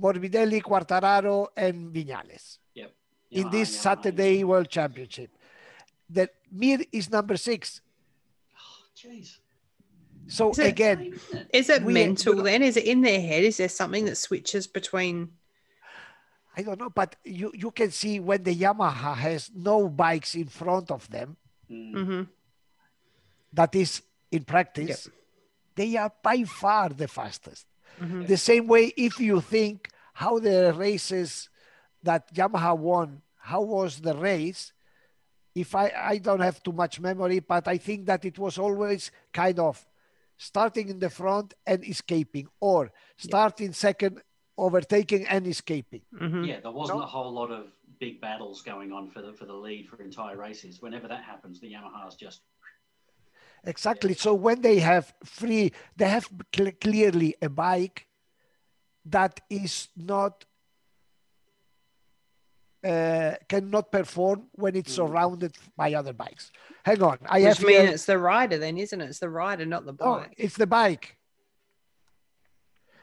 Morbidelli, 0.00 0.60
Quartararo, 0.62 1.48
and 1.56 1.92
Viñales 1.94 2.58
Yep. 2.74 2.92
in 3.30 3.50
this 3.50 3.70
Yamaha, 3.76 3.80
Saturday 3.82 4.44
World 4.44 4.68
Championship. 4.68 5.30
The 6.08 6.28
Mir 6.50 6.80
is 6.92 7.10
number 7.10 7.36
six. 7.36 7.80
Oh, 8.56 8.84
Jeez. 8.96 9.38
So 10.28 10.50
Is 10.50 10.58
it- 10.60 10.66
again, 10.66 11.00
Isn't 11.00 11.34
it? 11.40 11.48
Is 11.52 11.68
it 11.70 11.82
We- 11.82 11.92
mental 11.94 12.36
we- 12.36 12.42
then? 12.44 12.62
Is 12.62 12.76
it 12.76 12.84
in 12.84 13.00
their 13.02 13.20
head? 13.20 13.44
Is 13.44 13.56
there 13.56 13.68
something 13.68 14.04
that 14.06 14.16
switches 14.16 14.66
between? 14.66 15.32
I 16.56 16.62
don't 16.62 16.78
know, 16.78 16.90
but 16.90 17.16
you 17.24 17.50
you 17.54 17.70
can 17.70 17.90
see 17.90 18.20
when 18.20 18.42
the 18.42 18.54
Yamaha 18.54 19.14
has 19.16 19.50
no 19.54 19.88
bikes 19.88 20.34
in 20.34 20.48
front 20.48 20.90
of 20.90 21.08
them, 21.10 21.36
Mm. 21.70 22.04
hmm 22.06 22.22
that 23.54 23.74
is 23.74 24.02
in 24.30 24.44
practice, 24.44 25.08
they 25.74 25.96
are 25.96 26.12
by 26.22 26.44
far 26.44 26.88
the 26.90 27.08
fastest. 27.08 27.66
Mhm. 28.00 28.26
The 28.26 28.36
same 28.36 28.66
way, 28.66 28.92
if 28.96 29.20
you 29.20 29.40
think 29.40 29.88
how 30.14 30.38
the 30.38 30.72
races 30.74 31.48
that 32.02 32.32
Yamaha 32.34 32.76
won, 32.76 33.22
how 33.36 33.62
was 33.62 34.00
the 34.00 34.14
race? 34.14 34.72
If 35.54 35.74
I, 35.74 35.92
I 35.94 36.18
don't 36.18 36.40
have 36.40 36.62
too 36.62 36.72
much 36.72 37.00
memory, 37.00 37.40
but 37.40 37.68
I 37.68 37.76
think 37.78 38.06
that 38.06 38.24
it 38.24 38.38
was 38.38 38.58
always 38.58 39.10
kind 39.32 39.58
of 39.58 39.84
starting 40.38 40.88
in 40.88 40.98
the 40.98 41.10
front 41.10 41.54
and 41.66 41.84
escaping, 41.84 42.48
or 42.60 42.90
starting 43.16 43.72
second, 43.72 44.22
overtaking 44.56 45.26
and 45.26 45.46
escaping. 45.46 46.02
hmm 46.18 46.44
Yeah, 46.44 46.60
there 46.60 46.72
wasn't 46.72 46.98
No. 46.98 47.04
a 47.04 47.06
whole 47.06 47.32
lot 47.32 47.50
of 47.50 47.66
big 48.00 48.20
battles 48.20 48.62
going 48.62 48.92
on 48.92 49.10
for 49.10 49.22
the 49.22 49.32
for 49.32 49.44
the 49.44 49.54
lead 49.54 49.88
for 49.88 50.02
entire 50.02 50.36
races. 50.36 50.80
Whenever 50.82 51.06
that 51.08 51.22
happens, 51.22 51.60
the 51.60 51.70
Yamahas 51.72 52.16
just 52.18 52.40
Exactly. 53.64 54.14
So 54.14 54.34
when 54.34 54.60
they 54.60 54.78
have 54.80 55.14
free, 55.24 55.72
they 55.96 56.08
have 56.08 56.28
cl- 56.54 56.72
clearly 56.80 57.36
a 57.40 57.48
bike 57.48 58.06
that 59.04 59.40
is 59.50 59.88
not 59.96 60.44
uh, 62.84 63.34
cannot 63.48 63.92
perform 63.92 64.48
when 64.52 64.74
it's 64.74 64.90
Mm. 64.92 64.96
surrounded 64.96 65.56
by 65.76 65.94
other 65.94 66.12
bikes. 66.12 66.50
Hang 66.84 67.00
on, 67.02 67.18
I 67.26 67.38
Which 67.38 67.46
have 67.58 67.62
means 67.66 67.80
here. 67.82 67.90
it's 67.92 68.04
the 68.06 68.18
rider 68.18 68.58
then, 68.58 68.76
isn't 68.76 69.00
it? 69.00 69.08
It's 69.08 69.20
the 69.20 69.28
rider, 69.30 69.64
not 69.64 69.86
the 69.86 69.92
bike. 69.92 70.28
Oh, 70.30 70.34
it's 70.36 70.56
the 70.56 70.66
bike. 70.66 71.16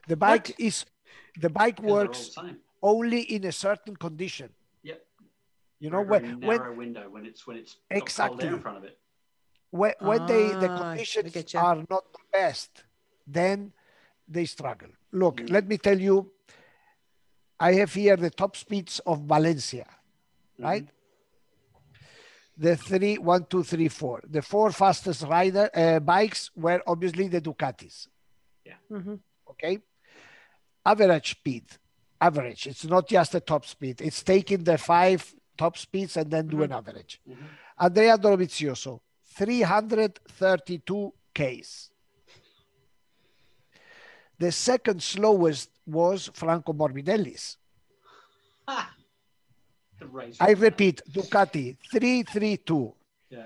The 0.10 0.18
bike 0.18 0.56
is 0.60 0.86
the 1.40 1.50
bike 1.50 1.80
yeah, 1.80 1.86
the 1.86 1.94
works 1.94 2.36
only 2.84 3.22
in 3.22 3.46
a 3.46 3.52
certain 3.54 3.96
condition. 3.96 4.50
Yep. 4.84 5.02
You 5.80 5.90
know 5.92 6.04
For 6.04 6.10
when 6.12 6.22
very 6.24 6.36
when 6.48 6.58
narrow 6.58 6.76
window 6.76 7.10
when 7.10 7.26
it's 7.26 7.48
when 7.48 7.56
it's 7.56 7.74
cold 7.76 7.86
air 7.92 7.98
Exactly. 8.00 8.48
in 8.48 8.60
front 8.60 8.78
of 8.80 8.84
it. 8.84 8.98
When, 9.72 9.94
when 10.00 10.26
they 10.26 10.54
the 10.54 10.70
Ah, 10.70 10.78
conditions 10.84 11.56
are 11.56 11.76
not 11.90 12.04
the 12.12 12.20
best, 12.32 12.84
then 13.28 13.72
they 14.28 14.46
struggle. 14.46 14.90
Look, 15.12 15.38
Mm. 15.38 15.50
let 15.52 15.68
me 15.68 15.78
tell 15.78 16.00
you, 16.00 16.32
I 17.60 17.74
have 17.74 17.94
here 17.94 18.16
the 18.16 18.30
top 18.30 18.56
speeds 18.56 19.00
of 19.06 19.22
Valencia, 19.22 19.86
Mhm. 20.58 20.64
right? 20.66 20.88
The 22.58 22.76
three, 22.76 23.18
one, 23.18 23.46
two, 23.46 23.64
three, 23.64 23.88
four. 23.88 24.22
The 24.28 24.42
four 24.42 24.72
fastest 24.72 25.24
rider 25.24 25.70
uh, 25.74 26.00
bikes 26.00 26.52
were 26.56 26.82
obviously 26.86 27.28
the 27.28 27.42
Ducatis. 27.42 28.08
hmm 28.90 29.16
Okay, 29.50 29.80
average 30.86 31.32
speed, 31.32 31.66
average. 32.22 32.68
It's 32.68 32.86
not 32.86 33.08
just 33.08 33.32
the 33.32 33.42
top 33.42 33.66
speed. 33.66 34.02
It's 34.02 34.22
taking 34.24 34.64
the 34.64 34.78
five 34.78 35.34
top 35.58 35.78
speeds 35.78 36.18
and 36.18 36.30
then 36.32 36.48
do 36.48 36.62
an 36.64 36.72
average. 36.72 37.20
Mhm. 37.28 37.48
Andrea 37.78 38.18
Dovizioso, 38.18 39.02
332 39.40 41.14
Ks. 41.34 41.90
The 44.38 44.52
second 44.52 45.02
slowest 45.02 45.70
was 45.88 46.30
Franco 46.34 46.74
Morbidelli's. 46.74 47.58
Ha! 48.68 48.94
I 50.42 50.52
repeat, 50.52 51.02
Ducati 51.12 51.78
332, 51.92 52.94
Yeah. 53.30 53.44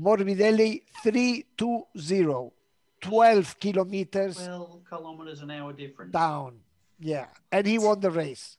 Morbidelli 0.00 0.82
320, 1.02 2.52
12 3.00 3.60
kilometers 3.60 4.36
Twelve 4.36 4.80
kilometers 4.88 5.40
an 5.42 5.50
hour 5.52 5.72
difference. 5.72 6.12
down. 6.12 6.58
Yeah, 7.00 7.26
and 7.52 7.64
he 7.66 7.78
won 7.78 8.00
the 8.00 8.10
race 8.10 8.56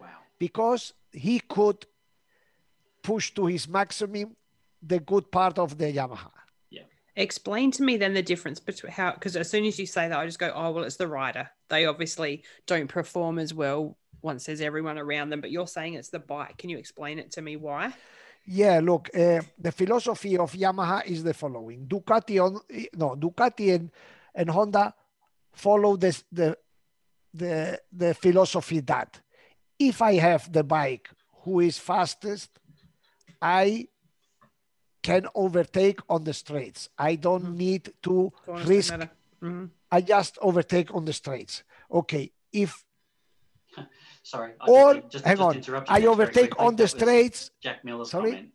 Wow. 0.00 0.08
because 0.38 0.94
he 1.12 1.38
could 1.40 1.86
push 3.02 3.32
to 3.34 3.46
his 3.46 3.68
maximum 3.68 4.34
the 4.82 5.00
good 5.00 5.30
part 5.30 5.58
of 5.58 5.78
the 5.78 5.92
Yamaha. 5.92 6.30
Yeah. 6.70 6.82
Explain 7.16 7.70
to 7.72 7.82
me 7.82 7.96
then 7.96 8.14
the 8.14 8.22
difference 8.22 8.60
between 8.60 8.92
how, 8.92 9.12
because 9.12 9.36
as 9.36 9.50
soon 9.50 9.64
as 9.64 9.78
you 9.78 9.86
say 9.86 10.08
that, 10.08 10.18
I 10.18 10.26
just 10.26 10.38
go, 10.38 10.52
oh, 10.54 10.70
well, 10.70 10.84
it's 10.84 10.96
the 10.96 11.08
rider. 11.08 11.50
They 11.68 11.86
obviously 11.86 12.44
don't 12.66 12.88
perform 12.88 13.38
as 13.38 13.52
well 13.52 13.96
once 14.22 14.46
there's 14.46 14.60
everyone 14.60 14.98
around 14.98 15.30
them, 15.30 15.40
but 15.40 15.50
you're 15.50 15.66
saying 15.66 15.94
it's 15.94 16.10
the 16.10 16.18
bike. 16.18 16.58
Can 16.58 16.70
you 16.70 16.78
explain 16.78 17.18
it 17.18 17.32
to 17.32 17.42
me 17.42 17.56
why? 17.56 17.92
Yeah, 18.46 18.80
look, 18.82 19.10
uh, 19.14 19.42
the 19.58 19.72
philosophy 19.72 20.38
of 20.38 20.52
Yamaha 20.52 21.04
is 21.04 21.22
the 21.22 21.34
following: 21.34 21.86
Ducati 21.86 22.42
on 22.42 22.60
no 22.94 23.14
Ducati 23.14 23.74
and, 23.74 23.90
and 24.34 24.48
Honda 24.48 24.94
follow 25.52 25.96
this 25.96 26.24
the 26.32 26.56
the 27.34 27.78
the 27.92 28.14
philosophy 28.14 28.80
that 28.80 29.20
if 29.78 30.00
I 30.00 30.14
have 30.14 30.50
the 30.50 30.64
bike 30.64 31.10
who 31.42 31.60
is 31.60 31.78
fastest, 31.78 32.50
I 33.40 33.88
can 35.08 35.24
overtake 35.34 36.00
on 36.14 36.20
the 36.28 36.34
straights. 36.42 36.80
I 36.98 37.12
don't 37.26 37.46
Mhm. 37.46 37.56
need 37.66 37.82
to 38.06 38.14
don't 38.46 38.66
risk. 38.74 38.90
matter. 38.92 39.10
Mhm. 39.42 39.70
I 39.96 40.00
just 40.14 40.32
overtake 40.48 40.88
on 40.96 41.02
the 41.08 41.12
straights. 41.22 41.54
Okay, 42.00 42.24
if 42.64 42.70
Sorry. 44.32 44.52
I 44.60 44.64
or 44.74 44.86
just, 44.94 45.10
just, 45.14 45.24
hang 45.24 45.36
just 45.38 45.46
on, 45.48 45.54
interrupt 45.56 45.90
I 45.90 45.98
overtake 46.14 46.52
on 46.66 46.72
the 46.76 46.76
That 46.76 46.82
was 46.82 46.90
straights. 47.00 47.38
Jack 47.66 47.78
Miller's 47.86 48.10
Sorry? 48.10 48.32
comment. 48.32 48.52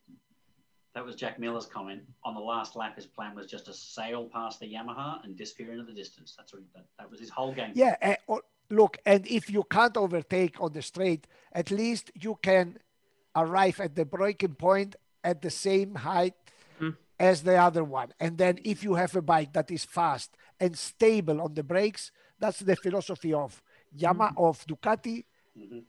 That 0.95 1.05
was 1.07 1.15
Jack 1.15 1.35
Miller's 1.43 1.65
comment. 1.77 2.01
On 2.27 2.33
the 2.39 2.45
last 2.53 2.71
lap, 2.75 2.93
his 2.99 3.07
plan 3.15 3.31
was 3.39 3.47
just 3.53 3.65
to 3.69 3.73
sail 3.73 4.21
past 4.35 4.59
the 4.59 4.67
Yamaha 4.75 5.23
and 5.23 5.29
disappear 5.43 5.71
into 5.73 5.85
the 5.91 5.97
distance. 6.03 6.29
That's 6.37 6.53
what 6.53 6.61
he, 6.61 6.67
that, 6.75 6.85
that 6.99 7.09
was 7.11 7.19
his 7.19 7.31
whole 7.37 7.53
game. 7.59 7.71
Yeah, 7.83 7.95
eh, 8.09 8.17
or- 8.31 8.43
look, 8.69 8.93
and 9.11 9.21
if 9.25 9.43
you 9.55 9.63
can't 9.77 9.97
overtake 10.05 10.55
on 10.61 10.69
the 10.73 10.83
straight, 10.91 11.23
at 11.61 11.67
least 11.71 12.05
you 12.25 12.33
can 12.43 12.77
arrive 13.43 13.77
at 13.79 13.95
the 13.95 14.05
braking 14.05 14.53
point 14.67 14.95
at 15.23 15.41
the 15.41 15.49
same 15.49 15.95
height 15.95 16.35
Mhm. 16.79 16.95
as 17.19 17.43
the 17.43 17.55
other 17.55 17.83
one. 17.83 18.13
And 18.19 18.37
then 18.37 18.59
if 18.63 18.83
you 18.83 18.95
have 18.95 19.15
a 19.15 19.21
bike 19.21 19.53
that 19.53 19.71
is 19.71 19.85
fast 19.85 20.35
and 20.59 20.77
stable 20.77 21.41
on 21.41 21.53
the 21.53 21.63
brakes, 21.63 22.11
that's 22.39 22.59
the 22.59 22.75
philosophy 22.75 23.33
of 23.33 23.61
Yamaha 23.97 24.33
of 24.37 24.65
Ducati 24.67 25.25
Mhm. 25.57 25.83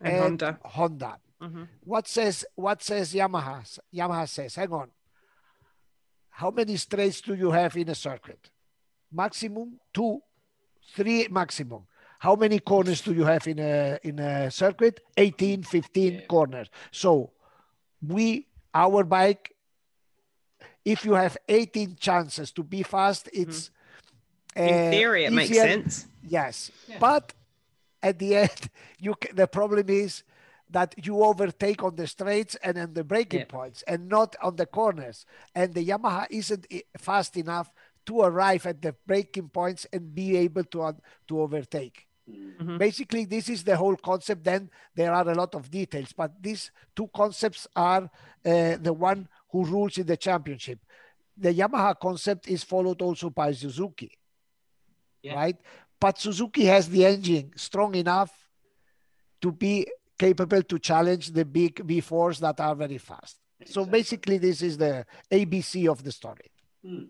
And, 0.00 0.12
and 0.12 0.20
Honda. 0.22 0.58
Honda. 0.64 1.18
Mhm. 1.40 1.68
What 1.84 2.08
says 2.08 2.44
what 2.56 2.82
says 2.82 3.14
Yamaha? 3.14 3.78
Yamaha 3.92 4.28
says, 4.28 4.54
hang 4.56 4.72
on. 4.72 4.90
How 6.30 6.50
many 6.50 6.76
straights 6.76 7.20
do 7.20 7.34
you 7.34 7.50
have 7.52 7.76
in 7.76 7.88
a 7.88 7.94
circuit? 7.94 8.50
Maximum 9.12 9.78
two, 9.92 10.20
three 10.94 11.28
maximum. 11.28 11.86
How 12.18 12.34
many 12.34 12.58
corners 12.58 13.02
do 13.02 13.12
you 13.14 13.24
have 13.24 13.46
in 13.46 13.58
a 13.60 13.98
in 14.02 14.18
a 14.18 14.50
circuit? 14.50 15.00
18, 15.16 15.62
15 15.62 16.14
Yeah. 16.14 16.26
corners. 16.26 16.68
So 16.90 17.32
we 18.02 18.48
our 18.74 19.04
bike, 19.04 19.54
if 20.84 21.04
you 21.04 21.14
have 21.14 21.36
18 21.48 21.96
chances 21.98 22.52
to 22.52 22.62
be 22.62 22.82
fast, 22.82 23.28
it's 23.32 23.70
In 24.56 24.68
uh, 24.68 24.90
theory, 24.90 25.24
it 25.24 25.32
makes 25.32 25.56
sense. 25.56 26.06
Yes, 26.22 26.70
Yeah. 26.88 26.98
but 27.00 27.32
at 28.02 28.18
the 28.18 28.36
end, 28.36 28.70
you 28.98 29.14
ca- 29.14 29.32
the 29.34 29.46
problem 29.46 29.88
is 29.88 30.22
that 30.70 30.94
you 31.06 31.22
overtake 31.22 31.82
on 31.82 31.94
the 31.96 32.06
straights 32.06 32.54
and 32.62 32.76
on 32.78 32.94
the 32.94 33.04
braking 33.04 33.40
Yeah. 33.40 33.46
points, 33.46 33.82
and 33.86 34.08
not 34.08 34.34
on 34.42 34.56
the 34.56 34.66
corners. 34.66 35.24
And 35.54 35.74
the 35.74 35.84
Yamaha 35.86 36.26
isn't 36.30 36.66
fast 36.98 37.36
enough 37.36 37.70
to 38.06 38.20
arrive 38.22 38.66
at 38.66 38.82
the 38.82 38.94
braking 39.06 39.48
points 39.48 39.86
and 39.92 40.14
be 40.14 40.36
able 40.36 40.64
to 40.64 40.82
un- 40.82 41.00
to 41.28 41.40
overtake. 41.40 42.06
Mm. 42.28 42.56
Mhm. 42.58 42.78
Basically, 42.78 43.24
this 43.26 43.48
is 43.48 43.62
the 43.64 43.76
whole 43.76 43.96
concept. 43.96 44.44
Then 44.44 44.70
there 44.94 45.12
are 45.12 45.28
a 45.28 45.34
lot 45.34 45.54
of 45.54 45.70
details, 45.70 46.12
but 46.12 46.32
these 46.42 46.70
two 46.96 47.08
concepts 47.14 47.66
are 47.76 48.04
uh, 48.44 48.76
the 48.80 48.92
one 48.92 49.28
who 49.50 49.64
rules 49.64 49.98
in 49.98 50.06
the 50.06 50.16
championship. 50.16 50.78
The 51.36 51.52
Yamaha 51.52 51.98
concept 51.98 52.48
is 52.48 52.64
followed 52.64 53.02
also 53.02 53.28
by 53.30 53.52
Suzuki 53.52 54.10
Yeah. 55.22 55.34
right? 55.34 55.56
But 56.00 56.18
Suzuki 56.18 56.64
has 56.66 56.88
the 56.88 57.04
engine 57.06 57.50
strong 57.56 57.94
enough 57.94 58.32
to 59.40 59.52
be 59.52 59.86
capable 60.18 60.62
to 60.62 60.78
challenge 60.78 61.30
the 61.32 61.44
big 61.44 61.76
V4s 61.86 62.38
that 62.40 62.60
are 62.60 62.74
very 62.74 62.98
fast. 62.98 63.38
So 63.66 63.84
basically, 63.86 64.38
this 64.38 64.62
is 64.62 64.76
the 64.78 65.04
ABC 65.30 65.88
of 65.88 66.02
the 66.02 66.12
story. 66.12 66.50
Hmm. 66.82 67.04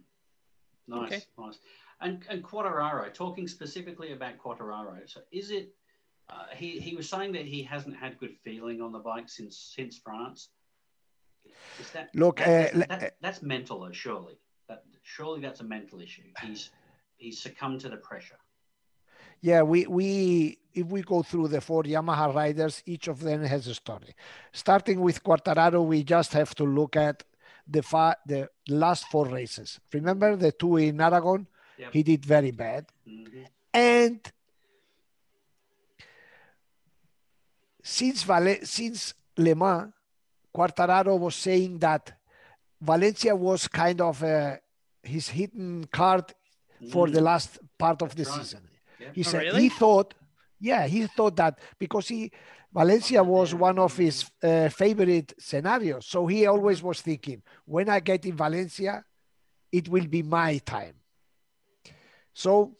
Nice, 0.86 1.06
Okay. 1.06 1.22
nice. 1.38 1.58
And 2.04 2.22
and 2.28 2.44
Quartararo, 2.44 3.12
talking 3.14 3.48
specifically 3.48 4.12
about 4.12 4.34
Quartararo. 4.38 4.96
So 5.06 5.20
is 5.32 5.50
it? 5.50 5.74
Uh, 6.28 6.46
he 6.54 6.78
he 6.86 6.94
was 6.98 7.08
saying 7.08 7.32
that 7.32 7.46
he 7.46 7.62
hasn't 7.62 7.96
had 7.96 8.18
good 8.22 8.34
feeling 8.44 8.78
on 8.86 8.92
the 8.92 8.98
bike 8.98 9.28
since 9.38 9.54
since 9.76 9.98
France. 10.06 10.50
Is 11.80 11.90
that 11.96 12.06
Look, 12.14 12.36
that- 12.38 12.74
uh, 12.74 12.78
that- 12.78 12.88
that- 12.88 13.16
that's 13.20 13.42
mental, 13.42 13.80
though, 13.80 13.92
surely. 13.92 14.36
That 14.68 14.84
surely 15.02 15.40
that's 15.40 15.60
a 15.60 15.68
mental 15.76 15.98
issue. 16.00 16.28
He's 16.42 16.70
he's 17.16 17.40
succumbed 17.46 17.80
to 17.80 17.88
the 17.88 18.00
pressure. 18.08 18.40
Yeah, 19.40 19.62
we 19.62 19.86
we 19.86 20.58
if 20.80 20.86
we 20.94 21.00
go 21.02 21.22
through 21.22 21.48
the 21.48 21.60
four 21.60 21.82
Yamaha 21.84 22.34
riders, 22.34 22.82
each 22.86 23.08
of 23.08 23.20
them 23.20 23.42
has 23.44 23.66
a 23.66 23.74
story. 23.74 24.14
Starting 24.52 25.00
with 25.00 25.22
Quartararo, 25.26 25.80
we 25.92 26.02
just 26.02 26.32
have 26.32 26.54
to 26.56 26.64
look 26.64 26.96
at 26.96 27.24
the 27.66 27.82
the 28.26 28.50
last 28.68 29.02
four 29.12 29.26
races. 29.26 29.80
Remember 29.92 30.36
the 30.36 30.52
two 30.52 30.76
in 30.76 31.00
Aragon? 31.00 31.46
Yep. 31.78 31.92
He 31.92 32.02
did 32.02 32.24
very 32.24 32.50
bad. 32.52 32.86
Mhm. 33.06 33.46
And 33.72 34.20
since 37.82 38.22
Vale- 38.22 38.64
since 38.64 39.14
Le 39.36 39.54
Mans, 39.54 39.92
Quartararo 40.54 41.18
was 41.18 41.34
saying 41.34 41.78
that 41.80 42.12
Valencia 42.80 43.34
was 43.34 43.66
kind 43.68 44.00
of 44.00 44.22
uh, 44.22 44.56
his 45.02 45.28
hidden 45.28 45.84
card 45.86 46.32
for 46.90 47.08
the 47.10 47.20
Mm. 47.20 47.24
last 47.24 47.58
part 47.78 48.02
of 48.02 48.10
the 48.14 48.22
That's 48.24 48.30
right. 48.36 48.44
season. 48.46 48.68
Yeah. 48.98 49.10
He 49.12 49.20
Oh, 49.22 49.30
said 49.30 49.42
really? 49.42 49.62
he 49.62 49.68
thought, 49.68 50.14
yeah, 50.60 50.86
he 50.86 51.06
thought 51.06 51.36
that 51.36 51.58
because 51.78 52.08
he 52.08 52.30
Valencia 52.72 53.22
was 53.22 53.54
one 53.54 53.78
of 53.78 53.96
his 53.96 54.24
uh, 54.42 54.68
favorite 54.68 55.32
scenarios. 55.38 56.06
So 56.06 56.26
he 56.26 56.46
always 56.46 56.82
was 56.82 57.00
thinking, 57.00 57.42
when 57.64 57.88
I 57.88 58.00
get 58.00 58.26
in 58.26 58.36
Valencia, 58.36 59.04
it 59.70 59.88
will 59.88 60.06
be 60.08 60.22
my 60.22 60.58
time. 60.58 60.94
So 62.34 62.76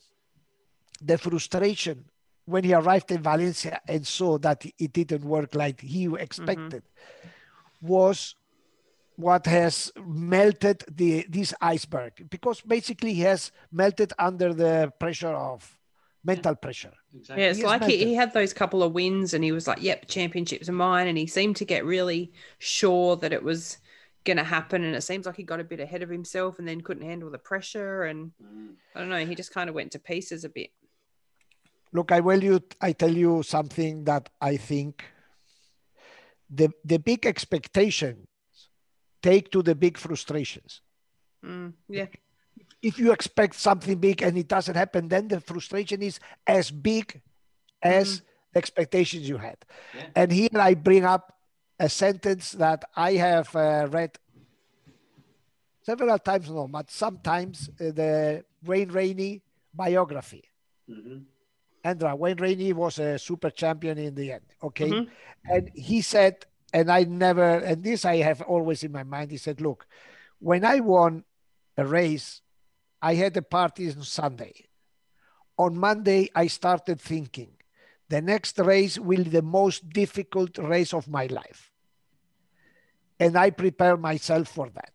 the 1.01 1.17
frustration 1.19 2.05
when 2.47 2.65
he 2.65 2.75
arrived 2.75 3.11
in 3.11 3.23
Valencia 3.23 3.81
and 3.89 4.07
saw 4.07 4.37
that 4.39 4.65
it 4.79 4.93
didn't 4.93 5.25
work 5.25 5.55
like 5.55 5.81
he 5.81 6.07
expected 6.19 6.83
mm-hmm. 6.83 7.89
was 7.89 8.35
what 9.17 9.47
has 9.47 9.93
melted 10.05 10.85
the 10.91 11.25
this 11.29 11.55
iceberg 11.61 12.13
because 12.29 12.61
basically 12.61 13.15
he 13.15 13.21
has 13.21 13.53
melted 13.73 14.13
under 14.19 14.53
the 14.53 14.93
pressure 14.99 15.35
of 15.35 15.79
mental 16.25 16.55
pressure. 16.55 16.93
Exactly. 17.15 17.43
Yeah, 17.43 17.51
it's 17.51 17.59
He 17.59 17.65
like 17.65 17.85
he, 17.85 17.99
he 17.99 18.15
had 18.15 18.33
those 18.33 18.53
couple 18.53 18.83
of 18.83 18.93
wins 18.93 19.35
and 19.35 19.45
he 19.45 19.53
was 19.53 19.69
like, 19.69 19.83
yep, 19.83 20.09
championships 20.09 20.69
are 20.69 20.73
mine. 20.73 21.07
And 21.07 21.19
he 21.19 21.27
seemed 21.27 21.57
to 21.57 21.65
get 21.65 21.85
really 21.85 22.33
sure 22.59 23.17
that 23.17 23.33
it 23.33 23.43
was 23.43 23.79
going 24.25 24.37
to 24.39 24.45
happen. 24.45 24.85
And 24.85 24.95
it 24.97 25.03
seems 25.03 25.27
like 25.27 25.37
he 25.37 25.43
got 25.43 25.61
a 25.61 25.65
bit 25.65 25.81
ahead 25.81 26.03
of 26.03 26.09
himself 26.09 26.59
and 26.59 26.67
then 26.67 26.81
couldn't 26.81 27.09
handle 27.09 27.31
the 27.31 27.39
pressure. 27.39 28.05
And 28.05 28.33
Mm. 28.43 28.75
I 28.95 29.01
don't 29.01 29.09
know, 29.09 29.25
he 29.25 29.35
just 29.35 29.53
kind 29.53 29.69
of 29.69 29.75
went 29.75 29.93
to 29.93 29.99
pieces 29.99 30.45
a 30.45 30.49
bit. 30.49 30.71
Look, 31.93 32.11
I 32.11 32.21
will 32.21 32.43
you 32.43 32.61
I 32.81 32.93
tell 32.93 33.13
you 33.13 33.43
something 33.43 34.05
that 34.05 34.29
I 34.41 34.57
think 34.57 35.05
the 36.51 36.71
the 36.85 36.99
big 36.99 37.27
expectations 37.27 38.27
take 39.23 39.51
to 39.53 39.63
the 39.63 39.75
big 39.75 39.97
frustrations. 39.99 40.81
Mm, 41.45 41.73
yeah. 41.89 42.07
If 42.83 42.99
you 42.99 43.13
expect 43.13 43.55
something 43.55 43.99
big 43.99 44.23
and 44.23 44.37
it 44.37 44.49
doesn't 44.49 44.75
happen, 44.75 45.09
then 45.09 45.29
the 45.29 45.41
frustration 45.41 46.03
is 46.03 46.21
as 46.47 46.71
big 46.71 47.21
as 47.81 48.21
the 48.53 48.59
expectations 48.59 49.29
you 49.29 49.39
had. 49.39 49.57
Yeah. 49.95 50.07
And 50.15 50.33
here 50.33 50.51
I 50.55 50.75
bring 50.75 51.05
up 51.05 51.34
a 51.79 51.89
sentence 51.89 52.53
that 52.53 52.85
I 52.97 53.15
have 53.15 53.55
uh, 53.57 53.89
read 53.91 54.17
several 55.83 56.19
times, 56.19 56.51
no, 56.51 56.69
but 56.69 56.91
sometimes 56.91 57.69
uh, 57.81 57.91
the 57.93 58.45
Wayne 58.65 58.91
Rainey 58.91 59.43
biography. 59.73 60.45
Mhm. 60.89 61.25
Andra, 61.83 62.17
Wayne 62.17 62.39
Rainey 62.39 62.73
was 62.73 62.99
a 62.99 63.19
super 63.19 63.51
champion 63.51 63.99
in 63.99 64.15
the 64.15 64.33
end. 64.33 64.45
Okay. 64.63 64.91
Mhm. 64.91 65.09
And 65.45 65.71
he 65.75 66.01
said, 66.01 66.47
and 66.73 66.91
I 66.91 67.05
never, 67.05 67.59
and 67.59 67.85
this 67.85 68.05
I 68.05 68.17
have 68.17 68.41
always 68.43 68.83
in 68.83 68.93
my 68.93 69.03
mind, 69.03 69.31
he 69.31 69.37
said, 69.37 69.61
look, 69.61 69.87
when 70.39 70.65
I 70.65 70.81
won 70.81 71.25
a 71.77 71.85
race, 71.85 72.41
I 73.03 73.15
had 73.15 73.37
a 73.37 73.43
party 73.43 73.91
on 73.91 74.03
Sunday. 74.03 74.55
On 75.59 75.77
Monday, 75.77 76.31
I 76.35 76.47
started 76.47 77.01
thinking 77.01 77.53
the 78.09 78.21
next 78.21 78.59
race 78.59 78.99
will 78.99 79.25
be 79.25 79.31
the 79.31 79.43
most 79.43 79.89
difficult 79.91 80.59
race 80.59 80.93
of 80.93 81.09
my 81.09 81.27
life. 81.27 81.71
And 83.19 83.37
I 83.37 83.51
prepare 83.51 83.97
myself 83.97 84.49
for 84.49 84.69
that. 84.71 84.93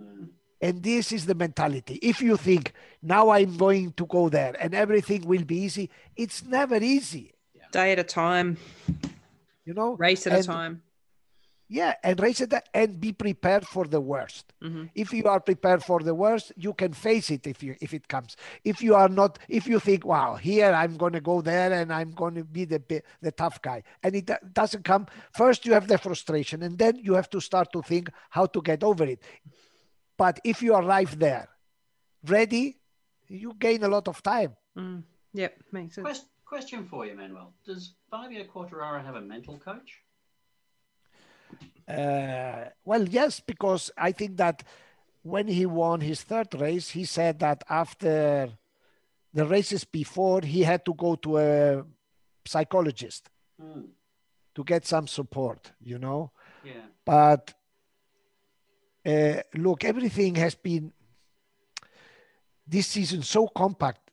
Mm. 0.00 0.28
And 0.60 0.82
this 0.82 1.10
is 1.10 1.26
the 1.26 1.34
mentality. 1.34 1.98
If 2.02 2.20
you 2.20 2.36
think 2.36 2.72
now 3.02 3.30
I'm 3.30 3.56
going 3.56 3.92
to 3.94 4.06
go 4.06 4.28
there 4.28 4.54
and 4.60 4.74
everything 4.74 5.26
will 5.26 5.44
be 5.44 5.56
easy, 5.56 5.90
it's 6.16 6.44
never 6.44 6.76
easy. 6.76 7.34
Day 7.72 7.92
at 7.92 7.98
a 7.98 8.04
time, 8.04 8.58
You 9.64 9.74
know, 9.74 9.94
race 9.94 10.26
at 10.26 10.38
a 10.38 10.42
time. 10.42 10.82
Yeah, 11.72 11.94
and 12.04 12.20
raise 12.20 12.42
it 12.42 12.52
and 12.74 13.00
be 13.00 13.12
prepared 13.12 13.66
for 13.66 13.86
the 13.86 14.00
worst. 14.00 14.52
hmm 14.60 14.84
If 14.94 15.12
you 15.12 15.24
are 15.24 15.40
prepared 15.40 15.82
for 15.82 16.00
the 16.00 16.14
worst, 16.14 16.52
you 16.56 16.74
can 16.74 16.92
face 16.92 17.30
it 17.30 17.46
if 17.46 17.62
you 17.62 17.72
if 17.80 17.94
it 17.94 18.06
comes. 18.14 18.36
If 18.62 18.82
you 18.82 18.94
are 18.94 19.08
not, 19.08 19.38
if 19.48 19.66
you 19.66 19.78
think, 19.80 20.04
wow, 20.04 20.36
here 20.36 20.72
I'm 20.82 20.98
going 21.02 21.14
to 21.14 21.24
go 21.32 21.40
there 21.40 21.72
and 21.72 21.88
I'm 21.98 22.12
going 22.22 22.34
to 22.34 22.44
be 22.44 22.64
the 22.66 22.80
the 23.26 23.32
tough 23.32 23.62
guy, 23.62 23.82
and 24.02 24.14
it 24.14 24.28
doesn't 24.60 24.84
come. 24.84 25.06
First, 25.32 25.64
you 25.66 25.72
have 25.72 25.88
the 25.88 25.96
frustration, 25.96 26.62
and 26.62 26.76
then 26.76 26.94
you 27.06 27.14
have 27.14 27.30
to 27.30 27.40
start 27.40 27.72
to 27.72 27.80
think 27.80 28.10
how 28.36 28.44
to 28.54 28.60
get 28.60 28.84
over 28.84 29.04
it. 29.04 29.20
But 30.22 30.40
if 30.44 30.62
you 30.62 30.74
arrive 30.74 31.18
there, 31.18 31.48
ready, 32.36 32.64
you 33.28 33.54
gain 33.58 33.82
a 33.82 33.88
lot 33.88 34.08
of 34.08 34.22
time. 34.22 34.52
Mm. 34.76 35.02
Yep, 35.32 35.52
makes 35.72 35.94
sense. 35.94 36.04
Quest, 36.04 36.26
question 36.44 36.84
for 36.84 37.06
you, 37.06 37.14
Manuel. 37.16 37.54
Does 37.64 37.94
Fabio 38.10 38.44
Quartararo 38.44 39.00
have 39.02 39.16
a 39.16 39.24
mental 39.34 39.56
coach? 39.58 39.90
Uh, 41.92 42.68
well, 42.84 43.06
yes, 43.08 43.40
because 43.40 43.90
I 43.96 44.12
think 44.12 44.36
that 44.38 44.62
when 45.22 45.46
he 45.48 45.66
won 45.66 46.00
his 46.00 46.22
third 46.22 46.54
race, 46.54 46.90
he 46.90 47.04
said 47.04 47.38
that 47.40 47.62
after 47.68 48.48
the 49.34 49.44
races 49.46 49.84
before, 49.84 50.40
he 50.42 50.62
had 50.62 50.84
to 50.84 50.94
go 50.94 51.14
to 51.16 51.38
a 51.38 51.84
psychologist 52.44 53.28
Mm. 53.60 53.88
to 54.54 54.64
get 54.64 54.86
some 54.86 55.06
support, 55.06 55.72
you 55.80 55.98
know. 55.98 56.32
Yeah. 56.64 56.86
But 57.04 57.54
uh, 59.06 59.42
look, 59.54 59.84
everything 59.84 60.34
has 60.36 60.54
been 60.54 60.92
this 62.66 62.86
season 62.86 63.22
so 63.22 63.46
compact. 63.48 64.10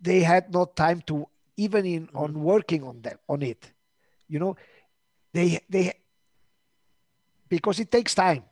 They 0.00 0.20
had 0.20 0.52
no 0.52 0.66
time 0.66 1.00
to 1.06 1.26
even 1.56 1.86
in 1.86 2.08
on 2.14 2.34
working 2.42 2.84
on 2.84 3.00
them 3.00 3.18
on 3.28 3.42
it. 3.42 3.72
You 4.28 4.38
know, 4.38 4.56
they 5.32 5.60
they 5.68 5.92
because 7.56 7.78
it 7.80 7.90
takes 7.90 8.14
time. 8.14 8.42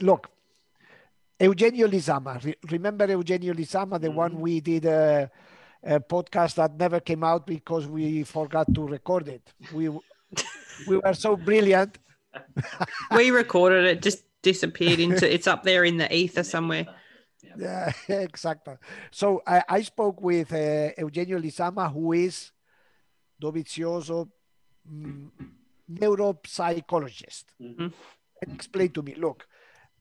Look, 0.00 0.28
Eugenio 1.40 1.86
Lizama. 1.86 2.42
Re- 2.42 2.56
remember 2.70 3.06
Eugenio 3.10 3.52
Lizama, 3.52 4.00
the 4.00 4.10
one 4.10 4.32
Mhm. 4.34 4.40
we 4.40 4.60
did 4.60 4.84
a, 4.86 5.30
a 5.82 6.00
podcast 6.00 6.54
that 6.56 6.72
never 6.78 7.00
came 7.00 7.22
out 7.24 7.46
because 7.46 7.86
we 7.86 8.24
forgot 8.24 8.66
to 8.74 8.82
record 8.86 9.28
it. 9.28 9.44
We 9.72 9.88
we 10.86 10.96
were 11.04 11.14
so 11.14 11.36
brilliant. 11.36 11.98
We 13.18 13.30
recorded 13.30 13.84
it, 13.92 14.02
just 14.02 14.24
disappeared 14.42 15.00
into 15.00 15.24
it's 15.34 15.46
up 15.46 15.62
there 15.62 15.84
in 15.84 15.96
the 15.98 16.08
ether 16.22 16.44
somewhere. 16.44 16.86
Yeah, 17.58 17.92
exactly. 18.08 18.74
So 19.10 19.42
I, 19.46 19.62
I 19.78 19.82
spoke 19.82 20.20
with 20.20 20.52
uh, 20.52 20.90
Eugenio 20.98 21.38
Lizama, 21.38 21.90
who 21.92 22.12
is 22.12 22.52
Dovizioso 23.42 24.28
mm, 24.86 25.30
neuropsychologist. 25.90 27.44
Mhm. 27.60 27.92
And 28.42 28.54
explained 28.54 28.94
to 28.94 29.02
me, 29.02 29.14
look, 29.16 29.46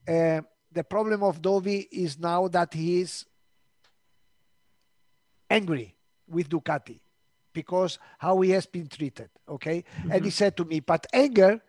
uh, 0.08 0.42
the 0.72 0.84
problem 0.84 1.24
of 1.24 1.42
Dovi 1.42 1.88
is 1.92 2.20
now 2.20 2.48
that 2.50 2.74
he 2.74 3.02
is 3.02 3.26
angry 5.50 5.96
with 6.28 6.50
Ducati 6.50 7.00
because 7.54 7.98
how 8.20 8.40
he 8.42 8.52
has 8.52 8.66
been 8.66 8.88
treated. 8.88 9.30
Okay. 9.50 9.84
And 10.12 10.24
he 10.24 10.30
said 10.32 10.56
to 10.58 10.66
me, 10.66 10.80
but 10.80 11.08
anger 11.14 11.62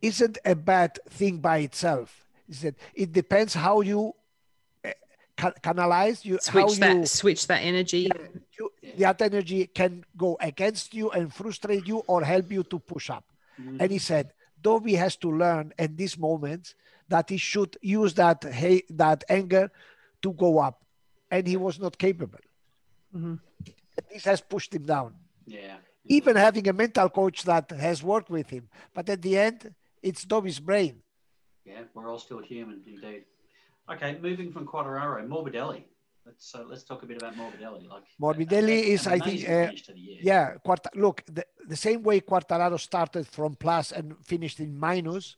isn't 0.00 0.38
a 0.44 0.54
bad 0.54 0.98
thing 1.08 1.38
by 1.38 1.58
itself. 1.58 2.28
He 2.46 2.52
said, 2.52 2.76
it 2.94 3.12
depends 3.12 3.54
how 3.54 3.80
you 3.80 4.14
uh, 4.84 5.50
canalize 5.62 6.24
you, 6.24 6.38
how 6.46 6.68
Switch 6.68 6.78
that 6.78 6.96
you, 6.96 7.06
switch 7.06 7.46
that 7.46 7.62
energy. 7.62 8.10
you, 8.58 8.70
that 8.98 9.20
energy 9.22 9.66
can 9.66 10.04
go 10.16 10.36
against 10.40 10.92
you 10.94 11.10
and 11.10 11.32
frustrate 11.32 11.86
you 11.86 11.98
or 12.06 12.22
help 12.22 12.52
you 12.52 12.62
to 12.64 12.78
push 12.78 13.08
up. 13.10 13.24
Mhm. 13.60 13.80
And 13.80 13.90
he 13.90 13.98
said, 13.98 14.32
Dovi 14.64 14.96
has 14.96 15.14
to 15.16 15.30
learn 15.30 15.72
in 15.78 15.96
this 15.96 16.18
moment 16.18 16.74
that 17.08 17.28
he 17.28 17.36
should 17.36 17.76
use 17.82 18.14
that 18.14 18.42
hate, 18.44 18.86
that 18.96 19.22
anger 19.28 19.70
to 20.22 20.32
go 20.32 20.58
up. 20.58 20.76
And 21.30 21.46
he 21.46 21.56
was 21.56 21.78
not 21.78 21.98
capable. 21.98 22.44
Mhm. 23.14 23.40
This 24.10 24.24
has 24.24 24.40
pushed 24.40 24.72
him 24.74 24.84
down. 24.94 25.14
Yeah. 25.46 25.76
Even 26.06 26.36
having 26.36 26.66
a 26.68 26.72
mental 26.72 27.08
coach 27.08 27.44
that 27.44 27.70
has 27.70 28.02
worked 28.02 28.30
with 28.30 28.48
him. 28.50 28.68
But 28.92 29.08
at 29.08 29.20
the 29.22 29.38
end, 29.38 29.74
it's 30.02 30.24
Dovi's 30.24 30.60
brain. 30.60 31.02
Yeah, 31.64 31.82
we're 31.94 32.10
all 32.10 32.18
still 32.18 32.40
human, 32.40 32.82
indeed. 32.86 33.24
Okay, 33.92 34.18
moving 34.20 34.52
from 34.52 34.66
Quadraro, 34.66 35.26
Morbidelli. 35.26 35.84
Let's 36.26 36.54
uh, 36.54 36.64
let's 36.70 36.84
talk 36.84 37.02
a 37.02 37.06
bit 37.06 37.18
about 37.18 37.34
Morbidelli. 37.36 37.88
Like 37.88 38.04
Morbidelli 38.20 38.78
a- 38.82 38.92
is, 38.94 39.06
I 39.06 39.18
think, 39.20 39.48
uh. 39.48 39.70
Yeah, 40.20 40.54
Quarta- 40.64 40.90
look, 40.94 41.22
the, 41.26 41.44
the 41.68 41.76
same 41.76 42.02
way 42.02 42.20
Quartararo 42.20 42.78
started 42.80 43.26
from 43.26 43.56
plus 43.56 43.92
and 43.92 44.14
finished 44.24 44.58
in 44.60 44.78
minus, 44.78 45.36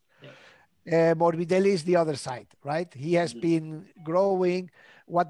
uh, 0.87 1.15
Morbidelli 1.17 1.71
is 1.73 1.83
the 1.83 1.97
other 1.97 2.15
side, 2.17 2.47
right? 2.63 2.93
He 2.95 3.15
has 3.15 3.35
Mhm. 3.35 3.41
been 3.41 3.89
growing. 4.05 4.71
What 5.07 5.29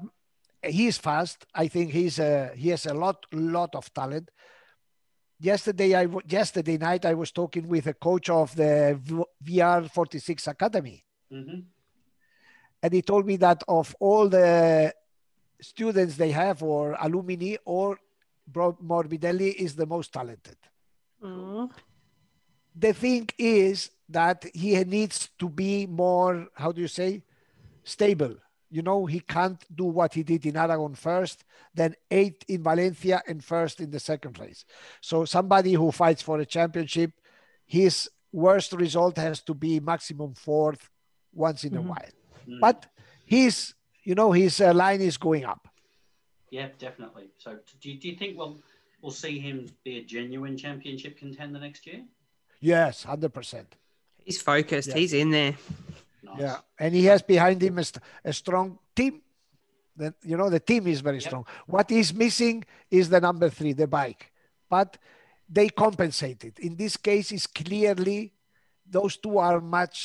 he 0.63 0.87
is 0.87 0.97
fast. 0.97 1.45
I 1.55 1.67
think 1.69 1.91
he's 1.91 2.19
a, 2.19 2.51
he 2.55 2.69
has 2.69 2.85
a 2.85 2.93
lot 2.93 3.25
lot 3.31 3.73
of 3.75 3.91
talent. 3.93 4.29
Yesterday, 5.39 5.93
I 5.95 6.05
w- 6.05 6.25
yesterday 6.27 6.77
night 6.77 7.05
I 7.05 7.13
was 7.13 7.31
talking 7.31 7.67
with 7.67 7.85
a 7.87 7.93
coach 7.93 8.29
of 8.29 8.55
the 8.55 8.99
V- 9.01 9.23
VR46 9.43 10.47
Academy, 10.47 11.03
hmm 11.31 11.59
and 12.83 12.93
he 12.93 13.01
told 13.01 13.25
me 13.25 13.37
that 13.37 13.63
of 13.67 13.95
all 13.99 14.29
the 14.29 14.93
students 15.61 16.15
they 16.17 16.31
have 16.31 16.61
or 16.63 16.95
alumni, 17.01 17.55
or 17.65 17.99
Bro- 18.47 18.77
Morbidelli 18.83 19.53
is 19.53 19.75
the 19.75 19.85
most 19.85 20.13
talented. 20.13 20.57
Aw. 21.23 21.67
the 22.75 22.93
thing 22.93 23.27
is 23.39 23.89
that 24.07 24.45
he 24.53 24.81
needs 24.83 25.29
to 25.39 25.49
be 25.49 25.87
more 25.87 26.47
how 26.53 26.71
do 26.71 26.79
you 26.79 26.87
say 26.87 27.23
stable 27.83 28.35
you 28.69 28.81
know 28.83 29.05
he 29.07 29.19
can't 29.19 29.63
do 29.75 29.85
what 29.85 30.13
he 30.13 30.21
did 30.21 30.45
in 30.45 30.55
aragon 30.55 30.93
first 30.93 31.43
then 31.73 31.95
eighth 32.11 32.43
in 32.47 32.61
valencia 32.61 33.21
and 33.27 33.43
first 33.43 33.79
in 33.81 33.89
the 33.89 33.99
second 33.99 34.37
race 34.39 34.63
so 35.01 35.25
somebody 35.25 35.73
who 35.73 35.91
fights 35.91 36.21
for 36.21 36.39
a 36.39 36.45
championship 36.45 37.11
his 37.65 38.07
worst 38.31 38.73
result 38.73 39.17
has 39.17 39.41
to 39.41 39.53
be 39.55 39.79
maximum 39.79 40.33
fourth 40.35 40.89
once 41.33 41.63
in 41.63 41.75
a 41.75 41.81
Mhm. 41.81 41.87
while 41.87 42.13
Mm. 42.47 42.59
but 42.61 42.85
he's 43.25 43.73
you 44.07 44.15
know 44.19 44.29
his 44.43 44.53
uh, 44.61 44.73
line 44.83 45.01
is 45.09 45.17
going 45.27 45.45
up 45.53 45.63
Yeah, 46.57 46.69
definitely. 46.79 47.27
So, 47.43 47.49
do 47.81 47.85
you, 47.89 47.95
do 48.01 48.05
you 48.09 48.15
think 48.19 48.31
we'll 48.39 48.55
we'll 49.01 49.17
see 49.25 49.35
him 49.47 49.57
be 49.87 49.93
a 50.01 50.03
genuine 50.15 50.55
championship 50.63 51.13
contender 51.23 51.59
next 51.67 51.81
year? 51.89 52.01
yes 52.73 53.05
100% 53.05 53.65
He's 54.27 54.41
focused. 54.41 54.89
Yeah. 54.89 54.97
He's 55.01 55.13
in 55.21 55.29
there. 55.31 55.53
Nice. 56.23 56.39
Yeah, 56.45 56.57
and 56.83 56.91
he 56.99 57.03
has 57.11 57.21
behind 57.35 57.57
him 57.67 57.75
a, 57.77 57.83
st- 57.83 58.03
a 58.31 58.33
strong 58.33 58.67
team. 58.99 59.13
That 59.99 60.13
you 60.29 60.35
know 60.39 60.49
the 60.57 60.59
team 60.71 60.83
is 60.93 60.99
very 61.09 61.19
Yep. 61.21 61.27
strong. 61.29 61.43
What 61.75 61.87
is 62.01 62.07
missing 62.13 62.57
is 62.99 63.05
the 63.13 63.21
number 63.27 63.49
three, 63.57 63.73
the 63.83 63.87
bike, 63.99 64.23
but 64.75 64.89
they 65.57 65.67
compensated. 65.69 66.53
In 66.67 66.75
this 66.83 66.97
case, 67.09 67.31
is 67.37 67.45
clearly 67.61 68.19
those 68.97 69.13
two 69.23 69.35
are 69.47 69.59
much 69.79 69.97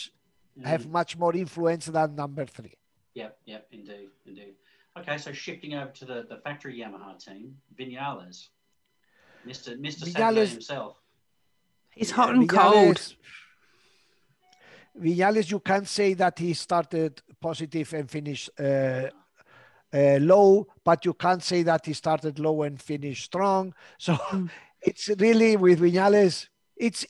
have 0.72 0.84
Mhm. 0.86 0.90
much 0.98 1.10
more 1.22 1.34
influence 1.44 1.86
than 1.96 2.08
number 2.24 2.44
three. 2.56 2.76
Yep, 3.14 3.38
yep, 3.46 3.66
indeed, 3.72 4.08
indeed. 4.26 4.54
Okay, 4.98 5.18
so 5.18 5.32
shifting 5.32 5.74
over 5.74 5.90
to 5.90 6.04
the, 6.04 6.26
the 6.28 6.36
factory 6.44 6.78
Yamaha 6.78 7.18
team, 7.22 7.56
Vinales, 7.78 8.48
Mister 9.44 9.76
Mister 9.76 10.06
Vinales- 10.06 10.50
himself. 10.50 10.96
He's 11.94 12.10
hot 12.10 12.34
and 12.34 12.48
cold. 12.48 12.96
Viñales- 12.96 13.16
Viñales, 14.98 15.50
you 15.50 15.60
can't 15.60 15.88
say 15.88 16.14
that 16.14 16.38
he 16.38 16.54
started 16.54 17.20
positive 17.40 17.92
and 17.94 18.10
finished 18.10 18.50
uh, 18.58 19.08
uh, 19.92 20.18
low, 20.20 20.66
but 20.84 21.04
you 21.04 21.14
can't 21.14 21.42
say 21.42 21.62
that 21.62 21.84
he 21.86 21.92
started 21.92 22.38
low 22.38 22.62
and 22.62 22.80
finished 22.80 23.24
strong. 23.24 23.74
So 23.98 24.14
Mm. 24.14 24.50
it's 24.80 25.08
really 25.18 25.56
with 25.56 25.80
Viñales, 25.80 26.48
it's 26.76 27.06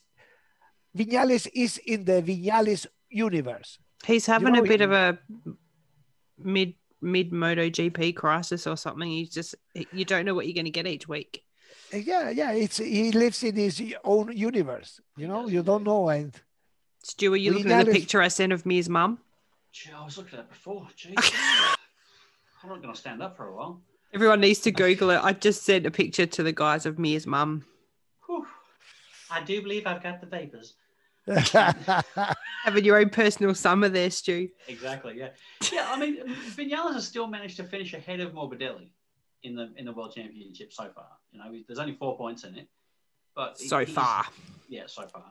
Viñales 0.96 1.48
is 1.54 1.78
in 1.78 2.04
the 2.04 2.22
Viñales 2.22 2.86
universe. 3.08 3.78
He's 4.04 4.26
having 4.26 4.52
know, 4.52 4.60
a 4.60 4.62
bit 4.62 4.80
he- 4.80 4.84
of 4.84 4.92
a 4.92 5.18
mid 6.38 6.74
mid 7.00 7.32
Moto 7.32 7.68
GP 7.68 8.14
crisis 8.16 8.66
or 8.66 8.76
something. 8.76 9.10
You 9.10 9.26
just 9.26 9.54
you 9.92 10.04
don't 10.04 10.24
know 10.24 10.34
what 10.34 10.46
you're 10.46 10.54
going 10.54 10.64
to 10.66 10.70
get 10.70 10.86
each 10.86 11.08
week. 11.08 11.44
Yeah, 11.92 12.30
yeah, 12.30 12.52
it's 12.52 12.78
he 12.78 13.12
lives 13.12 13.42
in 13.42 13.56
his 13.56 13.82
own 14.04 14.34
universe. 14.36 15.00
You 15.16 15.28
know, 15.28 15.46
you 15.46 15.62
don't 15.62 15.84
know, 15.84 16.08
and 16.08 16.34
Stu, 17.02 17.34
are 17.34 17.36
you 17.36 17.52
looking 17.52 17.70
at 17.72 17.84
the 17.84 17.90
Vinales- 17.92 17.94
picture 17.94 18.22
I 18.22 18.28
sent 18.28 18.52
of 18.52 18.64
Mir's 18.64 18.88
mum? 18.88 19.18
Gee, 19.72 19.90
I 19.92 20.04
was 20.04 20.16
looking 20.16 20.38
at 20.38 20.48
that 20.48 20.50
before. 20.50 20.86
Jeez. 20.96 21.14
I'm 22.62 22.68
not 22.68 22.80
going 22.82 22.94
to 22.94 22.98
stand 23.00 23.22
up 23.22 23.36
for 23.36 23.48
a 23.48 23.54
while. 23.56 23.80
Everyone 24.14 24.40
needs 24.40 24.60
to 24.60 24.70
Google 24.70 25.10
it. 25.10 25.20
I 25.22 25.32
just 25.32 25.64
sent 25.64 25.86
a 25.86 25.90
picture 25.90 26.26
to 26.26 26.42
the 26.42 26.52
guys 26.52 26.86
of 26.86 26.98
Mir's 26.98 27.26
mum. 27.26 27.64
Whew. 28.26 28.46
I 29.30 29.42
do 29.42 29.62
believe 29.62 29.86
I've 29.86 30.02
got 30.02 30.20
the 30.20 30.26
vapors. 30.26 30.74
Having 32.64 32.84
your 32.84 32.98
own 32.98 33.10
personal 33.10 33.54
summer 33.54 33.88
there, 33.88 34.10
Stu. 34.10 34.48
Exactly. 34.68 35.14
Yeah. 35.18 35.28
Yeah. 35.72 35.86
I 35.88 35.98
mean, 35.98 36.24
Vinales 36.56 36.94
has 36.94 37.06
still 37.06 37.26
managed 37.26 37.56
to 37.58 37.64
finish 37.64 37.92
ahead 37.94 38.20
of 38.20 38.32
Morbidelli 38.32 38.90
in 39.42 39.54
the 39.56 39.72
in 39.76 39.84
the 39.86 39.92
World 39.92 40.14
Championship 40.14 40.72
so 40.72 40.88
far. 40.94 41.06
You 41.32 41.38
know, 41.38 41.52
there's 41.66 41.78
only 41.78 41.94
four 41.94 42.16
points 42.16 42.44
in 42.44 42.56
it, 42.56 42.68
but 43.34 43.58
So 43.58 43.78
he's- 43.78 43.90
far. 43.90 44.24
yeah, 44.68 44.84
so 44.86 45.06
far. 45.06 45.24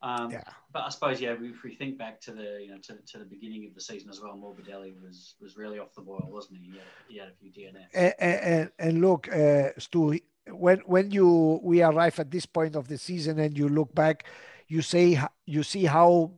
Um, 0.00 0.30
yeah. 0.30 0.44
But 0.72 0.84
I 0.84 0.88
suppose, 0.90 1.20
yeah, 1.20 1.32
if 1.32 1.64
we 1.64 1.74
think 1.74 1.98
back 1.98 2.20
to 2.22 2.30
the 2.32 2.58
you 2.62 2.70
know 2.70 2.78
to, 2.78 2.94
to 3.12 3.18
the 3.18 3.24
beginning 3.24 3.66
of 3.66 3.74
the 3.74 3.80
season 3.80 4.10
as 4.10 4.20
well, 4.20 4.36
Morbidelli 4.36 4.94
was 5.02 5.34
was 5.40 5.56
really 5.56 5.80
off 5.80 5.92
the 5.94 6.02
boil, 6.02 6.24
wasn't 6.30 6.60
he? 6.60 6.70
He 6.70 6.78
had, 6.78 6.86
he 7.08 7.18
had 7.18 7.28
a 7.28 7.32
few 7.40 7.50
DNFs. 7.50 7.88
and, 7.94 8.14
and, 8.20 8.70
and 8.78 9.00
look, 9.00 9.28
uh, 9.34 9.70
Stu, 9.78 10.20
when 10.50 10.78
when 10.86 11.10
you 11.10 11.58
we 11.64 11.82
arrive 11.82 12.20
at 12.20 12.30
this 12.30 12.46
point 12.46 12.76
of 12.76 12.86
the 12.86 12.96
season 12.96 13.40
and 13.40 13.58
you 13.58 13.68
look 13.68 13.92
back, 13.92 14.24
you 14.68 14.82
say 14.82 15.20
you 15.46 15.62
see 15.62 15.84
how 15.84 16.32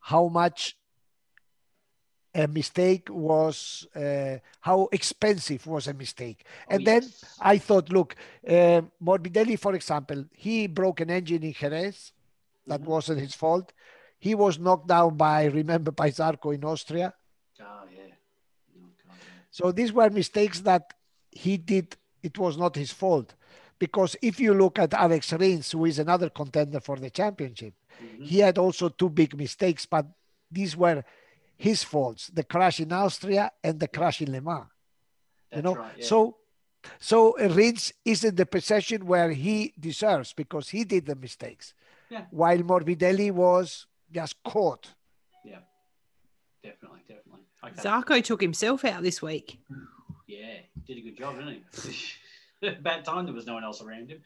how 0.00 0.28
much 0.28 0.76
a 2.34 2.46
mistake 2.46 3.08
was, 3.10 3.86
uh, 3.96 4.38
how 4.60 4.88
expensive 4.92 5.66
was 5.66 5.88
a 5.88 5.94
mistake. 5.94 6.44
Oh, 6.46 6.74
and 6.74 6.86
then. 6.86 7.02
I 7.40 7.58
thought, 7.58 7.90
look, 7.90 8.14
uh, 8.46 8.82
Morbidelli, 9.02 9.58
for 9.58 9.74
example, 9.74 10.24
he 10.32 10.68
broke 10.68 11.00
an 11.00 11.10
engine 11.10 11.42
in 11.42 11.52
Jerez. 11.52 12.12
That 12.66 12.82
Mhm. 12.82 12.86
wasn't 12.86 13.20
his 13.20 13.34
fault. 13.34 13.72
He 14.18 14.34
was 14.34 14.58
knocked 14.58 14.86
down 14.86 15.16
by, 15.16 15.46
remember, 15.46 15.90
by 15.90 16.10
Zarco 16.10 16.54
in 16.54 16.64
Austria. 16.64 17.14
Oh 17.60 17.64
yeah. 17.90 18.14
Oh, 18.76 18.88
yeah. 19.08 19.42
So 19.50 19.72
these 19.72 19.92
were 19.92 20.10
mistakes 20.10 20.60
that 20.60 20.94
he 21.30 21.56
did. 21.56 21.96
It 22.22 22.38
was 22.38 22.56
not 22.56 22.76
his 22.76 22.92
fault. 22.92 23.34
Because 23.80 24.14
if 24.22 24.38
you 24.38 24.52
look 24.54 24.78
at 24.78 24.92
Alex 24.94 25.32
Rins, 25.32 25.72
who 25.72 25.86
is 25.86 25.98
another 25.98 26.28
contender 26.28 26.80
for 26.80 26.96
the 26.98 27.10
championship, 27.10 27.74
Mhm. 28.00 28.24
he 28.26 28.38
had 28.38 28.58
also 28.58 28.90
two 28.90 29.08
big 29.08 29.34
mistakes, 29.36 29.86
but 29.86 30.06
these 30.50 30.76
were 30.76 31.02
his 31.56 31.82
faults 31.82 32.28
the 32.28 32.44
crash 32.44 32.78
in 32.80 32.92
Austria 32.92 33.50
and 33.64 33.80
the 33.80 33.88
crash 33.88 34.20
in 34.22 34.30
Le 34.32 34.40
Mans. 34.40 34.66
That's 35.50 35.56
you 35.58 35.62
know, 35.62 35.74
right, 35.76 35.96
yeah. 35.98 36.04
so 36.06 36.36
so 36.98 37.38
uh, 37.38 37.48
Rins 37.58 37.92
is 38.04 38.22
in 38.24 38.34
the 38.36 38.46
position 38.46 39.06
where 39.06 39.30
he 39.32 39.74
deserves 39.78 40.32
because 40.34 40.68
he 40.70 40.84
did 40.84 41.04
the 41.06 41.16
mistakes, 41.16 41.74
Yeah. 42.10 42.24
while 42.30 42.58
Morbidelli 42.70 43.30
was 43.32 43.86
just 44.10 44.42
caught. 44.42 44.94
Yeah, 45.44 45.60
definitely, 46.62 47.00
definitely. 47.08 47.44
Okay. 47.64 47.82
Zarco 47.82 48.22
took 48.24 48.40
himself 48.40 48.84
out 48.84 49.02
this 49.02 49.20
week. 49.22 49.58
Yeah, 50.26 50.60
did 50.86 50.96
a 50.98 51.00
good 51.02 51.16
job, 51.18 51.36
didn't 51.38 51.64
he? 51.82 51.94
Bad 52.60 53.04
time 53.04 53.24
there 53.26 53.34
was 53.34 53.46
no 53.46 53.54
one 53.54 53.64
else 53.64 53.80
around 53.82 54.10
him. 54.10 54.20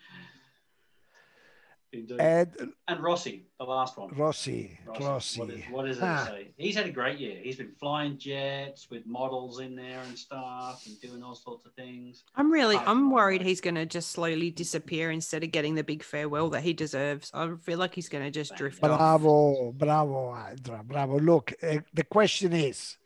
Indeed. 1.93 2.21
And 2.21 2.73
And 2.89 3.01
Rossi, 3.01 3.47
the 3.57 3.65
last 3.65 3.97
one. 3.97 4.09
Rossi, 4.17 4.77
Rossi. 4.85 5.05
Rossi. 5.05 5.41
What, 5.41 5.51
is, 5.51 5.63
what 5.71 5.89
is 5.89 5.99
it 5.99 6.03
Ah. 6.03 6.25
to 6.25 6.31
say? 6.33 6.49
He's 6.57 6.75
had 6.75 6.87
a 6.87 6.91
great 6.91 7.21
year. 7.21 7.39
He's 7.41 7.55
been 7.57 7.71
flying 7.79 8.19
jets 8.19 8.91
with 8.91 9.07
models 9.07 9.61
in 9.61 9.77
there 9.77 10.01
and 10.09 10.19
stuff 10.19 10.85
and 10.87 11.01
doing 11.01 11.23
all 11.23 11.37
sorts 11.37 11.65
of 11.67 11.73
things. 11.75 12.25
I'm 12.35 12.51
really, 12.51 12.75
Can't 12.75 12.89
I'm 12.89 13.13
worried 13.13 13.43
he's 13.43 13.61
going 13.61 13.77
to 13.77 13.87
just 13.87 14.11
slowly 14.11 14.51
disappear 14.51 15.13
instead 15.13 15.45
of 15.45 15.53
getting 15.53 15.77
the 15.77 15.85
big 15.85 16.03
farewell 16.03 16.51
that 16.51 16.63
he 16.65 16.73
deserves. 16.73 17.31
I 17.33 17.55
feel 17.63 17.79
like 17.79 17.95
he's 17.95 18.09
going 18.09 18.25
to 18.25 18.31
just 18.33 18.57
drift 18.57 18.83
off. 18.83 18.99
Bravo, 18.99 19.71
bravo, 19.71 20.31
Andra, 20.33 20.83
bravo. 20.85 21.21
Look, 21.21 21.55
uh, 21.63 21.79
the 21.93 22.03
question 22.05 22.53
is 22.55 22.99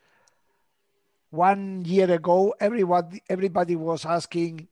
one 1.29 1.85
year 1.85 2.11
ago, 2.11 2.55
everyone, 2.59 3.21
everybody 3.29 3.77
was 3.77 4.07
asking 4.07 4.67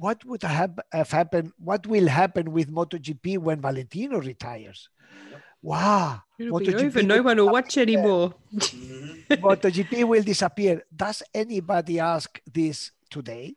what 0.00 0.24
would 0.24 0.42
hap- 0.42 0.80
have 0.92 1.10
happened, 1.10 1.52
what 1.58 1.86
will 1.86 2.08
happen 2.08 2.52
with 2.52 2.70
MotoGP 2.70 3.38
when 3.38 3.60
Valentino 3.60 4.18
retires? 4.18 4.88
Yep. 5.30 5.40
Wow, 5.62 6.22
It'll 6.38 6.58
be 6.58 6.66
MotoGP 6.66 6.84
over. 6.86 7.02
No 7.02 7.16
will 7.16 7.24
one 7.24 7.36
will 7.36 7.52
watch 7.52 7.76
anymore. 7.78 8.34
Mhm. 8.54 9.26
MotoGP 9.46 10.04
will 10.04 10.22
disappear. 10.22 10.82
Does 11.04 11.22
anybody 11.34 12.00
ask 12.00 12.40
this 12.50 12.92
today? 13.10 13.56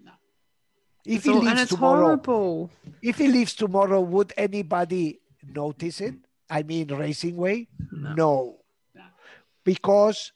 No. 0.00 0.12
If 1.04 1.16
It's 1.16 1.24
he 1.24 1.30
all- 1.30 1.38
and 1.38 1.46
leaves 1.48 1.62
it's 1.62 1.74
tomorrow, 1.74 2.04
horrible. 2.04 2.70
if 3.02 3.18
he 3.18 3.26
leaves 3.28 3.54
tomorrow, 3.54 4.00
would 4.00 4.32
anybody 4.36 5.20
notice 5.42 6.00
it? 6.00 6.14
I 6.48 6.62
mean, 6.62 6.86
racing 6.94 7.36
way? 7.36 7.66
No. 7.90 8.14
No. 8.14 8.56
No. 8.94 9.02
Because 9.64 10.30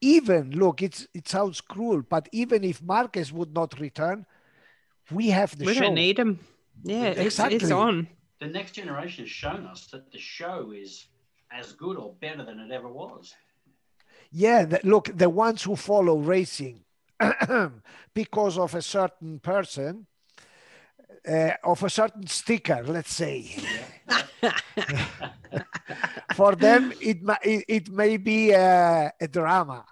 even 0.00 0.50
look, 0.52 0.82
it's 0.82 1.08
it 1.14 1.26
sounds 1.26 1.60
cruel, 1.60 2.02
but 2.02 2.28
even 2.30 2.62
if 2.62 2.80
Marquez 2.82 3.32
would 3.32 3.52
not 3.54 3.78
return, 3.80 4.24
we 5.10 5.28
have 5.30 5.56
the 5.56 5.64
we 5.64 5.74
show. 5.74 5.82
don't 5.82 5.94
need 5.94 6.18
him. 6.18 6.40
Yeah, 6.82 7.06
it's, 7.06 7.38
it's 7.38 7.70
on. 7.70 8.08
The 8.40 8.46
next 8.46 8.72
generation 8.72 9.24
has 9.24 9.30
shown 9.30 9.66
us 9.66 9.86
that 9.86 10.12
the 10.12 10.18
show 10.18 10.72
is 10.72 11.06
as 11.50 11.72
good 11.72 11.96
or 11.96 12.14
better 12.20 12.44
than 12.44 12.60
it 12.60 12.70
ever 12.70 12.88
was. 12.88 13.34
yeah, 14.30 14.64
the, 14.64 14.80
look, 14.84 15.10
the 15.16 15.30
ones 15.30 15.62
who 15.62 15.76
follow 15.76 16.18
racing 16.18 16.84
because 18.14 18.58
of 18.58 18.74
a 18.74 18.82
certain 18.82 19.38
person, 19.38 20.06
uh, 21.26 21.52
of 21.64 21.82
a 21.82 21.90
certain 21.90 22.26
sticker, 22.26 22.82
let's 22.84 23.14
say. 23.14 23.56
for 26.34 26.54
them, 26.54 26.92
it, 27.00 27.18
it, 27.42 27.64
it 27.68 27.90
may 27.90 28.16
be 28.16 28.50
a, 28.50 29.12
a 29.20 29.28
drama, 29.28 29.84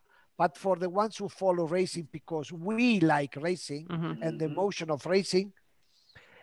but 0.45 0.59
for 0.59 0.77
the 0.77 0.91
ones 0.91 1.17
who 1.17 1.27
follow 1.31 1.67
racing 1.67 2.07
because 2.13 2.53
we 2.53 3.01
like 3.01 3.35
racing 3.51 3.87
Mhm. 3.89 4.19
and 4.21 4.39
the 4.41 4.45
emotion 4.45 4.91
of 4.91 5.07
racing, 5.07 5.53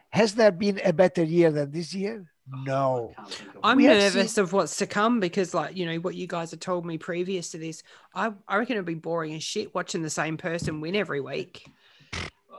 has 0.10 0.34
there 0.34 0.52
been 0.52 0.82
a 0.84 0.92
better 0.92 1.24
year 1.24 1.52
than 1.52 1.70
this 1.72 1.94
year? 1.94 2.26
No. 2.48 3.12
I 3.16 3.22
can't 3.22 3.30
think 3.30 3.56
of 3.56 3.60
I'm 3.64 3.78
We 3.78 3.86
nervous 3.86 4.34
seen- 4.34 4.44
of 4.44 4.54
what's 4.54 4.76
to 4.78 4.88
come 4.88 5.20
because, 5.20 5.54
like, 5.54 5.78
you 5.78 5.86
know, 5.86 5.98
what 6.06 6.16
you 6.16 6.26
guys 6.26 6.50
have 6.52 6.60
told 6.62 6.84
me 6.84 6.98
previous 6.98 7.52
to 7.52 7.60
this, 7.60 7.84
I, 8.16 8.34
I 8.48 8.58
reckon 8.58 8.76
it'd 8.76 8.86
be 8.86 8.96
boring 8.96 9.36
as 9.36 9.44
shit 9.44 9.76
watching 9.76 10.02
the 10.02 10.10
same 10.10 10.36
person 10.36 10.82
win 10.82 10.96
every 10.96 11.22
week. 11.22 11.70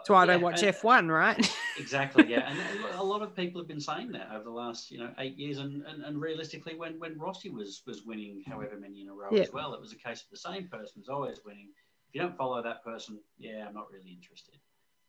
That's 0.02 0.10
why 0.10 0.22
I 0.24 0.26
don't 0.26 0.40
watch 0.42 0.62
and- 0.64 0.74
F1, 0.74 1.08
right? 1.08 1.56
Exactly, 1.78 2.26
yeah, 2.28 2.40
and 2.50 2.58
and 2.58 2.94
a 2.98 3.02
lot 3.02 3.22
of 3.22 3.34
people 3.36 3.60
have 3.60 3.68
been 3.68 3.80
saying 3.80 4.10
that 4.12 4.28
over 4.34 4.44
the 4.44 4.50
last, 4.50 4.90
you 4.90 4.98
know, 4.98 5.10
eight 5.18 5.36
years, 5.38 5.58
and, 5.58 5.82
and, 5.86 6.02
and 6.04 6.20
realistically, 6.20 6.74
when 6.74 6.98
when 6.98 7.18
Rossi 7.18 7.50
was 7.50 7.82
was 7.86 8.02
winning 8.04 8.42
however 8.46 8.76
many 8.80 9.00
in 9.02 9.08
a 9.08 9.14
row 9.14 9.28
Yeah. 9.30 9.42
as 9.42 9.52
well, 9.52 9.72
it 9.74 9.80
was 9.80 9.92
a 9.92 9.96
case 9.96 10.22
of 10.22 10.30
the 10.30 10.36
same 10.36 10.68
person 10.68 10.94
was 10.98 11.08
always 11.08 11.38
winning. 11.46 11.68
If 12.08 12.14
you 12.16 12.20
don't 12.20 12.36
follow 12.36 12.60
that 12.62 12.82
person, 12.84 13.20
yeah, 13.38 13.64
I'm 13.68 13.74
not 13.74 13.86
really 13.92 14.10
interested. 14.10 14.56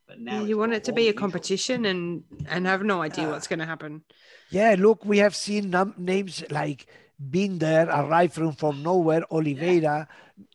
But 0.08 0.20
now 0.20 0.40
Yeah, 0.42 0.48
you 0.50 0.58
want 0.58 0.74
it 0.74 0.84
to 0.86 0.92
be 0.94 1.04
a 1.04 1.06
neutral. 1.08 1.22
competition 1.24 1.86
and 1.86 2.24
and 2.48 2.68
have 2.68 2.84
no 2.84 3.02
idea 3.02 3.26
Ah. 3.28 3.32
what's 3.32 3.48
going 3.48 3.60
to 3.60 3.66
happen. 3.66 4.04
Yeah, 4.52 4.76
look, 4.78 5.04
we 5.06 5.18
have 5.20 5.36
seen 5.36 5.70
num- 5.72 5.96
names 5.98 6.44
like 6.52 6.86
Binder 7.20 7.88
arrived 7.90 8.34
from, 8.34 8.52
from 8.54 8.84
nowhere, 8.84 9.24
Oliveira, 9.32 10.08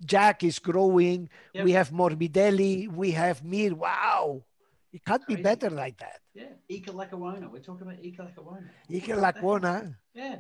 Jack 0.05 0.43
is 0.45 0.59
growing, 0.59 1.31
Yep. 1.55 1.65
we 1.65 1.73
have 1.73 1.91
Morbidelli, 1.91 2.89
we 2.93 3.13
have 3.13 3.43
Mir. 3.45 3.75
Wow, 3.75 4.43
it 4.93 5.05
can't 5.05 5.27
be 5.27 5.37
better 5.37 5.71
like 5.71 5.97
that. 5.99 6.21
Yeah, 6.35 6.53
Iker 6.71 6.93
Lecuona. 6.95 7.51
We're 7.51 7.61
talking 7.61 7.83
about 7.83 8.03
Iker 8.03 8.35
Lecuona. 8.35 8.69
Lecuona. 8.91 9.95
Yeah. 10.15 10.37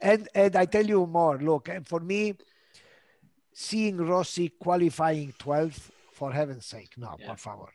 And, 0.00 0.28
and 0.34 0.56
I 0.56 0.66
tell 0.66 0.86
you 0.86 1.04
more, 1.06 1.38
look, 1.38 1.68
and 1.68 1.86
for 1.86 2.00
me, 2.00 2.34
seeing 3.52 3.96
Rossi 3.96 4.50
qualifying 4.50 5.32
12th, 5.38 5.90
for 6.12 6.32
heaven's 6.32 6.66
sake, 6.66 6.92
no, 6.96 7.16
Yeah. 7.18 7.26
por 7.28 7.36
favor. 7.36 7.72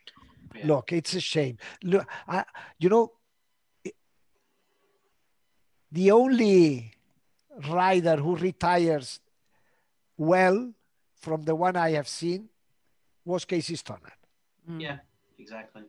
Yeah. 0.56 0.68
Look, 0.68 0.92
it's 0.92 1.14
a 1.16 1.20
shame. 1.22 1.58
Look, 1.84 2.06
I, 2.28 2.46
you 2.78 2.90
know, 2.90 3.12
the 5.92 6.12
only 6.12 6.93
rider 7.70 8.18
who 8.18 8.36
retires 8.36 9.20
well 10.18 10.74
from 11.16 11.44
the 11.44 11.56
one 11.56 11.76
I 11.76 11.92
have 11.92 12.08
seen 12.08 12.50
was 13.26 13.46
Casey 13.46 13.76
Stoner. 13.76 14.14
Mm. 14.70 14.82
Yeah, 14.82 14.98
exactly. 15.38 15.84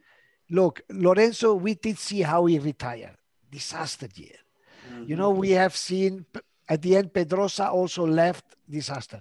Look, 0.51 0.83
Lorenzo, 0.91 1.55
we 1.55 1.75
did 1.75 1.99
see 1.99 2.23
how 2.23 2.47
he 2.47 2.59
retired. 2.59 3.17
Disaster 3.51 4.09
year. 4.15 4.37
You 5.07 5.15
Mhm. 5.15 5.19
know, 5.19 5.31
we 5.31 5.51
have 5.51 5.75
seen 5.77 6.27
at 6.69 6.83
the 6.83 6.97
end 6.97 7.13
Pedrosa 7.15 7.71
also 7.71 8.07
left 8.07 8.45
disaster. 8.69 9.21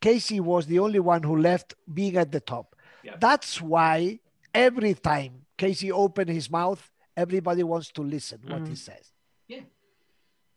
Casey 0.00 0.40
was 0.40 0.66
the 0.66 0.78
only 0.78 1.00
one 1.00 1.22
who 1.22 1.36
left 1.36 1.74
being 1.92 2.16
at 2.16 2.30
the 2.30 2.40
top. 2.40 2.76
Yeah. 3.02 3.16
That's 3.18 3.60
why 3.60 4.20
every 4.54 4.94
time 4.94 5.46
Casey 5.56 5.90
opened 5.90 6.30
his 6.30 6.50
mouth, 6.50 6.90
everybody 7.16 7.62
wants 7.62 7.90
to 7.92 8.02
listen 8.02 8.40
what 8.46 8.66
he 8.66 8.74
Mm. 8.74 8.78
says. 8.78 9.12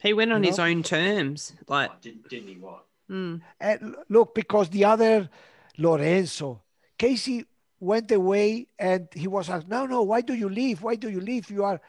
He 0.02 0.14
went 0.14 0.32
on 0.32 0.44
You 0.44 0.50
his 0.50 0.60
know? 0.60 0.66
own 0.66 0.84
terms. 0.84 1.54
Like, 1.68 1.92
Oh, 1.92 1.96
didn't, 2.02 2.30
didn't 2.30 2.48
he 2.48 2.56
what? 2.56 2.86
mm, 3.10 3.42
And 3.60 3.96
look, 4.10 4.34
because 4.36 4.70
the 4.70 4.86
other 4.86 5.30
Lorenzo, 5.78 6.62
Casey 6.98 7.46
went 7.80 8.12
away 8.12 8.68
and 8.78 9.08
he 9.14 9.28
was 9.28 9.50
like, 9.50 9.68
no, 9.68 9.86
no, 9.86 10.02
why 10.04 10.22
do 10.22 10.34
you 10.34 10.50
leave? 10.50 10.82
Why 10.82 10.96
do 10.96 11.10
you 11.10 11.20
leave? 11.20 11.50
You 11.50 11.64
are, 11.64 11.82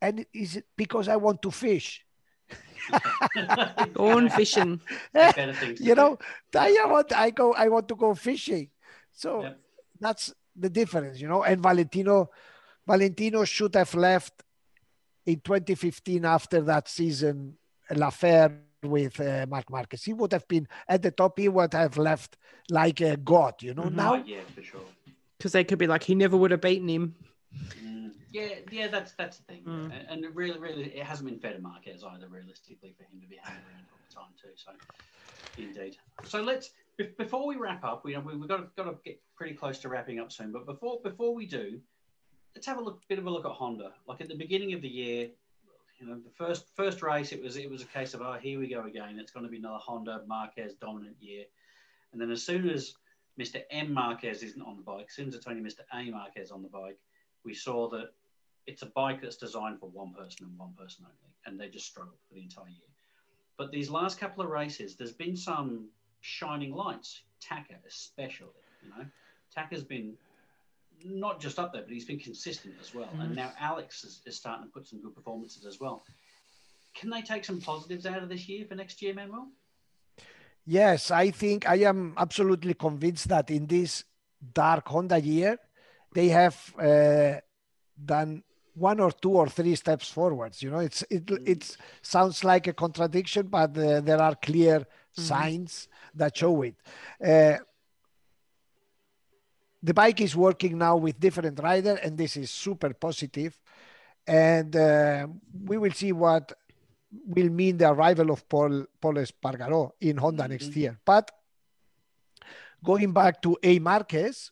and 0.00 0.24
is 0.32 0.56
it 0.56 0.66
because 0.76 1.08
I 1.08 1.16
want 1.16 1.42
to 1.42 1.50
fish? 1.50 2.04
on 3.96 4.28
fishing. 4.28 4.80
Better 5.12 5.52
things 5.52 5.78
to 5.78 5.84
you 5.84 5.94
know, 5.94 6.18
I 6.56 6.84
want, 6.86 7.12
I 7.16 7.30
go, 7.30 7.52
I 7.54 7.68
want 7.68 7.88
to 7.88 7.94
go 7.96 8.14
fishing. 8.14 8.70
So 9.12 9.42
Yep. 9.42 9.58
that's 10.00 10.34
the 10.56 10.70
difference, 10.70 11.20
you 11.20 11.28
know. 11.28 11.42
And 11.42 11.62
Valentino, 11.62 12.30
Valentino 12.86 13.44
should 13.44 13.74
have 13.74 13.94
left 13.94 14.42
in 15.26 15.40
2015 15.40 16.24
after 16.24 16.60
that 16.62 16.88
season, 16.88 17.56
l'affair 17.94 18.60
with 18.82 19.20
uh, 19.20 19.46
Marc 19.48 19.70
Marquez. 19.70 20.02
He 20.04 20.12
would 20.12 20.32
have 20.32 20.46
been 20.48 20.66
at 20.88 21.02
the 21.02 21.10
top. 21.10 21.38
He 21.38 21.48
would 21.48 21.72
have 21.74 21.96
left 21.96 22.36
like 22.68 23.00
a 23.00 23.16
god, 23.16 23.62
you 23.62 23.74
know. 23.74 23.84
Mhm. 23.84 23.94
Now, 23.94 24.14
Oh, 24.14 24.22
yeah, 24.24 24.40
for 24.54 24.62
sure. 24.62 24.80
Because 25.38 25.52
they 25.52 25.64
could 25.64 25.78
be 25.78 25.86
like, 25.86 26.02
he 26.02 26.14
never 26.14 26.36
would 26.36 26.50
have 26.50 26.60
beaten 26.60 26.88
him. 26.88 27.14
Mm, 27.82 28.12
yeah, 28.30 28.48
yeah, 28.70 28.88
that's 28.88 29.12
that's 29.12 29.38
the 29.38 29.44
thing, 29.44 29.62
Mm. 29.64 29.92
and, 30.08 30.24
and 30.24 30.36
really, 30.36 30.58
really, 30.58 30.84
it 30.84 31.04
hasn't 31.04 31.28
been 31.28 31.38
fair 31.38 31.52
to 31.52 31.58
Marquez 31.60 32.02
either, 32.02 32.28
realistically, 32.28 32.94
for 32.96 33.04
him 33.04 33.20
to 33.20 33.26
be 33.26 33.36
hanging 33.36 33.62
around 33.68 33.84
all 33.92 33.98
the 34.08 34.14
time 34.14 34.32
too. 34.40 34.54
So, 34.56 34.72
indeed. 35.58 35.96
So 36.24 36.40
let's 36.42 36.70
before 37.18 37.46
we 37.46 37.56
wrap 37.56 37.84
up, 37.84 38.04
we 38.04 38.16
we 38.16 38.36
we've 38.36 38.48
got 38.48 38.56
to, 38.58 38.68
got 38.82 38.90
to 38.90 38.96
get 39.04 39.20
pretty 39.36 39.54
close 39.54 39.78
to 39.80 39.88
wrapping 39.88 40.18
up 40.18 40.32
soon. 40.32 40.50
But 40.52 40.64
before 40.66 41.00
before 41.02 41.34
we 41.34 41.46
do, 41.46 41.80
let's 42.54 42.66
have 42.66 42.78
a 42.78 42.82
look, 42.82 43.00
bit 43.08 43.18
of 43.18 43.26
a 43.26 43.30
look 43.30 43.44
at 43.44 43.52
Honda. 43.52 43.92
Like 44.06 44.20
at 44.20 44.28
the 44.28 44.34
beginning 44.34 44.72
of 44.72 44.82
the 44.82 44.88
year, 44.88 45.28
you 45.98 46.06
know, 46.06 46.14
the 46.14 46.30
first 46.30 46.66
first 46.74 47.02
race, 47.02 47.32
it 47.32 47.42
was 47.42 47.56
it 47.56 47.70
was 47.70 47.82
a 47.82 47.86
case 47.86 48.14
of 48.14 48.22
oh, 48.22 48.36
here 48.40 48.58
we 48.58 48.68
go 48.68 48.84
again. 48.84 49.18
It's 49.18 49.30
going 49.30 49.44
to 49.44 49.50
be 49.50 49.58
another 49.58 49.78
Honda 49.78 50.22
Marquez 50.26 50.74
dominant 50.74 51.16
year, 51.20 51.44
and 52.12 52.20
then 52.20 52.30
as 52.30 52.42
soon 52.42 52.68
as 52.68 52.94
Mr. 53.38 53.62
M 53.70 53.92
Marquez 53.92 54.42
isn't 54.42 54.62
on 54.62 54.76
the 54.76 54.82
bike, 54.82 55.06
as 55.08 55.14
soon 55.14 55.28
as 55.28 55.34
it's 55.34 55.46
only 55.46 55.62
Mr. 55.62 55.80
A 55.94 56.10
Marquez 56.10 56.50
on 56.50 56.62
the 56.62 56.68
bike, 56.68 56.98
we 57.44 57.54
saw 57.54 57.88
that 57.90 58.12
it's 58.66 58.82
a 58.82 58.86
bike 58.86 59.22
that's 59.22 59.36
designed 59.36 59.78
for 59.80 59.88
one 59.90 60.12
person 60.12 60.46
and 60.46 60.58
one 60.58 60.72
person 60.78 61.04
only, 61.04 61.16
and 61.46 61.58
they 61.58 61.68
just 61.68 61.86
struggle 61.86 62.14
for 62.28 62.34
the 62.34 62.42
entire 62.42 62.68
year. 62.68 62.88
But 63.56 63.70
these 63.70 63.90
last 63.90 64.18
couple 64.18 64.42
of 64.42 64.50
races, 64.50 64.96
there's 64.96 65.12
been 65.12 65.36
some 65.36 65.88
shining 66.20 66.74
lights. 66.74 67.22
Taka, 67.40 67.74
especially, 67.86 68.48
you 68.82 68.90
know, 68.90 69.04
Taka's 69.54 69.82
been 69.82 70.14
not 71.04 71.40
just 71.40 71.58
up 71.58 71.72
there, 71.72 71.82
but 71.82 71.92
he's 71.92 72.04
been 72.04 72.18
consistent 72.18 72.74
as 72.80 72.94
well. 72.94 73.10
And 73.20 73.32
Mhm. 73.32 73.36
now 73.36 73.52
Alex 73.58 74.04
is, 74.04 74.22
is 74.26 74.36
starting 74.36 74.66
to 74.66 74.70
put 74.72 74.86
some 74.86 75.00
good 75.00 75.14
performances 75.14 75.66
as 75.66 75.80
well. 75.80 76.04
Can 76.94 77.10
they 77.10 77.22
take 77.22 77.44
some 77.44 77.60
positives 77.60 78.06
out 78.06 78.22
of 78.22 78.28
this 78.28 78.48
year 78.48 78.66
for 78.66 78.74
next 78.74 79.00
year, 79.02 79.14
Manuel? 79.14 79.48
yes, 80.66 81.10
I 81.10 81.30
think 81.30 81.68
I 81.68 81.76
am 81.76 82.14
absolutely 82.16 82.74
convinced 82.74 83.28
that 83.28 83.50
in 83.50 83.66
this 83.66 84.04
dark 84.52 84.88
Honda 84.88 85.20
year, 85.20 85.58
they 86.14 86.28
have 86.28 86.74
uh, 86.78 87.40
done 88.04 88.42
one 88.74 89.00
or 89.00 89.10
two 89.12 89.32
or 89.32 89.48
three 89.48 89.74
steps 89.74 90.08
forwards. 90.10 90.62
You 90.62 90.70
know, 90.70 90.78
it's 90.80 91.02
it 91.10 91.26
Mm. 91.26 91.48
it 91.48 91.76
sounds 92.02 92.44
like 92.44 92.66
a 92.66 92.72
contradiction, 92.72 93.48
but 93.48 93.76
uh, 93.76 94.00
there 94.00 94.20
are 94.20 94.34
clear 94.34 94.86
signs 95.12 95.88
that 96.14 96.36
show 96.36 96.62
it. 96.62 96.76
Uh, 97.24 97.58
the 99.82 99.94
bike 99.94 100.20
is 100.20 100.36
working 100.36 100.78
now 100.78 100.96
with 100.96 101.18
different 101.18 101.58
rider, 101.60 101.94
and 102.02 102.16
this 102.16 102.36
is 102.36 102.50
super 102.50 102.92
positive. 102.94 103.58
And 104.26 104.74
uh, 104.76 105.26
we 105.64 105.76
will 105.78 105.92
see 105.92 106.12
what 106.12 106.52
will 107.26 107.50
mean 107.50 107.76
the 107.78 107.90
arrival 107.90 108.30
of 108.30 108.48
Pol 108.48 108.86
Pol 109.00 109.14
Espargaró 109.14 109.90
in 110.00 110.16
Honda 110.18 110.46
next 110.48 110.70
Mhm. 110.70 110.76
year. 110.76 110.98
But 111.04 111.30
going 112.84 113.12
back 113.12 113.42
to 113.42 113.56
A 113.62 113.78
Marquez, 113.80 114.50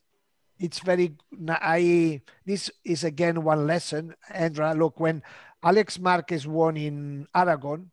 it's 0.58 0.80
very 0.80 1.16
I 1.48 2.20
this 2.44 2.70
is 2.84 3.04
again 3.04 3.42
one 3.44 3.66
lesson. 3.66 4.14
Andra, 4.28 4.74
look 4.74 4.98
when 5.00 5.22
Alex 5.62 5.98
Marquez 5.98 6.46
won 6.46 6.76
in 6.76 7.26
Aragon. 7.34 7.90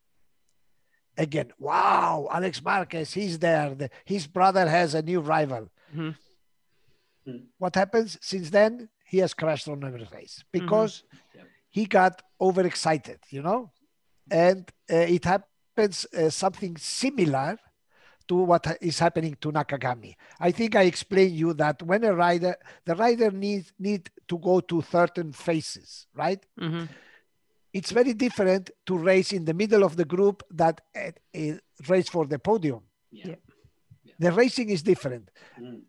Again, 1.17 1.51
wow, 1.59 2.27
Alex 2.31 2.61
Marquez, 2.63 3.13
he's 3.13 3.39
there. 3.39 3.73
The- 3.73 3.89
his 4.05 4.27
brother 4.27 4.67
has 4.69 4.93
a 4.93 5.01
new 5.01 5.19
rival. 5.19 5.69
Mhm. 5.95 6.15
Mm. 7.27 7.43
What 7.57 7.75
happens 7.75 8.17
since 8.21 8.49
then? 8.49 8.89
He 9.05 9.17
has 9.19 9.33
crashed 9.33 9.67
on 9.67 9.83
every 9.83 10.07
race 10.13 10.43
because 10.51 11.03
Yep. 11.35 11.45
he 11.69 11.85
got 11.85 12.21
overexcited, 12.39 13.19
you 13.29 13.41
know, 13.41 13.71
and 14.29 14.69
uh, 14.91 14.95
it 14.95 15.23
happens 15.25 16.05
uh, 16.13 16.29
something 16.29 16.75
similar 16.77 17.57
to 18.27 18.35
what 18.35 18.65
is 18.81 18.99
happening 18.99 19.37
to 19.39 19.51
Nakagami. 19.51 20.15
I 20.39 20.51
think 20.51 20.75
I 20.75 20.83
explained 20.83 21.31
you 21.35 21.53
that 21.53 21.81
when 21.81 22.03
a 22.03 22.13
rider, 22.13 22.55
the 22.85 22.95
rider 22.95 23.31
needs 23.31 23.71
need 23.79 24.09
to 24.27 24.37
go 24.37 24.59
to 24.59 24.81
certain 24.81 25.31
phases, 25.31 26.07
right? 26.13 26.45
hmm 26.57 26.85
It's 27.73 27.91
very 27.91 28.13
different 28.13 28.71
to 28.87 28.97
race 28.97 29.31
in 29.33 29.45
the 29.45 29.53
middle 29.53 29.83
of 29.83 29.95
the 29.95 30.05
group 30.05 30.43
that 30.51 30.81
uh, 30.95 31.11
uh, 31.35 31.57
race 31.87 32.09
for 32.09 32.25
the 32.25 32.39
podium. 32.39 32.81
Yeah. 33.11 33.35
The 34.19 34.31
racing 34.31 34.69
is 34.69 34.81
different, 34.83 35.29
Mm. 35.59 35.81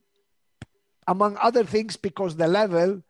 Among 1.14 1.36
other 1.48 1.64
things, 1.64 1.96
because 2.08 2.36
the 2.36 2.46
level 2.60 3.02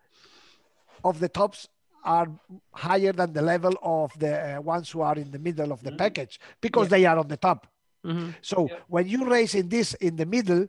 of 1.05 1.15
the 1.21 1.29
tops 1.29 1.69
are 2.05 2.29
higher 2.73 3.13
than 3.13 3.31
the 3.39 3.43
level 3.43 3.75
of 3.83 4.09
the 4.19 4.33
uh, 4.57 4.61
ones 4.63 4.87
who 4.93 5.01
are 5.03 5.17
in 5.25 5.31
the 5.31 5.39
middle 5.49 5.71
of 5.77 5.81
the 5.83 5.91
Mhm. 5.93 5.99
package 6.05 6.35
because 6.67 6.87
Yeah. 6.87 6.95
they 6.97 7.05
are 7.11 7.19
on 7.19 7.29
the 7.29 7.37
top. 7.49 7.61
hmm 8.05 8.31
So 8.41 8.59
Yep. 8.71 8.85
when 8.95 9.07
you 9.09 9.21
race 9.37 9.55
in 9.61 9.69
this 9.69 9.89
in 10.07 10.15
the 10.17 10.27
middle, 10.37 10.65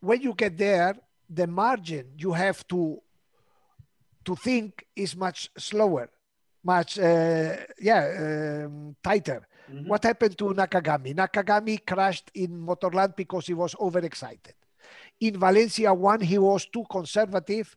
when 0.00 0.20
you 0.26 0.32
get 0.34 0.56
there, 0.58 0.92
the 1.28 1.46
margin 1.46 2.04
you 2.16 2.32
have 2.32 2.58
to 2.72 2.80
to 4.24 4.36
think 4.36 4.86
is 4.96 5.16
much 5.16 5.50
slower, 5.58 6.08
much 6.72 6.98
uh, 6.98 7.56
yeah 7.90 8.02
um, 8.64 8.96
tighter. 9.02 9.40
Mhm. 9.70 9.86
What 9.90 10.02
happened 10.04 10.36
to 10.38 10.44
Nakagami? 10.54 11.14
Nakagami 11.14 11.76
crashed 11.84 12.30
in 12.34 12.50
Motorland 12.70 13.12
because 13.16 13.46
he 13.50 13.54
was 13.54 13.74
overexcited. 13.78 14.54
In 15.20 15.38
Valencia 15.38 15.92
one, 15.94 16.20
he 16.20 16.38
was 16.38 16.66
too 16.66 16.84
conservative, 16.90 17.76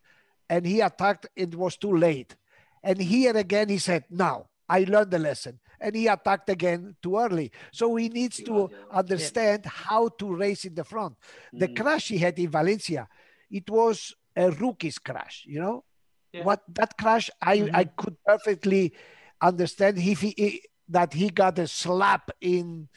and 0.50 0.66
he 0.66 0.82
attacked. 0.82 1.28
It 1.36 1.56
was 1.56 1.78
too 1.78 1.96
late. 1.96 2.36
And 2.84 3.00
here 3.00 3.36
again, 3.38 3.70
he 3.70 3.78
said, 3.78 4.06
"Now 4.10 4.48
I 4.70 4.84
learned 4.84 5.12
the 5.12 5.20
lesson." 5.20 5.60
And 5.80 5.96
he 5.96 6.08
attacked 6.08 6.50
again 6.50 6.96
too 7.02 7.18
early. 7.18 7.52
So 7.72 7.96
he 7.96 8.10
needs 8.10 8.38
to 8.44 8.70
yeah. 8.72 8.78
understand 8.92 9.66
how 9.66 10.08
to 10.08 10.34
race 10.34 10.66
in 10.66 10.74
the 10.74 10.84
front. 10.84 11.18
The 11.52 11.68
Mm. 11.68 11.76
crash 11.76 12.08
he 12.08 12.18
had 12.18 12.40
in 12.40 12.50
Valencia, 12.50 13.08
it 13.52 13.70
was 13.70 14.16
a 14.36 14.50
rookie's 14.52 14.98
crash. 14.98 15.44
You 15.46 15.60
know, 15.60 15.84
Yeah. 16.32 16.44
what 16.46 16.64
that 16.70 16.98
crash, 16.98 17.30
I 17.42 17.70
I 17.74 17.84
could 17.86 18.18
perfectly 18.26 18.94
understand 19.42 19.98
if 19.98 20.22
he, 20.22 20.34
he- 20.38 20.64
that 20.88 21.14
he 21.14 21.30
got 21.30 21.60
a 21.60 21.68
slap 21.68 22.32
in 22.40 22.88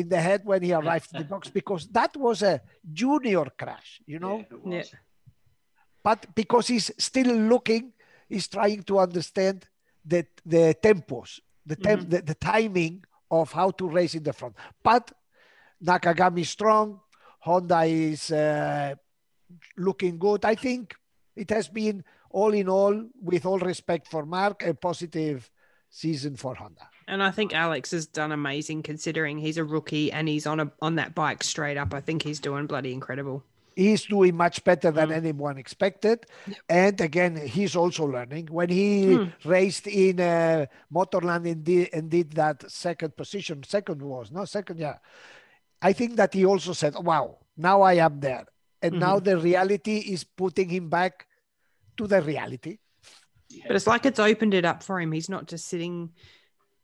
in 0.00 0.08
the 0.08 0.20
head 0.28 0.40
when 0.44 0.60
he 0.66 0.72
arrived 0.72 1.08
in 1.14 1.18
the 1.22 1.28
box 1.34 1.42
because 1.60 1.82
that 1.98 2.12
was 2.16 2.42
a 2.42 2.60
junior 3.00 3.46
crash. 3.60 3.90
You 4.12 4.18
know, 4.24 4.36
Yeah, 4.66 4.76
Yeah. 4.78 4.98
but 6.02 6.20
because 6.34 6.66
he's 6.72 6.90
still 6.98 7.32
looking, 7.52 7.92
he's 8.28 8.48
trying 8.48 8.82
to 8.90 8.94
understand 9.06 9.58
the 10.12 10.20
the 10.54 10.64
tempos, 10.86 11.30
the 11.70 11.76
temp, 11.86 12.02
Mhm. 12.02 12.10
the, 12.12 12.20
the 12.30 12.34
timing 12.52 13.04
of 13.30 13.52
how 13.58 13.70
to 13.78 13.84
race 13.98 14.14
in 14.18 14.22
the 14.28 14.32
front. 14.32 14.54
But 14.82 15.04
Nakagami 15.82 16.40
is 16.42 16.50
strong. 16.50 17.00
Honda 17.46 17.82
is 17.84 18.30
uh, 18.30 18.94
looking 19.76 20.18
good. 20.18 20.44
I 20.44 20.54
think 20.66 20.94
it 21.36 21.50
has 21.50 21.68
been 21.68 22.04
all 22.30 22.52
in 22.54 22.68
all, 22.68 22.96
with 23.30 23.44
all 23.46 23.58
respect 23.58 24.08
for 24.08 24.22
Mark, 24.26 24.62
a 24.66 24.74
positive 24.74 25.50
season 25.90 26.36
for 26.36 26.54
Honda. 26.54 26.88
And 27.06 27.22
I 27.22 27.30
think 27.30 27.54
Alex 27.54 27.90
has 27.90 28.06
done 28.06 28.32
amazing 28.32 28.82
considering 28.82 29.38
he's 29.38 29.58
a 29.58 29.64
rookie 29.64 30.10
and 30.10 30.28
he's 30.28 30.46
on 30.46 30.60
a 30.60 30.72
on 30.80 30.94
that 30.96 31.14
bike 31.14 31.44
straight 31.44 31.76
up. 31.76 31.92
I 31.94 32.00
think 32.00 32.22
he's 32.22 32.40
doing 32.40 32.66
bloody 32.66 32.92
incredible. 32.92 33.42
He's 33.76 34.04
doing 34.06 34.36
much 34.36 34.62
better 34.62 34.90
than 34.92 35.08
Mm. 35.08 35.16
anyone 35.16 35.58
expected. 35.58 36.26
And 36.68 37.00
again, 37.00 37.34
he's 37.36 37.74
also 37.74 38.06
learning. 38.06 38.46
When 38.50 38.68
he 38.68 39.16
Mm. 39.18 39.32
raced 39.44 39.86
in 39.88 40.20
uh, 40.20 40.66
Motorland 40.92 41.50
and 41.50 41.64
did, 41.64 41.90
and 41.92 42.08
did 42.08 42.32
that 42.34 42.70
second 42.70 43.16
position, 43.16 43.64
second 43.64 44.00
was, 44.00 44.30
no, 44.30 44.44
second, 44.44 44.78
yeah. 44.78 44.98
I 45.82 45.92
think 45.92 46.16
that 46.16 46.32
he 46.32 46.44
also 46.46 46.72
said, 46.72 46.94
wow, 46.94 47.38
now 47.56 47.82
I 47.82 47.94
am 47.94 48.20
there. 48.20 48.46
And 48.80 49.00
now 49.00 49.16
Mm-hmm. 49.16 49.24
the 49.24 49.38
reality 49.38 49.96
is 49.98 50.22
putting 50.24 50.68
him 50.68 50.88
back 50.88 51.26
to 51.96 52.06
the 52.06 52.22
reality. 52.22 52.78
But 53.66 53.76
it's 53.76 53.86
like 53.86 54.06
it's 54.06 54.18
opened 54.20 54.54
it 54.54 54.64
up 54.64 54.82
for 54.82 55.00
him. 55.00 55.10
He's 55.12 55.28
not 55.28 55.46
just 55.46 55.66
sitting 55.66 56.10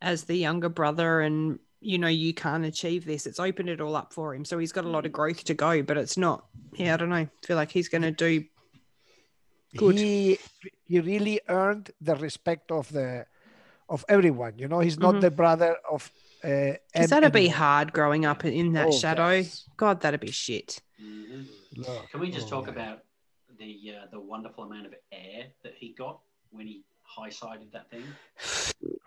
as 0.02 0.24
the 0.24 0.36
younger 0.36 0.68
brother 0.68 1.20
and 1.20 1.58
you 1.80 1.98
know 1.98 2.08
you 2.08 2.34
can't 2.34 2.64
achieve 2.64 3.04
this. 3.04 3.26
It's 3.26 3.40
opened 3.40 3.68
it 3.68 3.80
all 3.80 3.96
up 3.96 4.12
for 4.12 4.34
him. 4.34 4.44
So 4.44 4.58
he's 4.58 4.72
got 4.72 4.84
a 4.84 4.88
lot 4.88 5.06
of 5.06 5.12
growth 5.12 5.44
to 5.44 5.54
go, 5.54 5.82
but 5.82 5.96
it's 5.96 6.16
not. 6.16 6.44
Yeah, 6.74 6.94
I 6.94 6.96
don't 6.96 7.08
know. 7.10 7.16
I 7.16 7.28
feel 7.46 7.56
like 7.56 7.70
he's 7.70 7.88
going 7.88 8.02
to 8.02 8.10
do 8.10 8.44
Good. 9.76 9.98
He 9.98 10.36
he 10.84 10.98
really 10.98 11.40
earned 11.48 11.92
the 12.00 12.16
respect 12.16 12.72
of 12.72 12.90
the 12.92 13.24
of 13.88 14.04
everyone. 14.08 14.58
You 14.58 14.66
know, 14.66 14.80
he's 14.80 14.98
not 14.98 15.14
Mhm. 15.16 15.20
the 15.20 15.30
brother 15.30 15.76
of. 15.90 16.10
Uh, 16.42 16.74
Because 16.92 17.12
M- 17.12 17.20
that'd 17.20 17.32
be 17.32 17.48
hard 17.48 17.92
growing 17.92 18.24
up 18.24 18.44
in 18.44 18.72
that 18.72 18.88
Oh, 18.88 18.92
shadow. 18.92 19.28
yes. 19.30 19.68
God, 19.76 20.00
that'd 20.00 20.18
be 20.20 20.30
shit. 20.32 20.80
Mhm. 21.00 21.46
Look, 21.76 22.10
Can 22.10 22.20
we 22.20 22.30
just 22.32 22.46
oh, 22.48 22.50
talk 22.50 22.64
man. 22.66 22.74
about 22.74 23.04
the 23.58 23.94
uh, 23.96 24.06
the 24.10 24.18
wonderful 24.18 24.64
amount 24.64 24.86
of 24.86 24.94
air 25.12 25.46
that 25.62 25.74
he 25.76 25.90
got 25.92 26.18
when 26.50 26.66
he 26.66 26.82
high 27.04 27.28
sided 27.30 27.70
that 27.72 27.88
thing? 27.90 28.04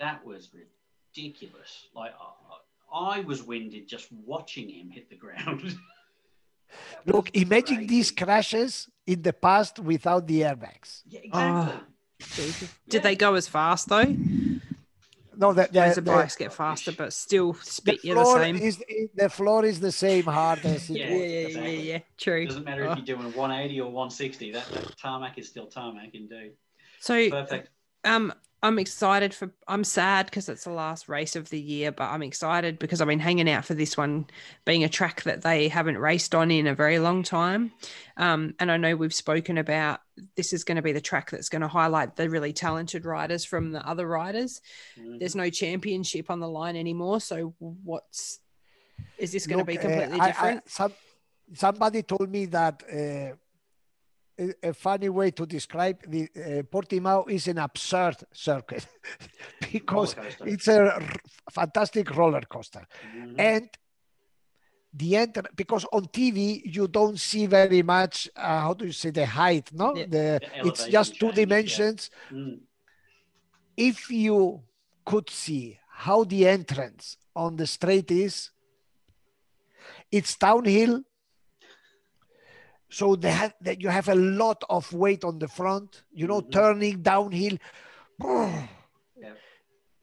That 0.00 0.24
was 0.24 0.50
ridiculous. 0.52 1.86
Like 1.94 2.12
I, 2.20 3.16
I 3.16 3.20
was 3.20 3.42
winded 3.42 3.88
just 3.88 4.08
watching 4.12 4.68
him 4.68 4.90
hit 4.90 5.08
the 5.10 5.16
ground. 5.16 5.76
Look, 7.06 7.30
was 7.32 7.42
imagine 7.42 7.86
these 7.86 8.10
crashes 8.10 8.88
in 9.06 9.22
the 9.22 9.32
past 9.32 9.78
without 9.78 10.26
the 10.26 10.42
airbags. 10.42 11.02
Yeah, 11.08 11.20
exactly. 11.22 11.80
Jesus. 12.20 12.62
Yeah. 12.62 12.68
Did 12.88 13.02
they 13.02 13.16
go 13.16 13.34
as 13.34 13.46
fast 13.48 13.88
though? 13.88 14.16
No, 15.38 15.52
the, 15.52 15.68
Those 15.70 15.96
the, 15.96 16.00
the 16.00 16.00
the, 16.00 16.10
bikes 16.12 16.36
get 16.36 16.52
faster, 16.52 16.92
but 16.92 17.12
still 17.12 17.52
the 17.52 17.64
spit 17.64 18.04
you 18.04 18.14
the 18.14 18.22
floor 18.22 18.38
same. 18.42 18.56
is 18.56 18.82
the 19.14 19.28
floor 19.28 19.64
is 19.66 19.80
the 19.80 19.92
same 19.92 20.24
hard 20.24 20.64
as 20.64 20.88
it 20.88 20.96
Yeah, 20.96 21.08
yeah, 21.10 21.44
was. 21.44 21.54
yeah, 21.56 21.62
yeah, 21.62 21.68
yeah. 21.92 21.98
True. 22.16 22.42
It 22.42 22.46
doesn't 22.46 22.64
matter 22.64 22.88
Oh. 22.88 22.92
if 22.92 22.98
you're 22.98 23.16
doing 23.16 23.32
180 23.34 23.80
or 23.82 23.90
160. 23.90 24.52
That, 24.52 24.66
that 24.72 24.96
tarmac 24.96 25.36
is 25.38 25.46
still 25.46 25.66
tarmac 25.66 26.14
indeed. 26.14 26.52
So, 27.00 27.28
Perfect. 27.28 27.68
um, 28.04 28.32
I'm 28.62 28.78
excited 28.78 29.34
for. 29.34 29.50
I'm 29.68 29.84
sad 29.84 30.26
because 30.26 30.48
it's 30.48 30.64
the 30.64 30.70
last 30.70 31.08
race 31.08 31.36
of 31.36 31.50
the 31.50 31.60
year, 31.60 31.92
but 31.92 32.04
I'm 32.10 32.22
excited 32.22 32.78
because 32.78 33.00
I've 33.00 33.06
been 33.06 33.20
hanging 33.20 33.48
out 33.50 33.64
for 33.64 33.74
this 33.74 33.96
one, 33.96 34.26
being 34.64 34.82
a 34.82 34.88
track 34.88 35.22
that 35.24 35.42
they 35.42 35.68
haven't 35.68 35.98
raced 35.98 36.34
on 36.34 36.50
in 36.50 36.66
a 36.66 36.74
very 36.74 36.98
long 36.98 37.22
time. 37.22 37.72
Um, 38.16 38.54
and 38.58 38.72
I 38.72 38.76
know 38.78 38.96
we've 38.96 39.14
spoken 39.14 39.58
about 39.58 40.00
this 40.36 40.52
is 40.54 40.64
going 40.64 40.76
to 40.76 40.82
be 40.82 40.92
the 40.92 41.00
track 41.02 41.30
that's 41.30 41.50
going 41.50 41.62
to 41.62 41.68
highlight 41.68 42.16
the 42.16 42.30
really 42.30 42.52
talented 42.54 43.04
riders 43.04 43.44
from 43.44 43.72
the 43.72 43.86
other 43.86 44.06
riders. 44.08 44.62
Mhm. 44.98 45.18
There's 45.18 45.36
no 45.36 45.50
championship 45.50 46.30
on 46.30 46.40
the 46.40 46.48
line 46.48 46.76
anymore, 46.76 47.20
so 47.20 47.54
what's 47.58 48.40
is 49.18 49.32
this 49.32 49.46
going 49.46 49.58
to 49.58 49.64
be 49.64 49.78
uh, 49.78 49.82
completely 49.82 50.18
I- 50.18 50.24
I- 50.24 50.26
different? 50.28 50.70
some, 50.70 50.92
somebody 51.54 52.02
told 52.02 52.30
me 52.30 52.46
that 52.46 52.82
uh, 52.90 53.36
a, 54.62 54.72
funny 54.74 55.08
way 55.08 55.30
to 55.30 55.46
describe 55.46 55.98
the 56.06 56.28
uh, 56.36 56.62
Portimao 56.64 57.28
is 57.30 57.48
an 57.48 57.58
absurd 57.58 58.16
circuit 58.32 58.86
because 59.72 60.14
it's 60.44 60.68
a 60.68 61.00
fantastic 61.50 62.14
roller 62.16 62.42
coaster. 62.42 62.86
Mhm. 63.14 63.34
and 63.38 63.68
the 64.92 65.16
enter 65.16 65.42
because 65.54 65.84
on 65.92 66.04
TV 66.06 66.62
you 66.64 66.88
don't 66.88 67.18
see 67.20 67.44
very 67.46 67.82
much 67.82 68.30
uh, 68.36 68.60
how 68.60 68.72
do 68.74 68.86
you 68.86 68.92
say 68.92 69.10
the 69.10 69.26
height 69.26 69.70
no 69.72 69.94
Yeah. 69.94 70.06
the, 70.06 70.40
The 70.62 70.68
it's 70.68 70.86
just 70.86 71.14
two 71.20 71.26
change, 71.26 71.38
yeah. 71.38 71.44
dimensions 71.44 72.10
Mm. 72.30 72.60
if 73.76 74.10
you 74.10 74.62
could 75.04 75.28
see 75.30 75.78
how 75.90 76.24
the 76.24 76.46
entrance 76.48 77.16
on 77.34 77.56
the 77.56 77.66
straight 77.66 78.10
is 78.10 78.50
it's 80.10 80.36
downhill 80.36 81.02
so 82.88 83.16
they 83.16 83.30
have 83.30 83.54
that 83.60 83.80
you 83.82 83.88
have 83.88 84.08
a 84.08 84.14
lot 84.14 84.62
of 84.70 84.92
weight 84.92 85.24
on 85.24 85.38
the 85.38 85.48
front 85.48 86.02
you 86.12 86.26
know 86.26 86.40
Mhm. 86.40 86.52
turning 86.52 87.02
downhill 87.02 87.56
Yeah. 88.20 89.34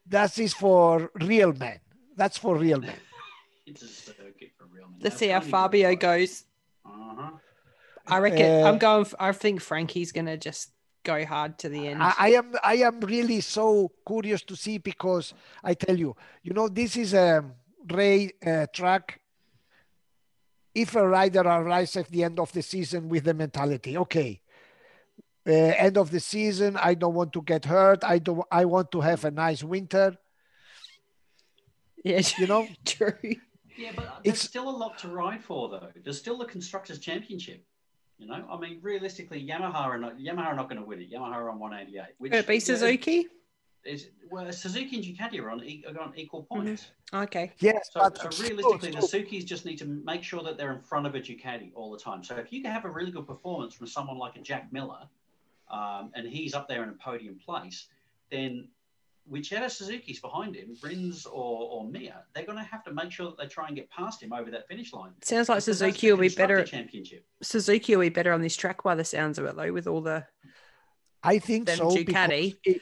that 0.07 0.37
is 0.37 0.53
for 0.53 1.11
real 1.15 1.53
men 1.53 1.79
that's 2.15 2.37
for 2.37 2.55
real 2.57 2.79
men 2.81 2.99
It's 3.65 3.81
a 3.81 3.87
circuit 3.87 4.51
for 4.57 4.65
real. 4.65 4.87
man. 4.89 4.99
Let's 5.01 5.17
They're 5.17 5.29
see 5.29 5.33
how 5.33 5.39
Fabio 5.39 5.91
good 5.91 5.99
goes. 6.01 6.43
Uh-huh. 6.85 7.31
I 8.05 8.17
reckon 8.19 8.63
Uh, 8.63 8.67
I'm 8.67 8.77
going. 8.77 9.05
i 9.19 9.31
think 9.31 9.61
Frankie's 9.61 10.11
gonna 10.11 10.35
just 10.35 10.73
go 11.05 11.23
hard 11.25 11.57
to 11.59 11.69
the 11.69 11.87
end. 11.87 12.03
I, 12.03 12.13
I 12.19 12.29
am 12.39 12.47
I 12.63 12.75
am 12.87 12.99
really 12.99 13.39
so 13.41 13.89
curious 14.05 14.41
to 14.43 14.55
see 14.57 14.77
because 14.79 15.33
I 15.63 15.73
tell 15.75 15.97
you, 15.97 16.13
you 16.43 16.53
know, 16.53 16.67
this 16.67 16.97
is 16.97 17.13
a 17.13 17.43
Ray 17.89 18.31
uh, 18.45 18.67
track. 18.73 19.19
If 20.75 20.95
a 20.95 21.07
rider 21.07 21.41
arrives 21.41 21.95
at 21.97 22.07
the 22.09 22.23
end 22.23 22.39
of 22.39 22.51
the 22.51 22.61
season 22.61 23.07
with 23.09 23.25
the 23.25 23.33
mentality, 23.33 23.97
okay, 23.97 24.41
uh, 25.47 25.51
end 25.51 25.97
of 25.97 26.09
the 26.09 26.19
season, 26.19 26.77
I 26.77 26.93
don't 26.95 27.13
want 27.13 27.31
to 27.33 27.41
get 27.41 27.65
hurt. 27.65 28.03
I 28.03 28.17
don't. 28.19 28.45
I 28.51 28.65
want 28.65 28.91
to 28.91 29.01
have 29.01 29.23
a 29.25 29.31
nice 29.31 29.63
winter. 29.63 30.15
yeah, 32.03 32.21
You 32.37 32.47
know, 32.47 32.67
true. 32.85 33.13
Yeah, 33.77 33.91
but 33.95 34.05
there's 34.23 34.35
It's- 34.35 34.41
still 34.41 34.69
a 34.69 34.75
lot 34.83 34.97
to 34.99 35.07
ride 35.09 35.43
for, 35.43 35.69
though. 35.69 35.89
There's 36.03 36.19
still 36.19 36.37
the 36.37 36.45
constructors' 36.45 36.99
championship. 36.99 37.63
You 38.19 38.27
know, 38.27 38.45
I 38.49 38.57
mean, 38.59 38.79
realistically, 38.81 39.45
Yamaha 39.45 39.75
are 39.75 39.97
not 39.97 40.17
Yamaha 40.17 40.45
are 40.47 40.55
not 40.55 40.69
going 40.69 40.79
to 40.81 40.87
win 40.87 41.01
it. 41.01 41.11
Yamaha 41.11 41.33
are 41.33 41.49
on 41.49 41.59
188. 41.59 42.15
Which 42.19 42.31
Could 42.31 42.39
it 42.39 42.47
be 42.47 42.53
yeah, 42.55 42.59
Suzuki? 42.59 43.27
Is 43.85 44.07
well, 44.31 44.49
Suzuki 44.53 44.95
and 44.95 45.03
Ducati 45.05 45.39
are 45.41 45.49
on, 45.49 45.61
e- 45.63 45.83
are 45.87 45.99
on 45.99 46.13
equal 46.15 46.43
Mm-hmm. 46.51 46.63
points. 46.65 46.87
Okay. 47.13 47.51
yes, 47.59 47.89
So, 47.91 47.99
but 47.99 48.17
so 48.17 48.29
still- 48.29 48.47
realistically, 48.55 48.91
the 48.91 49.01
still- 49.01 49.21
Sukis 49.21 49.45
just 49.45 49.65
need 49.65 49.77
to 49.79 49.85
make 49.85 50.23
sure 50.23 50.41
that 50.43 50.57
they're 50.57 50.71
in 50.73 50.81
front 50.81 51.05
of 51.05 51.15
a 51.15 51.19
Ducati 51.19 51.71
all 51.75 51.91
the 51.91 51.99
time. 51.99 52.23
So 52.23 52.35
if 52.37 52.51
you 52.53 52.61
can 52.61 52.71
have 52.71 52.85
a 52.85 52.89
really 52.89 53.11
good 53.11 53.27
performance 53.27 53.73
from 53.75 53.87
someone 53.87 54.17
like 54.17 54.35
a 54.37 54.41
Jack 54.41 54.71
Miller, 54.71 55.07
um, 55.69 56.11
and 56.15 56.25
he's 56.27 56.53
up 56.53 56.67
there 56.69 56.81
in 56.83 56.89
a 56.89 56.93
podium 56.93 57.35
place, 57.43 57.87
then 58.31 58.69
whichever 59.27 59.67
Suzuki's 59.69 60.19
behind 60.21 60.55
him, 60.55 60.75
Rins 60.81 61.25
or, 61.25 61.69
or 61.71 61.87
Mir, 61.87 62.13
they're 62.33 62.45
going 62.45 62.57
to 62.57 62.63
have 62.63 62.83
to 62.85 62.93
make 62.93 63.11
sure 63.11 63.27
that 63.27 63.37
they 63.37 63.47
try 63.47 63.67
and 63.67 63.75
get 63.75 63.89
past 63.89 64.23
him 64.23 64.31
over 64.33 64.49
that 64.51 64.67
finish 64.69 64.93
line. 64.93 65.11
Sounds 65.21 65.49
like 65.49 65.57
Because 65.57 65.65
Suzuki 65.77 66.09
will 66.11 66.19
be 66.19 66.29
better. 66.29 66.57
Constructor 66.57 66.77
Championship. 66.83 67.25
Suzuki 67.41 67.95
will 67.95 68.03
be 68.03 68.09
better 68.09 68.31
on 68.31 68.41
this 68.41 68.55
track 68.55 68.81
by 68.83 68.95
the 68.95 69.03
sounds 69.05 69.37
of 69.39 69.45
it, 69.45 69.55
though, 69.57 69.71
with 69.73 69.87
all 69.87 70.01
the. 70.01 70.25
I 71.25 71.39
think 71.39 71.67
than 71.67 71.77
so 71.77 71.89
Ducati. 71.89 72.05
because 72.05 72.29
it, 72.65 72.81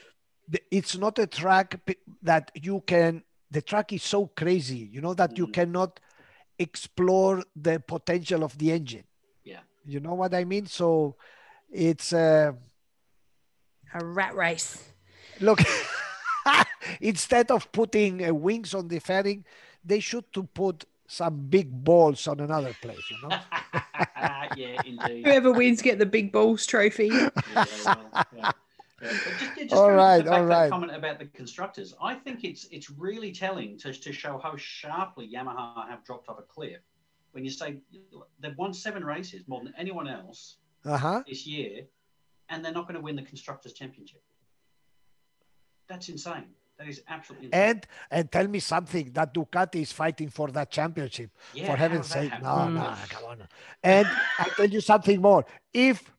it's 0.70 0.96
not 0.96 1.18
a 1.18 1.26
track 1.26 1.80
that 2.22 2.50
you 2.54 2.82
can. 2.86 3.22
The 3.50 3.62
track 3.62 3.92
is 3.92 4.02
so 4.02 4.26
crazy, 4.26 4.88
you 4.92 5.00
know, 5.00 5.14
that 5.14 5.36
you 5.38 5.46
Mhm. 5.46 5.52
cannot 5.52 6.00
explore 6.58 7.42
the 7.56 7.80
potential 7.80 8.44
of 8.44 8.56
the 8.58 8.72
engine. 8.72 9.04
Yeah. 9.44 9.60
You 9.84 10.00
know 10.00 10.14
what 10.14 10.34
I 10.34 10.44
mean? 10.44 10.66
So 10.66 11.16
it's 11.70 12.12
uh, 12.12 12.52
A 13.94 14.04
rat 14.04 14.34
race. 14.34 14.92
look. 15.40 15.60
instead 17.00 17.50
of 17.50 17.70
putting 17.72 18.24
uh, 18.26 18.32
wings 18.34 18.74
on 18.74 18.88
the 18.88 18.98
fairing, 18.98 19.44
they 19.84 20.00
should 20.00 20.30
to 20.32 20.44
put 20.44 20.84
some 21.06 21.46
big 21.48 21.70
balls 21.70 22.26
on 22.26 22.40
another 22.40 22.74
place. 22.74 23.10
You 23.10 23.18
know. 23.22 23.30
yeah, 24.54 24.78
indeed. 24.84 25.24
Whoever 25.24 25.52
wins 25.52 25.82
get 25.82 25.98
the 25.98 26.06
big 26.06 26.32
balls 26.32 26.66
trophy. 26.66 27.10
Yeah, 27.10 27.64
well, 27.84 28.12
yeah. 28.34 28.50
Yeah. 29.02 29.08
But 29.24 29.38
just, 29.38 29.56
just 29.56 29.72
All 29.74 29.86
going 29.88 29.96
right, 29.96 30.18
to 30.18 30.24
the 30.24 30.30
back 30.30 30.40
all 30.40 30.46
that 30.46 30.60
right. 30.62 30.70
comment 30.70 30.94
about 30.94 31.18
the 31.18 31.26
constructors, 31.26 31.94
I 32.00 32.14
think 32.14 32.44
it's 32.44 32.66
it's 32.70 32.88
really 32.90 33.32
telling 33.32 33.76
to, 33.78 33.92
to 33.92 34.12
show 34.12 34.38
how 34.38 34.54
sharply 34.56 35.28
Yamaha 35.34 35.88
have 35.88 36.04
dropped 36.04 36.28
off 36.28 36.38
a 36.38 36.42
cliff. 36.42 36.78
When 37.32 37.44
you 37.44 37.50
say 37.50 37.78
they've 38.40 38.56
won 38.56 38.72
seven 38.72 39.04
races 39.04 39.42
more 39.48 39.60
than 39.64 39.72
anyone 39.76 40.06
else 40.08 40.56
Uh 40.84 40.96
huh. 40.98 41.22
this 41.26 41.46
year, 41.46 41.84
and 42.48 42.64
they're 42.64 42.72
not 42.72 42.84
going 42.86 42.94
to 42.94 43.00
win 43.00 43.16
the 43.16 43.22
constructors 43.22 43.72
championship. 43.72 44.22
That's 45.88 46.08
insane. 46.08 46.44
That 46.78 46.88
is 46.88 47.02
absolutely 47.08 47.46
insane. 47.48 47.60
And 47.70 47.86
and 48.10 48.32
tell 48.32 48.46
me 48.48 48.58
something 48.60 49.10
that 49.12 49.34
Ducati 49.34 49.82
is 49.82 49.92
fighting 49.92 50.28
for 50.30 50.48
that 50.48 50.70
championship. 50.70 51.30
yeah, 51.54 51.66
for 51.70 51.76
heaven's 51.76 52.08
sake, 52.08 52.32
no, 52.42 52.68
no, 52.68 52.94
come 53.08 53.24
on. 53.30 53.48
And 53.82 54.06
I 54.38 54.44
tell 54.56 54.68
you 54.68 54.80
something 54.80 55.20
more. 55.20 55.44
If 55.72 56.10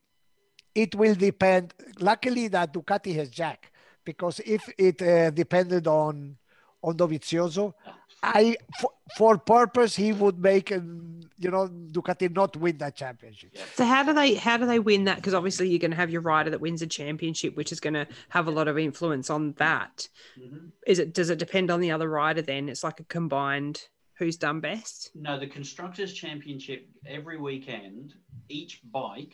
it 0.76 0.96
will 0.96 1.16
depend, 1.16 1.74
luckily 2.00 2.48
that 2.50 2.74
Ducati 2.74 3.16
has 3.16 3.30
Jack, 3.30 3.72
because 4.04 4.40
if 4.46 4.68
it 4.78 5.02
uh, 5.02 5.30
depended 5.30 5.88
on 5.88 6.38
on 6.82 6.98
Dovizioso, 6.98 7.74
I 8.22 8.58
for, 8.80 8.92
for 9.18 9.38
purpose 9.38 9.96
he 9.96 10.12
would 10.12 10.40
make, 10.40 10.72
um, 10.72 11.22
you 11.38 11.50
know, 11.50 11.68
Ducati 11.68 12.34
not 12.34 12.58
win 12.58 12.78
that 12.80 12.96
championship. 12.96 13.58
So 13.76 13.86
how 13.86 14.04
do 14.04 14.14
they 14.14 14.36
how 14.36 14.58
do 14.58 14.66
they 14.66 14.80
win 14.80 15.06
that? 15.06 15.18
Because 15.18 15.34
obviously 15.34 15.70
you're 15.70 15.80
going 15.80 15.92
to 15.92 15.98
have 15.98 16.10
your 16.10 16.22
rider 16.22 16.50
that 16.50 16.60
wins 16.62 16.82
a 16.82 16.88
championship, 16.88 17.56
which 17.56 17.72
is 17.72 17.80
going 17.80 17.94
to 17.94 18.08
have 18.30 18.48
a 18.48 18.52
lot 18.52 18.68
of 18.68 18.78
influence 18.78 19.30
on 19.30 19.54
that. 19.54 20.10
Mhm. 20.38 20.72
Is 20.86 21.00
it 21.00 21.14
does 21.14 21.30
it 21.30 21.40
depend 21.40 21.72
on 21.72 21.80
the 21.80 21.92
other 21.92 22.10
rider? 22.10 22.42
Then 22.42 22.70
it's 22.70 22.84
like 22.84 23.00
a 23.00 23.06
combined 23.06 23.82
who's 24.18 24.38
done 24.38 24.60
best. 24.60 25.12
No, 25.16 25.40
the 25.40 25.48
constructors 25.48 26.14
championship 26.14 26.88
every 27.06 27.38
weekend, 27.38 28.14
each 28.48 28.82
bike 28.92 29.34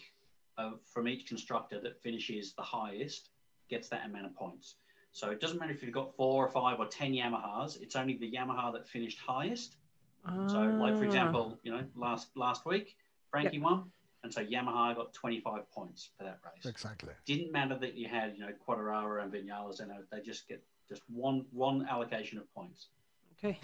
of, 0.60 0.80
from 0.86 1.08
each 1.08 1.26
constructor 1.26 1.80
that 1.82 2.02
finishes 2.02 2.54
the 2.54 2.62
highest 2.62 3.30
gets 3.70 3.88
that 3.90 4.06
amount 4.06 4.26
of 4.26 4.36
points. 4.36 4.76
So 5.12 5.30
it 5.32 5.40
doesn't 5.42 5.60
matter 5.60 5.72
if 5.72 5.82
you've 5.82 5.94
got 5.94 6.16
four 6.16 6.46
or 6.46 6.50
five 6.50 6.80
or 6.80 6.86
ten 6.86 7.14
Yamahas. 7.14 7.82
It's 7.82 7.96
only 7.96 8.18
the 8.18 8.32
Yamaha 8.32 8.74
that 8.74 8.88
finished 8.88 9.20
highest. 9.20 9.78
So, 10.48 10.60
like 10.60 10.98
for 10.98 11.06
Ah. 11.06 11.08
example, 11.08 11.60
you 11.64 11.72
know, 11.72 11.84
last 11.96 12.36
last 12.36 12.66
week 12.66 12.96
Frankie 13.32 13.60
won, 13.60 13.92
and 14.24 14.32
so 14.34 14.46
Yamaha 14.46 14.96
got 14.96 15.14
25 15.14 15.72
points 15.72 16.12
for 16.18 16.24
that 16.26 16.40
race. 16.46 16.66
Exactly. 16.66 17.14
Didn't 17.26 17.52
matter 17.52 17.78
that 17.80 17.96
you 17.96 18.08
had 18.08 18.34
you 18.38 18.42
know 18.46 18.54
Quadrara 18.68 19.24
and 19.24 19.32
Vinales, 19.34 19.80
and 19.80 19.92
they 20.12 20.22
just 20.22 20.48
get 20.48 20.64
just 20.88 21.02
one 21.10 21.46
one 21.52 21.88
allocation 21.88 22.38
of 22.38 22.52
points. 22.54 22.90
Okay. 23.44 23.60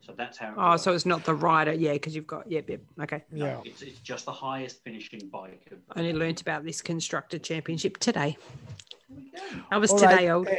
So 0.00 0.12
that's 0.16 0.36
how. 0.38 0.48
it 0.48 0.54
Oh, 0.56 0.70
works. 0.70 0.82
so 0.82 0.92
it's 0.92 1.06
not 1.06 1.24
the 1.24 1.34
rider, 1.34 1.72
yeah, 1.72 1.92
because 1.92 2.14
you've 2.14 2.26
got 2.26 2.50
yep, 2.50 2.68
yep. 2.68 2.80
Okay. 3.02 3.24
No, 3.30 3.46
Yeah. 3.46 3.60
it's, 3.64 3.82
it's 3.82 4.00
just 4.00 4.24
the 4.24 4.32
highest 4.32 4.82
finishing 4.82 5.28
bike. 5.28 5.68
Of, 5.70 5.78
I 5.94 6.00
only 6.00 6.12
learnt 6.12 6.40
about 6.40 6.64
this 6.64 6.82
constructor 6.82 7.38
championship 7.38 7.98
today. 7.98 8.36
There 9.08 9.18
we 9.18 9.30
go. 9.60 9.64
I 9.70 9.78
was 9.78 9.92
All 9.92 9.98
today 9.98 10.28
right, 10.28 10.30
old. 10.30 10.48
uh, 10.48 10.52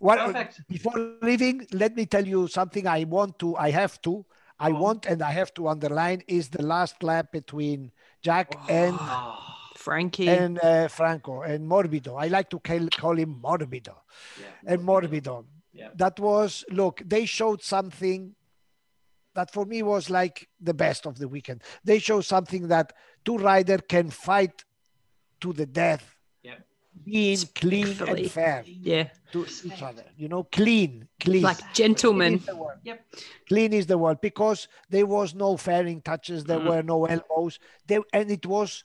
what, 0.00 0.18
Perfect. 0.18 0.60
before 0.68 0.94
leaving, 1.22 1.64
let 1.72 1.94
me 1.94 2.06
tell 2.06 2.26
you 2.26 2.48
something 2.48 2.86
I 2.88 3.04
want 3.04 3.38
to, 3.38 3.56
I 3.56 3.70
have 3.70 4.02
to, 4.02 4.26
I 4.58 4.70
Go 4.70 4.76
on. 4.76 4.82
want 4.82 5.06
and 5.06 5.22
I 5.22 5.30
have 5.30 5.54
to 5.54 5.68
underline 5.68 6.22
is 6.26 6.48
the 6.48 6.62
last 6.62 7.02
lap 7.04 7.30
between 7.30 7.92
Jack 8.20 8.56
and 8.68 8.96
Ah, 8.98 9.70
Frankie. 9.76 10.28
and 10.28 10.58
uh, 10.58 10.88
Franco 10.88 11.42
and 11.42 11.68
Morbido. 11.70 12.20
I 12.20 12.26
like 12.28 12.50
to 12.50 12.58
call, 12.58 12.88
call 12.96 13.16
him 13.16 13.36
Morbido 13.40 13.94
yeah. 14.40 14.46
and 14.74 14.82
Morbido. 14.82 15.44
Yeah. 15.72 15.88
That 15.96 16.18
was 16.20 16.64
look, 16.70 17.02
they 17.04 17.24
showed 17.24 17.62
something 17.62 18.34
that 19.34 19.50
for 19.50 19.64
me 19.64 19.82
was 19.82 20.10
like 20.10 20.48
the 20.60 20.74
best 20.74 21.06
of 21.06 21.18
the 21.18 21.26
weekend. 21.28 21.62
They 21.84 21.98
showed 21.98 22.22
something 22.26 22.68
that 22.68 22.92
two 23.24 23.38
rider 23.38 23.78
can 23.78 24.10
fight 24.10 24.64
to 25.40 25.52
the 25.54 25.64
death, 25.66 26.14
Yeah. 26.42 26.56
being 27.04 27.38
clean 27.54 27.96
and 28.06 28.30
fair 28.30 28.62
yeah, 28.66 29.08
to 29.32 29.46
each 29.64 29.82
other. 29.82 30.04
You 30.16 30.28
know, 30.28 30.44
clean, 30.44 31.08
clean. 31.18 31.42
like 31.42 31.58
Clean 31.58 31.72
gentlemen. 31.74 32.34
is. 32.34 32.48
Yep. 32.84 33.06
Clean 33.48 33.72
is 33.72 33.86
the 33.86 33.96
word 33.96 34.20
because 34.20 34.68
there 34.90 35.06
was 35.06 35.34
no 35.34 35.56
fairing 35.56 36.02
touches, 36.02 36.44
there 36.44 36.60
Mm. 36.60 36.68
were 36.68 36.82
no 36.82 37.06
elbows, 37.06 37.58
there, 37.86 38.02
and 38.12 38.30
it 38.30 38.44
was 38.44 38.84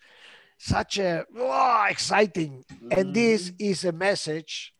such 0.57 0.97
a 0.97 1.25
oh, 1.37 1.85
exciting. 1.89 2.63
And 2.91 3.13
this 3.13 3.51
Mhm. 3.51 3.55
is 3.59 3.83
a 3.85 3.91
message. 3.91 4.73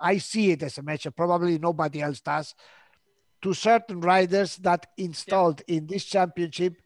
I 0.00 0.18
see 0.18 0.50
it 0.52 0.62
as 0.62 0.78
a 0.78 0.82
measure, 0.82 1.10
Probably 1.10 1.58
nobody 1.58 2.00
else 2.02 2.20
does. 2.20 2.54
To 3.42 3.54
certain 3.54 4.00
riders 4.00 4.56
that 4.58 4.86
installed 4.96 5.62
in 5.66 5.86
this 5.86 6.04
championship 6.04 6.80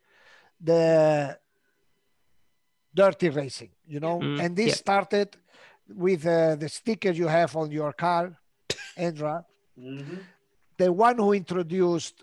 the 0.61 1.39
dirty 2.95 3.29
racing, 3.29 3.71
you 3.87 4.01
know, 4.01 4.21
Mm, 4.21 4.41
and 4.41 4.57
this 4.57 4.67
yeah. 4.69 4.75
started 4.75 5.37
with 5.89 6.27
uh, 6.27 6.55
the 6.57 6.69
sticker 6.69 7.11
you 7.11 7.27
have 7.27 7.57
on 7.57 7.71
your 7.71 7.93
car, 7.93 8.39
Andra 8.97 9.45
Mhm. 9.79 10.25
the 10.77 10.93
one 10.93 11.19
who 11.19 11.33
introduced 11.33 12.23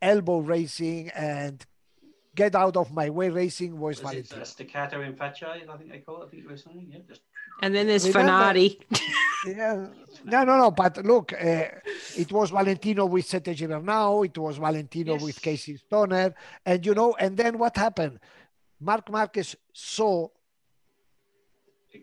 elbow 0.00 0.38
racing 0.38 1.10
and 1.10 1.64
get 2.34 2.54
out 2.54 2.76
of 2.76 2.92
my 2.92 3.10
way 3.10 3.28
racing 3.30 3.78
was 3.78 4.00
Was 4.02 4.14
it 4.14 4.28
Valentino. 4.28 4.42
uh, 4.42 4.44
staccato 4.44 5.00
in 5.02 5.14
faccia? 5.14 5.48
I 5.68 5.76
think 5.76 5.90
they 5.90 5.98
call 6.00 6.22
it. 6.22 6.26
I 6.26 6.28
think 6.30 6.44
it 6.44 6.48
was 6.50 6.62
something. 6.62 6.86
Yeah. 6.90 6.98
Just 7.08 7.22
And 7.62 7.74
then 7.74 7.86
there's 7.86 8.06
Remember- 8.08 8.30
Fenati. 8.58 8.80
Yeah. 9.46 9.88
No, 10.24 10.42
no, 10.42 10.56
no. 10.56 10.70
But 10.70 11.04
look, 11.04 11.34
uh, 11.34 11.64
it 12.16 12.32
was 12.32 12.48
Valentino 12.48 13.04
with 13.04 13.26
Sete 13.26 13.54
Gibernau. 13.54 14.24
It 14.24 14.38
was 14.38 14.56
Valentino 14.56 15.18
with 15.18 15.38
Casey 15.42 15.76
Stoner. 15.76 16.34
And, 16.64 16.84
you 16.86 16.94
know, 16.94 17.14
and 17.20 17.36
then 17.36 17.58
what 17.58 17.76
happened? 17.76 18.20
Marc 18.80 19.10
Marquez 19.10 19.54
saw 19.70 20.28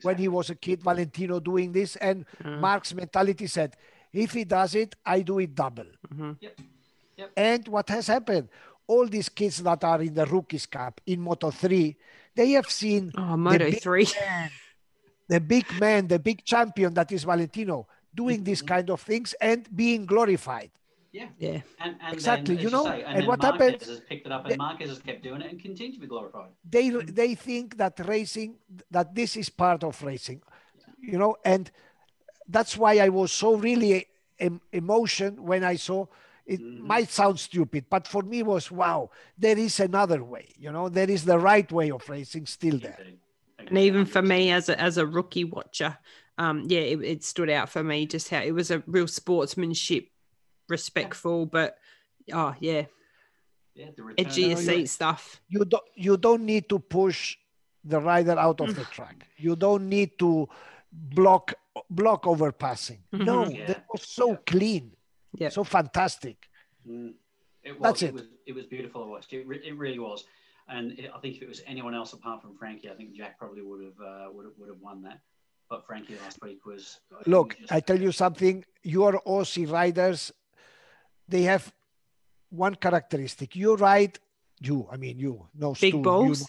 when 0.03 0.17
he 0.17 0.27
was 0.27 0.51
a 0.51 0.55
kid 0.55 0.83
Valentino 0.83 1.39
doing 1.39 1.71
this. 1.71 1.95
And 1.95 2.25
Mm, 2.43 2.59
Mark's 2.59 2.93
mentality 2.93 3.47
said, 3.47 3.75
if 4.13 4.33
he 4.33 4.43
does 4.43 4.75
it, 4.75 4.93
I 5.03 5.21
do 5.21 5.39
it 5.39 5.55
double. 5.55 5.87
mhm. 6.13 6.37
And 7.35 7.67
what 7.67 7.89
has 7.89 8.05
happened? 8.07 8.49
All 8.85 9.07
these 9.07 9.29
kids 9.29 9.63
that 9.63 9.83
are 9.83 10.01
in 10.01 10.13
the 10.13 10.25
Rookies 10.27 10.65
Cup 10.67 11.01
in 11.07 11.21
Moto 11.21 11.49
3, 11.49 11.95
they 12.35 12.51
have 12.51 12.69
seen 12.69 13.11
Oh, 13.17 13.35
Moto 13.37 13.71
3. 13.71 14.07
man, 14.19 14.49
the 15.33 15.39
big 15.39 15.65
man, 15.85 16.01
the 16.15 16.19
big 16.29 16.39
champion 16.53 16.93
that 16.99 17.09
is 17.15 17.21
Valentino, 17.33 17.77
doing 18.23 18.39
these 18.49 18.61
Mhm. 18.63 18.67
kind 18.73 18.87
of 18.95 18.99
things 19.11 19.27
and 19.49 19.59
being 19.83 20.01
glorified. 20.13 20.71
Yeah. 21.19 21.29
Yeah. 21.45 21.59
And, 21.83 21.93
and 22.03 22.13
Exactly, 22.17 22.55
Then, 22.55 22.63
you 22.65 22.69
know, 22.75 22.85
say, 22.85 22.99
and, 22.99 23.07
and 23.07 23.15
then 23.19 23.27
what 23.31 23.39
Marquez 23.41 23.61
happens- 23.71 23.87
has 23.93 23.99
picked 24.11 24.25
it 24.27 24.31
up, 24.35 24.41
the- 24.43 24.51
and 24.53 24.57
Marquez 24.67 24.89
has 24.93 24.99
kept 25.09 25.21
doing 25.27 25.41
it 25.43 25.47
and 25.51 25.57
continued 25.67 25.95
to 25.97 26.01
be 26.05 26.09
glorified. 26.13 26.51
they 26.77 26.87
they 27.21 27.31
think 27.47 27.67
that 27.81 27.95
racing 28.15 28.49
that 28.95 29.07
this 29.19 29.31
is 29.41 29.47
part 29.63 29.81
of 29.89 29.93
racing 30.11 30.39
you 31.11 31.17
know 31.21 31.33
and 31.53 31.63
that's 32.55 32.73
why 32.81 32.93
i 33.07 33.09
was 33.19 33.29
so 33.43 33.49
really 33.67 33.93
em- 34.47 34.61
emotion 34.83 35.29
when 35.51 35.61
i 35.73 35.75
saw 35.87 35.99
it 36.53 36.59
Mhm. 36.61 36.79
might 36.93 37.09
sound 37.19 37.37
stupid 37.49 37.83
but 37.95 38.03
for 38.13 38.23
me 38.31 38.39
was 38.53 38.65
wow 38.81 39.01
there 39.45 39.59
is 39.67 39.75
another 39.89 40.21
way 40.33 40.45
you 40.63 40.71
know 40.75 40.85
there 40.99 41.09
is 41.15 41.21
the 41.31 41.39
right 41.51 41.69
way 41.79 41.87
of 41.97 42.01
racing 42.17 42.45
still 42.57 42.77
there 42.87 43.01
Indeed. 43.05 43.19
And 43.71 43.79
even 43.79 44.05
for 44.05 44.21
me 44.21 44.51
as 44.51 44.69
a 44.69 44.79
as 44.79 44.97
a 44.97 45.05
rookie 45.07 45.45
watcher, 45.45 45.97
um, 46.37 46.65
yeah, 46.67 46.81
it, 46.81 47.01
it 47.03 47.23
stood 47.23 47.49
out 47.49 47.69
for 47.69 47.83
me 47.83 48.05
just 48.05 48.29
how 48.29 48.41
it 48.41 48.51
was 48.51 48.69
a 48.71 48.83
real 48.85 49.07
sportsmanship, 49.07 50.07
respectful, 50.69 51.45
but 51.45 51.77
oh 52.33 52.53
yeah, 52.59 52.85
yeah, 53.75 53.87
the 53.95 54.03
return 54.03 54.25
edgy 54.27 54.51
of 54.51 54.59
of- 54.59 54.65
seat 54.65 54.87
stuff. 54.87 55.41
you 55.49 55.63
don't 55.65 55.83
you 55.95 56.17
don't 56.17 56.45
need 56.45 56.67
to 56.69 56.79
push 56.79 57.37
the 57.83 57.99
rider 57.99 58.37
out 58.37 58.59
of 58.61 58.75
the 58.75 58.83
track 58.95 59.25
you 59.37 59.55
don't 59.55 59.89
need 59.89 60.11
to 60.19 60.47
block 60.91 61.53
block 61.89 62.23
overpassing 62.27 62.99
no 63.11 63.45
Mhm. 63.45 63.57
Yeah. 63.57 63.65
that 63.67 63.85
was 63.91 64.03
so 64.07 64.31
Yeah. 64.31 64.37
clean 64.45 64.91
Yeah. 65.33 65.49
so 65.49 65.63
fantastic 65.63 66.37
Mm. 66.87 67.13
It 67.63 67.73
was, 67.79 67.81
That's 67.81 68.01
it. 68.03 68.07
it. 68.07 68.13
was 68.13 68.23
it 68.47 68.53
was 68.55 68.65
beautiful 68.65 69.03
to 69.03 69.09
watch. 69.11 69.31
It, 69.31 69.45
re- 69.47 69.61
it 69.63 69.77
really 69.77 69.99
was. 69.99 70.25
And 70.67 70.97
it, 70.99 71.09
I 71.15 71.19
think 71.19 71.35
if 71.37 71.41
it 71.41 71.47
was 71.49 71.61
anyone 71.67 71.93
else 71.93 72.13
apart 72.13 72.41
from 72.41 72.55
Frankie, 72.55 72.89
I 72.89 72.93
think 72.95 73.13
Jack 73.13 73.37
probably 73.37 73.61
would 73.61 73.83
have 73.83 73.99
uh, 73.99 74.31
would 74.31 74.45
have, 74.45 74.53
would 74.57 74.69
have 74.69 74.79
won 74.81 75.01
that. 75.03 75.19
But 75.69 75.85
Frankie 75.87 76.17
last 76.23 76.39
week 76.41 76.65
was. 76.65 76.99
he 77.25 77.31
Look, 77.31 77.49
was 77.49 77.57
just- 77.59 77.71
I 77.71 77.79
tell 77.79 77.99
you 77.99 78.11
something. 78.11 78.63
Your 78.83 79.21
Aussie 79.25 79.69
riders, 79.71 80.31
they 81.27 81.43
have 81.43 81.71
one 82.49 82.75
characteristic. 82.75 83.55
You 83.55 83.75
ride, 83.75 84.19
you, 84.59 84.87
I 84.91 84.97
mean 84.97 85.17
you, 85.19 85.47
no 85.55 85.69
Big 85.73 85.77
Stu, 85.77 85.97
you 85.97 86.03
balls. 86.03 86.45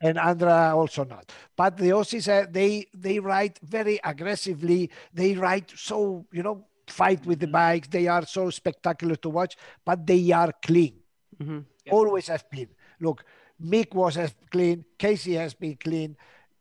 and 0.00 0.18
Andra 0.18 0.72
also 0.74 1.04
not. 1.04 1.32
But 1.56 1.76
the 1.76 1.90
Aussies, 1.90 2.28
uh, 2.28 2.46
they 2.50 2.86
they 2.94 3.18
ride 3.18 3.58
very 3.62 3.98
aggressively. 4.04 4.90
They 5.12 5.34
ride 5.34 5.70
so 5.74 6.26
you 6.32 6.42
know 6.42 6.66
fight 6.86 7.24
with 7.26 7.38
the 7.40 7.46
Mhm. 7.46 7.52
bikes. 7.52 7.88
They 7.88 8.06
are 8.08 8.24
so 8.26 8.50
spectacular 8.50 9.16
to 9.16 9.28
watch, 9.30 9.56
but 9.84 10.06
they 10.06 10.30
are 10.32 10.52
clean. 10.62 10.94
Mhm. 11.42 11.64
Yeah. 11.84 11.92
Always 11.92 12.26
have 12.28 12.48
been. 12.50 12.68
Look, 13.00 13.24
Mick 13.62 13.94
was 13.94 14.16
as 14.16 14.34
clean. 14.50 14.84
Casey 14.98 15.34
has 15.34 15.54
been 15.54 15.76
clean. 15.76 16.16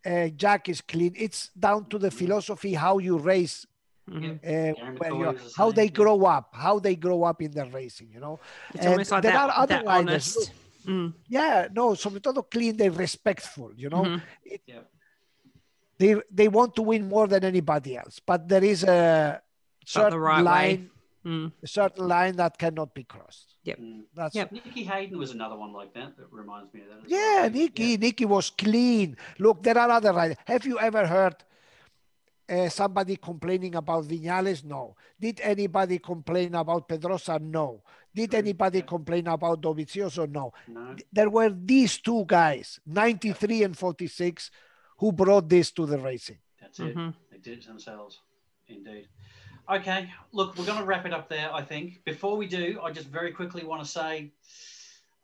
Uh, 0.05 0.27
Jack 0.29 0.69
is 0.69 0.81
clean. 0.81 1.13
It's 1.15 1.49
down 1.49 1.85
to 1.89 1.97
the 1.99 2.09
philosophy 2.11 2.73
how 2.73 2.97
you 2.97 3.17
race 3.17 3.65
Mhm. 4.09 4.37
uh, 4.37 4.39
Gary 4.73 4.75
you- 5.11 5.25
was 5.25 5.53
the 5.53 5.53
how 5.57 5.71
they 5.71 5.89
grow 5.89 6.25
up, 6.25 6.55
how 6.55 6.79
they 6.79 6.95
grow 6.95 7.23
up 7.23 7.41
in 7.41 7.51
the 7.51 7.65
racing, 7.65 8.09
you 8.13 8.19
know. 8.21 8.39
It's 8.73 8.79
And 8.85 8.89
almost 8.93 9.11
like 9.11 9.23
there 9.23 9.33
that, 9.33 9.49
are 9.49 9.63
other 9.63 9.75
that 9.75 9.85
riders, 9.85 10.35
honest. 10.37 10.51
Mm, 10.87 11.13
Yeah, 11.27 11.67
no, 11.73 11.93
sobre 11.95 12.21
todo 12.21 12.43
clean, 12.43 12.77
they're 12.77 12.89
respectful, 12.91 13.73
you 13.75 13.89
know. 13.89 14.03
mhm. 14.05 14.21
Yeah. 14.65 14.79
They 15.99 16.15
they 16.31 16.47
want 16.47 16.75
to 16.75 16.83
win 16.83 17.07
more 17.09 17.27
than 17.27 17.43
anybody 17.43 17.97
else, 17.97 18.21
but 18.25 18.47
there 18.47 18.63
is 18.63 18.83
a 18.83 19.41
certain 19.85 20.19
right 20.19 20.45
way. 20.45 20.89
Line, 21.27 21.51
Mm. 21.51 21.51
a 21.63 21.67
certain 21.67 22.07
line 22.07 22.35
that 22.37 22.57
cannot 22.57 22.93
be 22.93 23.03
crossed. 23.03 23.55
Mm. 23.65 24.03
That's 24.15 24.33
Yep. 24.35 24.51
Nicky 24.51 24.83
Hayden 24.83 25.17
was 25.17 25.31
another 25.31 25.57
one 25.57 25.73
like 25.73 25.93
that. 25.93 26.15
That 26.17 26.27
reminds 26.31 26.73
me 26.73 26.81
of 26.81 26.87
that. 26.89 27.09
yeah, 27.09 27.41
well. 27.41 27.49
Nicky, 27.49 27.97
Nicky 27.97 28.25
was 28.25 28.49
clean. 28.49 29.17
Look, 29.39 29.61
there 29.63 29.77
are 29.77 29.89
other 29.89 30.13
riders. 30.13 30.37
Have 30.45 30.65
you 30.65 30.79
ever 30.79 31.05
heard 31.05 31.35
uh, 32.49 32.69
somebody 32.69 33.17
complaining 33.17 33.75
about 33.75 34.05
Vinales? 34.05 34.63
No. 34.63 34.95
Did 35.19 35.41
anybody 35.41 35.99
complain 35.99 36.55
about 36.55 36.87
Pedrosa? 36.87 37.39
No. 37.39 37.81
Did 38.15 38.31
True, 38.31 38.39
anybody 38.39 38.79
yeah. 38.79 38.85
complain 38.85 39.27
about 39.27 39.61
Dovizioso? 39.61 40.29
No. 40.29 40.53
No. 40.67 40.95
there 41.11 41.29
were 41.29 41.49
these 41.49 41.97
two 41.99 42.23
guys, 42.25 42.79
93 42.85 43.63
and 43.63 43.77
46, 43.77 44.49
who 44.99 45.11
brought 45.11 45.49
this 45.49 45.71
to 45.71 45.85
the 45.85 45.97
racing. 45.99 46.37
That's 46.61 46.79
it. 46.79 46.95
Mhm. 46.95 47.13
They 47.31 47.37
did 47.39 47.57
it 47.59 47.67
themselves. 47.67 48.21
Indeed. 48.69 49.07
Okay, 49.69 50.09
look, 50.31 50.57
we're 50.57 50.65
going 50.65 50.79
to 50.79 50.85
wrap 50.85 51.05
it 51.05 51.13
up 51.13 51.27
there, 51.27 51.53
I 51.53 51.61
think. 51.61 52.01
Before 52.05 52.37
we 52.37 52.47
do, 52.47 52.79
I 52.81 52.91
just 52.91 53.07
very 53.07 53.31
quickly 53.31 53.65
want 53.65 53.83
to 53.83 53.87
say 53.87 54.31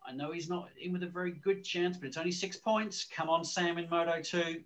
I 0.06 0.12
know 0.12 0.32
he's 0.32 0.50
not 0.50 0.68
in 0.82 0.92
with 0.92 1.04
a 1.04 1.08
very 1.08 1.32
good 1.32 1.64
chance, 1.64 1.98
but 1.98 2.08
it's 2.08 2.18
only 2.18 2.32
six 2.32 2.58
points. 2.58 3.06
Come 3.06 3.30
on, 3.30 3.46
Sam 3.46 3.78
in 3.78 3.90
Moto 3.90 4.22
2. 4.22 4.62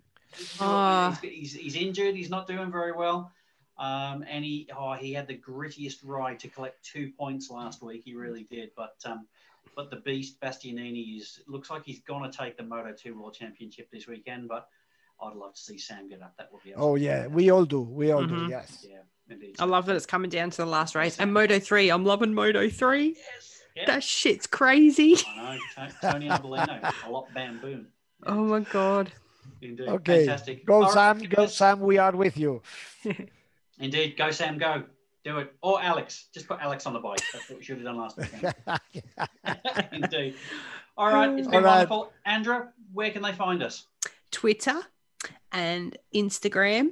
Ah. 0.60 1.16
he's, 1.22 1.32
he's, 1.32 1.54
he's 1.54 1.76
injured. 1.76 2.16
He's 2.16 2.28
not 2.30 2.48
doing 2.48 2.72
very 2.72 2.92
well. 2.92 3.30
Um, 3.78 4.24
and 4.28 4.44
he 4.44 4.68
oh, 4.76 4.94
he 4.94 5.12
had 5.12 5.28
the 5.28 5.36
grittiest 5.36 5.98
ride 6.02 6.40
to 6.40 6.48
collect 6.48 6.84
two 6.84 7.12
points 7.16 7.48
last 7.48 7.80
week. 7.80 8.02
He 8.04 8.14
really 8.14 8.42
did. 8.42 8.72
But 8.76 8.96
um, 9.04 9.28
but 9.76 9.90
the 9.90 9.96
beast 9.96 10.40
Bastianini 10.40 11.16
is 11.18 11.40
looks 11.46 11.70
like 11.70 11.84
he's 11.84 12.00
going 12.00 12.28
to 12.28 12.36
take 12.36 12.56
the 12.56 12.64
Moto 12.64 12.92
2 12.92 13.16
World 13.16 13.34
Championship 13.34 13.88
this 13.92 14.08
weekend. 14.08 14.48
But 14.48 14.66
I'd 15.22 15.36
love 15.36 15.54
to 15.54 15.60
see 15.60 15.78
Sam 15.78 16.08
get 16.08 16.22
up. 16.22 16.34
That 16.38 16.52
would 16.52 16.64
be 16.64 16.74
Oh, 16.74 16.96
yeah, 16.96 17.28
we 17.28 17.50
all 17.50 17.64
do. 17.64 17.80
We 17.80 18.10
all 18.10 18.26
do, 18.26 18.34
Mhm. 18.34 18.50
yes. 18.50 18.84
Yeah, 18.88 19.02
indeed. 19.30 19.56
I 19.58 19.64
love 19.64 19.86
that 19.86 19.96
it's 19.96 20.06
coming 20.06 20.30
down 20.30 20.50
to 20.50 20.56
the 20.58 20.66
last 20.66 20.94
race. 20.94 21.18
And 21.18 21.32
Moto 21.32 21.58
3, 21.58 21.90
I'm 21.90 22.04
loving 22.04 22.34
Moto 22.34 22.68
3. 22.68 23.08
Yes. 23.08 23.60
Yeah. 23.76 23.84
That 23.86 24.02
shit's 24.02 24.46
crazy. 24.46 25.16
I 25.26 25.58
know. 25.76 25.88
Tony 26.10 26.28
Arbolino, 26.28 26.92
a 27.06 27.10
lot 27.10 27.32
bam 27.32 27.60
boom. 27.60 27.86
Oh 28.26 28.34
my 28.44 28.60
God. 28.60 29.12
Indeed. 29.62 29.88
Okay, 29.88 30.18
Fantastic. 30.26 30.66
Go, 30.66 30.74
All 30.74 30.82
right, 30.82 30.92
Sam. 30.92 31.18
give 31.18 31.30
Go, 31.30 31.42
us- 31.44 31.56
Sam. 31.56 31.80
We 31.80 31.98
are 31.98 32.12
with 32.12 32.36
you. 32.36 32.62
Indeed. 33.78 34.16
Go, 34.16 34.30
Sam. 34.30 34.58
Go. 34.58 34.84
Do 35.24 35.38
it. 35.38 35.52
Or 35.62 35.80
Alex. 35.82 36.26
Just 36.32 36.48
put 36.48 36.60
Alex 36.60 36.86
on 36.86 36.92
the 36.92 36.98
bike. 37.00 37.20
That's 37.32 37.48
what 37.48 37.58
we 37.58 37.64
should 37.64 37.76
have 37.76 37.84
done 37.84 37.98
last 37.98 38.16
weekend. 38.16 38.54
Indeed. 39.92 40.34
All 40.96 41.12
right. 41.12 41.30
It's 41.38 41.46
been 41.46 41.56
All 41.56 41.62
right. 41.62 41.72
wonderful. 41.88 42.12
Andra, 42.24 42.68
where 42.92 43.10
can 43.10 43.22
they 43.22 43.32
find 43.32 43.62
us? 43.62 43.86
Twitter 44.30 44.80
and 45.52 45.96
Instagram 46.14 46.90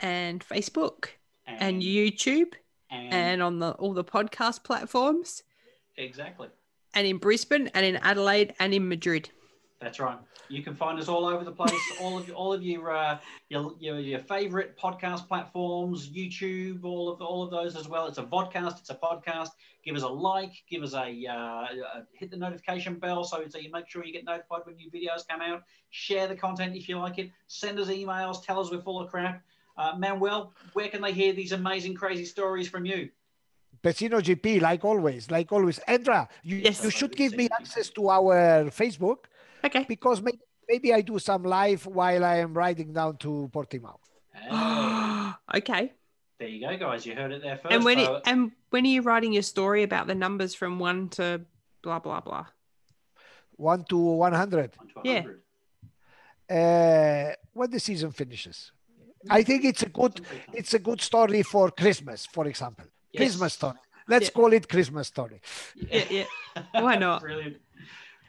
and 0.00 0.44
Facebook 0.46 1.06
and 1.48 1.82
YouTube 1.82 2.54
and, 2.90 3.12
and 3.12 3.42
on 3.42 3.58
the 3.58 3.72
all 3.72 3.92
the 3.92 4.04
podcast 4.04 4.62
platforms 4.64 5.42
exactly. 5.96 6.48
and 6.94 7.06
in 7.06 7.18
Brisbane 7.18 7.68
and 7.74 7.84
in 7.84 7.96
Adelaide 7.96 8.54
and 8.58 8.74
in 8.74 8.88
Madrid. 8.88 9.30
That's 9.80 10.00
right. 10.00 10.18
You 10.48 10.62
can 10.62 10.74
find 10.74 10.98
us 10.98 11.08
all 11.08 11.24
over 11.24 11.44
the 11.44 11.52
place. 11.52 11.72
all 12.00 12.18
of 12.18 12.30
all 12.32 12.52
of 12.52 12.62
your 12.62 12.90
uh, 12.90 13.18
your, 13.48 13.74
your 13.78 14.00
your 14.00 14.18
favorite 14.18 14.76
podcast 14.76 15.28
platforms, 15.28 16.10
YouTube, 16.10 16.84
all 16.84 17.08
of 17.08 17.20
all 17.20 17.44
of 17.44 17.50
those 17.50 17.76
as 17.76 17.88
well. 17.88 18.06
It's 18.06 18.18
a 18.18 18.24
vodcast. 18.24 18.80
It's 18.80 18.90
a 18.90 18.94
podcast. 18.94 19.50
Give 19.84 19.94
us 19.94 20.02
a 20.02 20.08
like. 20.08 20.52
Give 20.68 20.82
us 20.82 20.94
a 20.94 21.26
uh, 21.28 21.32
uh, 21.32 21.66
hit 22.12 22.30
the 22.30 22.36
notification 22.36 22.98
bell 22.98 23.22
so 23.22 23.44
so 23.48 23.58
you 23.58 23.70
make 23.70 23.88
sure 23.88 24.04
you 24.04 24.12
get 24.12 24.24
notified 24.24 24.62
when 24.64 24.74
new 24.76 24.90
videos 24.90 25.28
come 25.28 25.42
out. 25.42 25.62
Share 25.90 26.26
the 26.26 26.34
content 26.34 26.74
if 26.74 26.88
you 26.88 26.98
like 26.98 27.18
it. 27.18 27.30
Send 27.46 27.78
us 27.78 27.88
emails. 27.88 28.44
Tell 28.44 28.58
us 28.58 28.70
we're 28.72 28.82
full 28.82 29.00
of 29.00 29.10
crap. 29.10 29.42
Uh, 29.78 29.94
Manuel, 29.96 30.52
where 30.72 30.88
can 30.88 31.00
they 31.00 31.12
hear 31.12 31.32
these 31.32 31.52
amazing, 31.52 31.94
crazy 31.94 32.24
stories 32.24 32.68
from 32.68 32.84
you? 32.84 33.10
Pecino 33.80 34.20
GP, 34.20 34.60
like 34.60 34.84
always, 34.84 35.30
like 35.30 35.52
always. 35.52 35.78
Andra, 35.86 36.28
you, 36.42 36.56
Yes. 36.56 36.82
you 36.82 36.90
should 36.90 37.14
give 37.14 37.36
me 37.36 37.48
access 37.60 37.88
to 37.90 38.10
our 38.10 38.64
Facebook 38.70 39.26
Okay. 39.64 39.84
because 39.88 40.20
maybe, 40.20 40.40
maybe 40.68 40.92
I 40.92 41.00
do 41.00 41.20
some 41.20 41.44
live 41.44 41.86
while 41.86 42.24
I 42.24 42.38
am 42.38 42.54
riding 42.54 42.92
down 42.92 43.18
to 43.18 43.48
Portimao. 43.54 43.98
Hey, 44.34 44.48
okay. 45.58 45.92
there 46.40 46.48
you 46.48 46.60
go, 46.66 46.76
guys. 46.76 47.06
You 47.06 47.14
heard 47.14 47.30
it 47.30 47.42
there 47.42 47.58
first. 47.58 47.72
And 47.72 47.84
when 47.84 48.00
it, 48.00 48.10
and 48.26 48.50
when 48.70 48.84
are 48.84 48.88
you 48.88 49.02
writing 49.02 49.32
your 49.32 49.42
story 49.42 49.84
about 49.84 50.08
the 50.08 50.14
numbers 50.16 50.54
from 50.56 50.80
one 50.80 51.08
to 51.10 51.42
blah 51.82 52.00
blah 52.00 52.20
blah? 52.20 52.46
One 53.52 53.84
to 53.90 53.96
100. 53.96 54.76
One 54.76 54.88
to 54.88 54.94
Yeah. 55.04 55.22
100. 56.50 57.30
Uh, 57.30 57.34
when 57.52 57.70
the 57.70 57.78
season 57.80 58.10
finishes. 58.10 58.72
I 59.30 59.42
think 59.42 59.64
it's 59.64 59.82
a 59.82 59.88
good 59.88 60.20
it's 60.52 60.74
a 60.74 60.78
good 60.78 61.00
story 61.00 61.42
for 61.42 61.70
Christmas, 61.70 62.26
for 62.26 62.46
example. 62.46 62.86
Yes. 63.12 63.20
Christmas 63.20 63.54
story. 63.54 63.76
Let's 64.08 64.26
Yeah. 64.26 64.30
call 64.32 64.52
it 64.52 64.68
Christmas 64.68 65.08
story. 65.08 65.40
Yeah, 65.76 66.04
yeah. 66.10 66.24
Why 66.80 66.96
not? 66.96 67.20
Brilliant. 67.22 67.56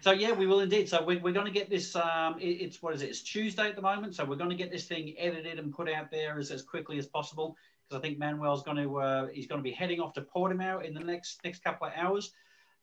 So 0.01 0.11
yeah, 0.11 0.31
we 0.31 0.45
will 0.47 0.61
indeed. 0.61 0.87
So 0.89 1.03
we're, 1.03 1.19
we're 1.19 1.33
going 1.33 1.45
to 1.45 1.51
get 1.51 1.69
this. 1.69 1.95
Um, 1.95 2.39
it- 2.39 2.61
it's 2.63 2.81
what 2.81 2.93
is 2.95 3.01
it? 3.01 3.09
It's 3.09 3.21
Tuesday 3.21 3.67
at 3.69 3.75
the 3.75 3.81
moment. 3.81 4.15
So 4.15 4.23
we're 4.25 4.37
going 4.37 4.49
to 4.49 4.55
get 4.55 4.71
this 4.71 4.85
thing 4.87 5.13
edited 5.17 5.59
and 5.59 5.73
put 5.73 5.89
out 5.89 6.09
there 6.11 6.37
as, 6.39 6.51
as 6.51 6.61
quickly 6.61 6.97
as 6.97 7.05
possible 7.07 7.55
because 7.87 7.99
I 7.99 8.01
think 8.01 8.17
Manuel's 8.17 8.63
going 8.63 8.77
to 8.77 8.97
uh, 8.97 9.27
he's 9.27 9.47
going 9.47 9.59
to 9.59 9.63
be 9.63 9.71
heading 9.71 9.99
off 9.99 10.13
to 10.13 10.21
Portimao 10.21 10.83
in 10.85 10.93
the 10.93 11.01
next 11.01 11.39
next 11.43 11.63
couple 11.63 11.87
of 11.87 11.93
hours. 11.95 12.31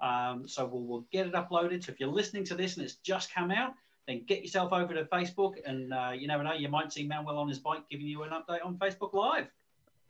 Um, 0.00 0.46
so 0.46 0.66
we'll, 0.66 0.82
we'll 0.82 1.06
get 1.10 1.26
it 1.26 1.32
uploaded. 1.32 1.84
So 1.84 1.92
if 1.92 2.00
you're 2.00 2.10
listening 2.10 2.44
to 2.46 2.54
this 2.54 2.76
and 2.76 2.84
it's 2.84 2.96
just 2.96 3.32
come 3.34 3.50
out, 3.50 3.72
then 4.06 4.22
get 4.26 4.42
yourself 4.42 4.72
over 4.72 4.94
to 4.94 5.04
Facebook 5.06 5.54
and 5.66 5.92
uh, 5.92 6.12
you 6.14 6.26
never 6.28 6.42
know, 6.42 6.52
you 6.52 6.68
might 6.68 6.92
see 6.92 7.06
Manuel 7.06 7.38
on 7.38 7.48
his 7.48 7.58
bike 7.58 7.82
giving 7.90 8.06
you 8.06 8.22
an 8.22 8.30
update 8.30 8.64
on 8.64 8.76
Facebook 8.76 9.12
Live 9.12 9.46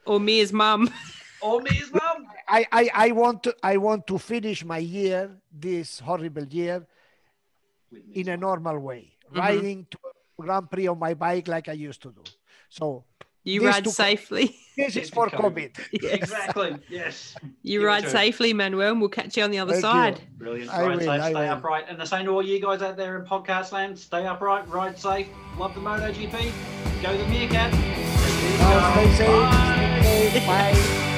Or 0.05 0.21
me 0.21 0.41
as 0.41 0.53
mum. 0.53 0.91
or 1.43 1.61
me 1.63 1.81
as 1.83 1.91
well. 1.93 2.17
I, 2.49 2.67
I, 2.73 2.91
I 2.95 3.11
want 3.13 3.43
to 3.45 3.55
I 3.63 3.77
want 3.77 4.07
to 4.07 4.19
finish 4.19 4.65
my 4.65 4.79
year, 4.79 5.31
this 5.53 6.01
horrible 6.01 6.45
year, 6.45 6.87
in 8.13 8.29
a 8.29 8.37
normal 8.37 8.79
way, 8.79 9.13
Mhm. 9.33 9.39
riding 9.39 9.87
to 9.91 9.99
Grand 10.39 10.71
Prix 10.71 10.87
on 10.87 10.99
my 10.99 11.15
bike 11.15 11.49
like 11.49 11.69
I 11.69 11.73
used 11.73 12.03
to 12.03 12.11
do. 12.13 12.23
So 12.69 13.05
You 13.47 13.61
This 13.61 13.69
ride 13.75 13.85
to- 13.85 13.91
safely. 13.91 14.57
This 14.77 14.95
is 14.95 15.09
for 15.09 15.27
COVID. 15.31 15.73
COVID. 15.73 15.89
Yes. 16.03 16.13
Exactly. 16.15 16.77
Yes. 16.91 17.35
You 17.63 17.79
Give 17.81 17.87
ride 17.87 18.01
to 18.01 18.07
'em. 18.09 18.13
safely, 18.13 18.53
Manuel. 18.53 18.91
and 18.93 19.01
We'll 19.01 19.09
catch 19.09 19.35
you 19.35 19.43
on 19.45 19.51
the 19.51 19.59
other 19.59 19.73
Thank 19.73 19.85
you. 19.85 19.91
side. 19.91 20.21
Brilliant. 20.37 20.71
I 20.71 20.83
ride 20.83 20.91
will, 20.97 20.99
safe, 21.01 21.09
I 21.09 21.31
stay 21.31 21.33
will. 21.33 21.53
upright. 21.57 21.85
And 21.89 21.99
the 21.99 22.05
same 22.05 22.27
to 22.27 22.33
all 22.33 22.43
you 22.43 22.61
guys 22.61 22.83
out 22.83 22.97
there 22.99 23.19
in 23.19 23.25
podcast 23.25 23.73
land. 23.73 23.99
Stay 23.99 24.27
upright, 24.27 24.69
ride 24.69 24.99
safe, 24.99 25.29
love 25.59 25.73
the 25.75 25.81
MotoGP. 25.81 26.53
Go 27.03 27.17
the 27.17 27.27
meerkat. 27.29 27.73
Now, 27.73 28.93
stay 28.93 29.15
safe. 29.15 29.29
Bye. 29.29 30.31
Stay. 30.31 30.47
Bye. 30.47 31.13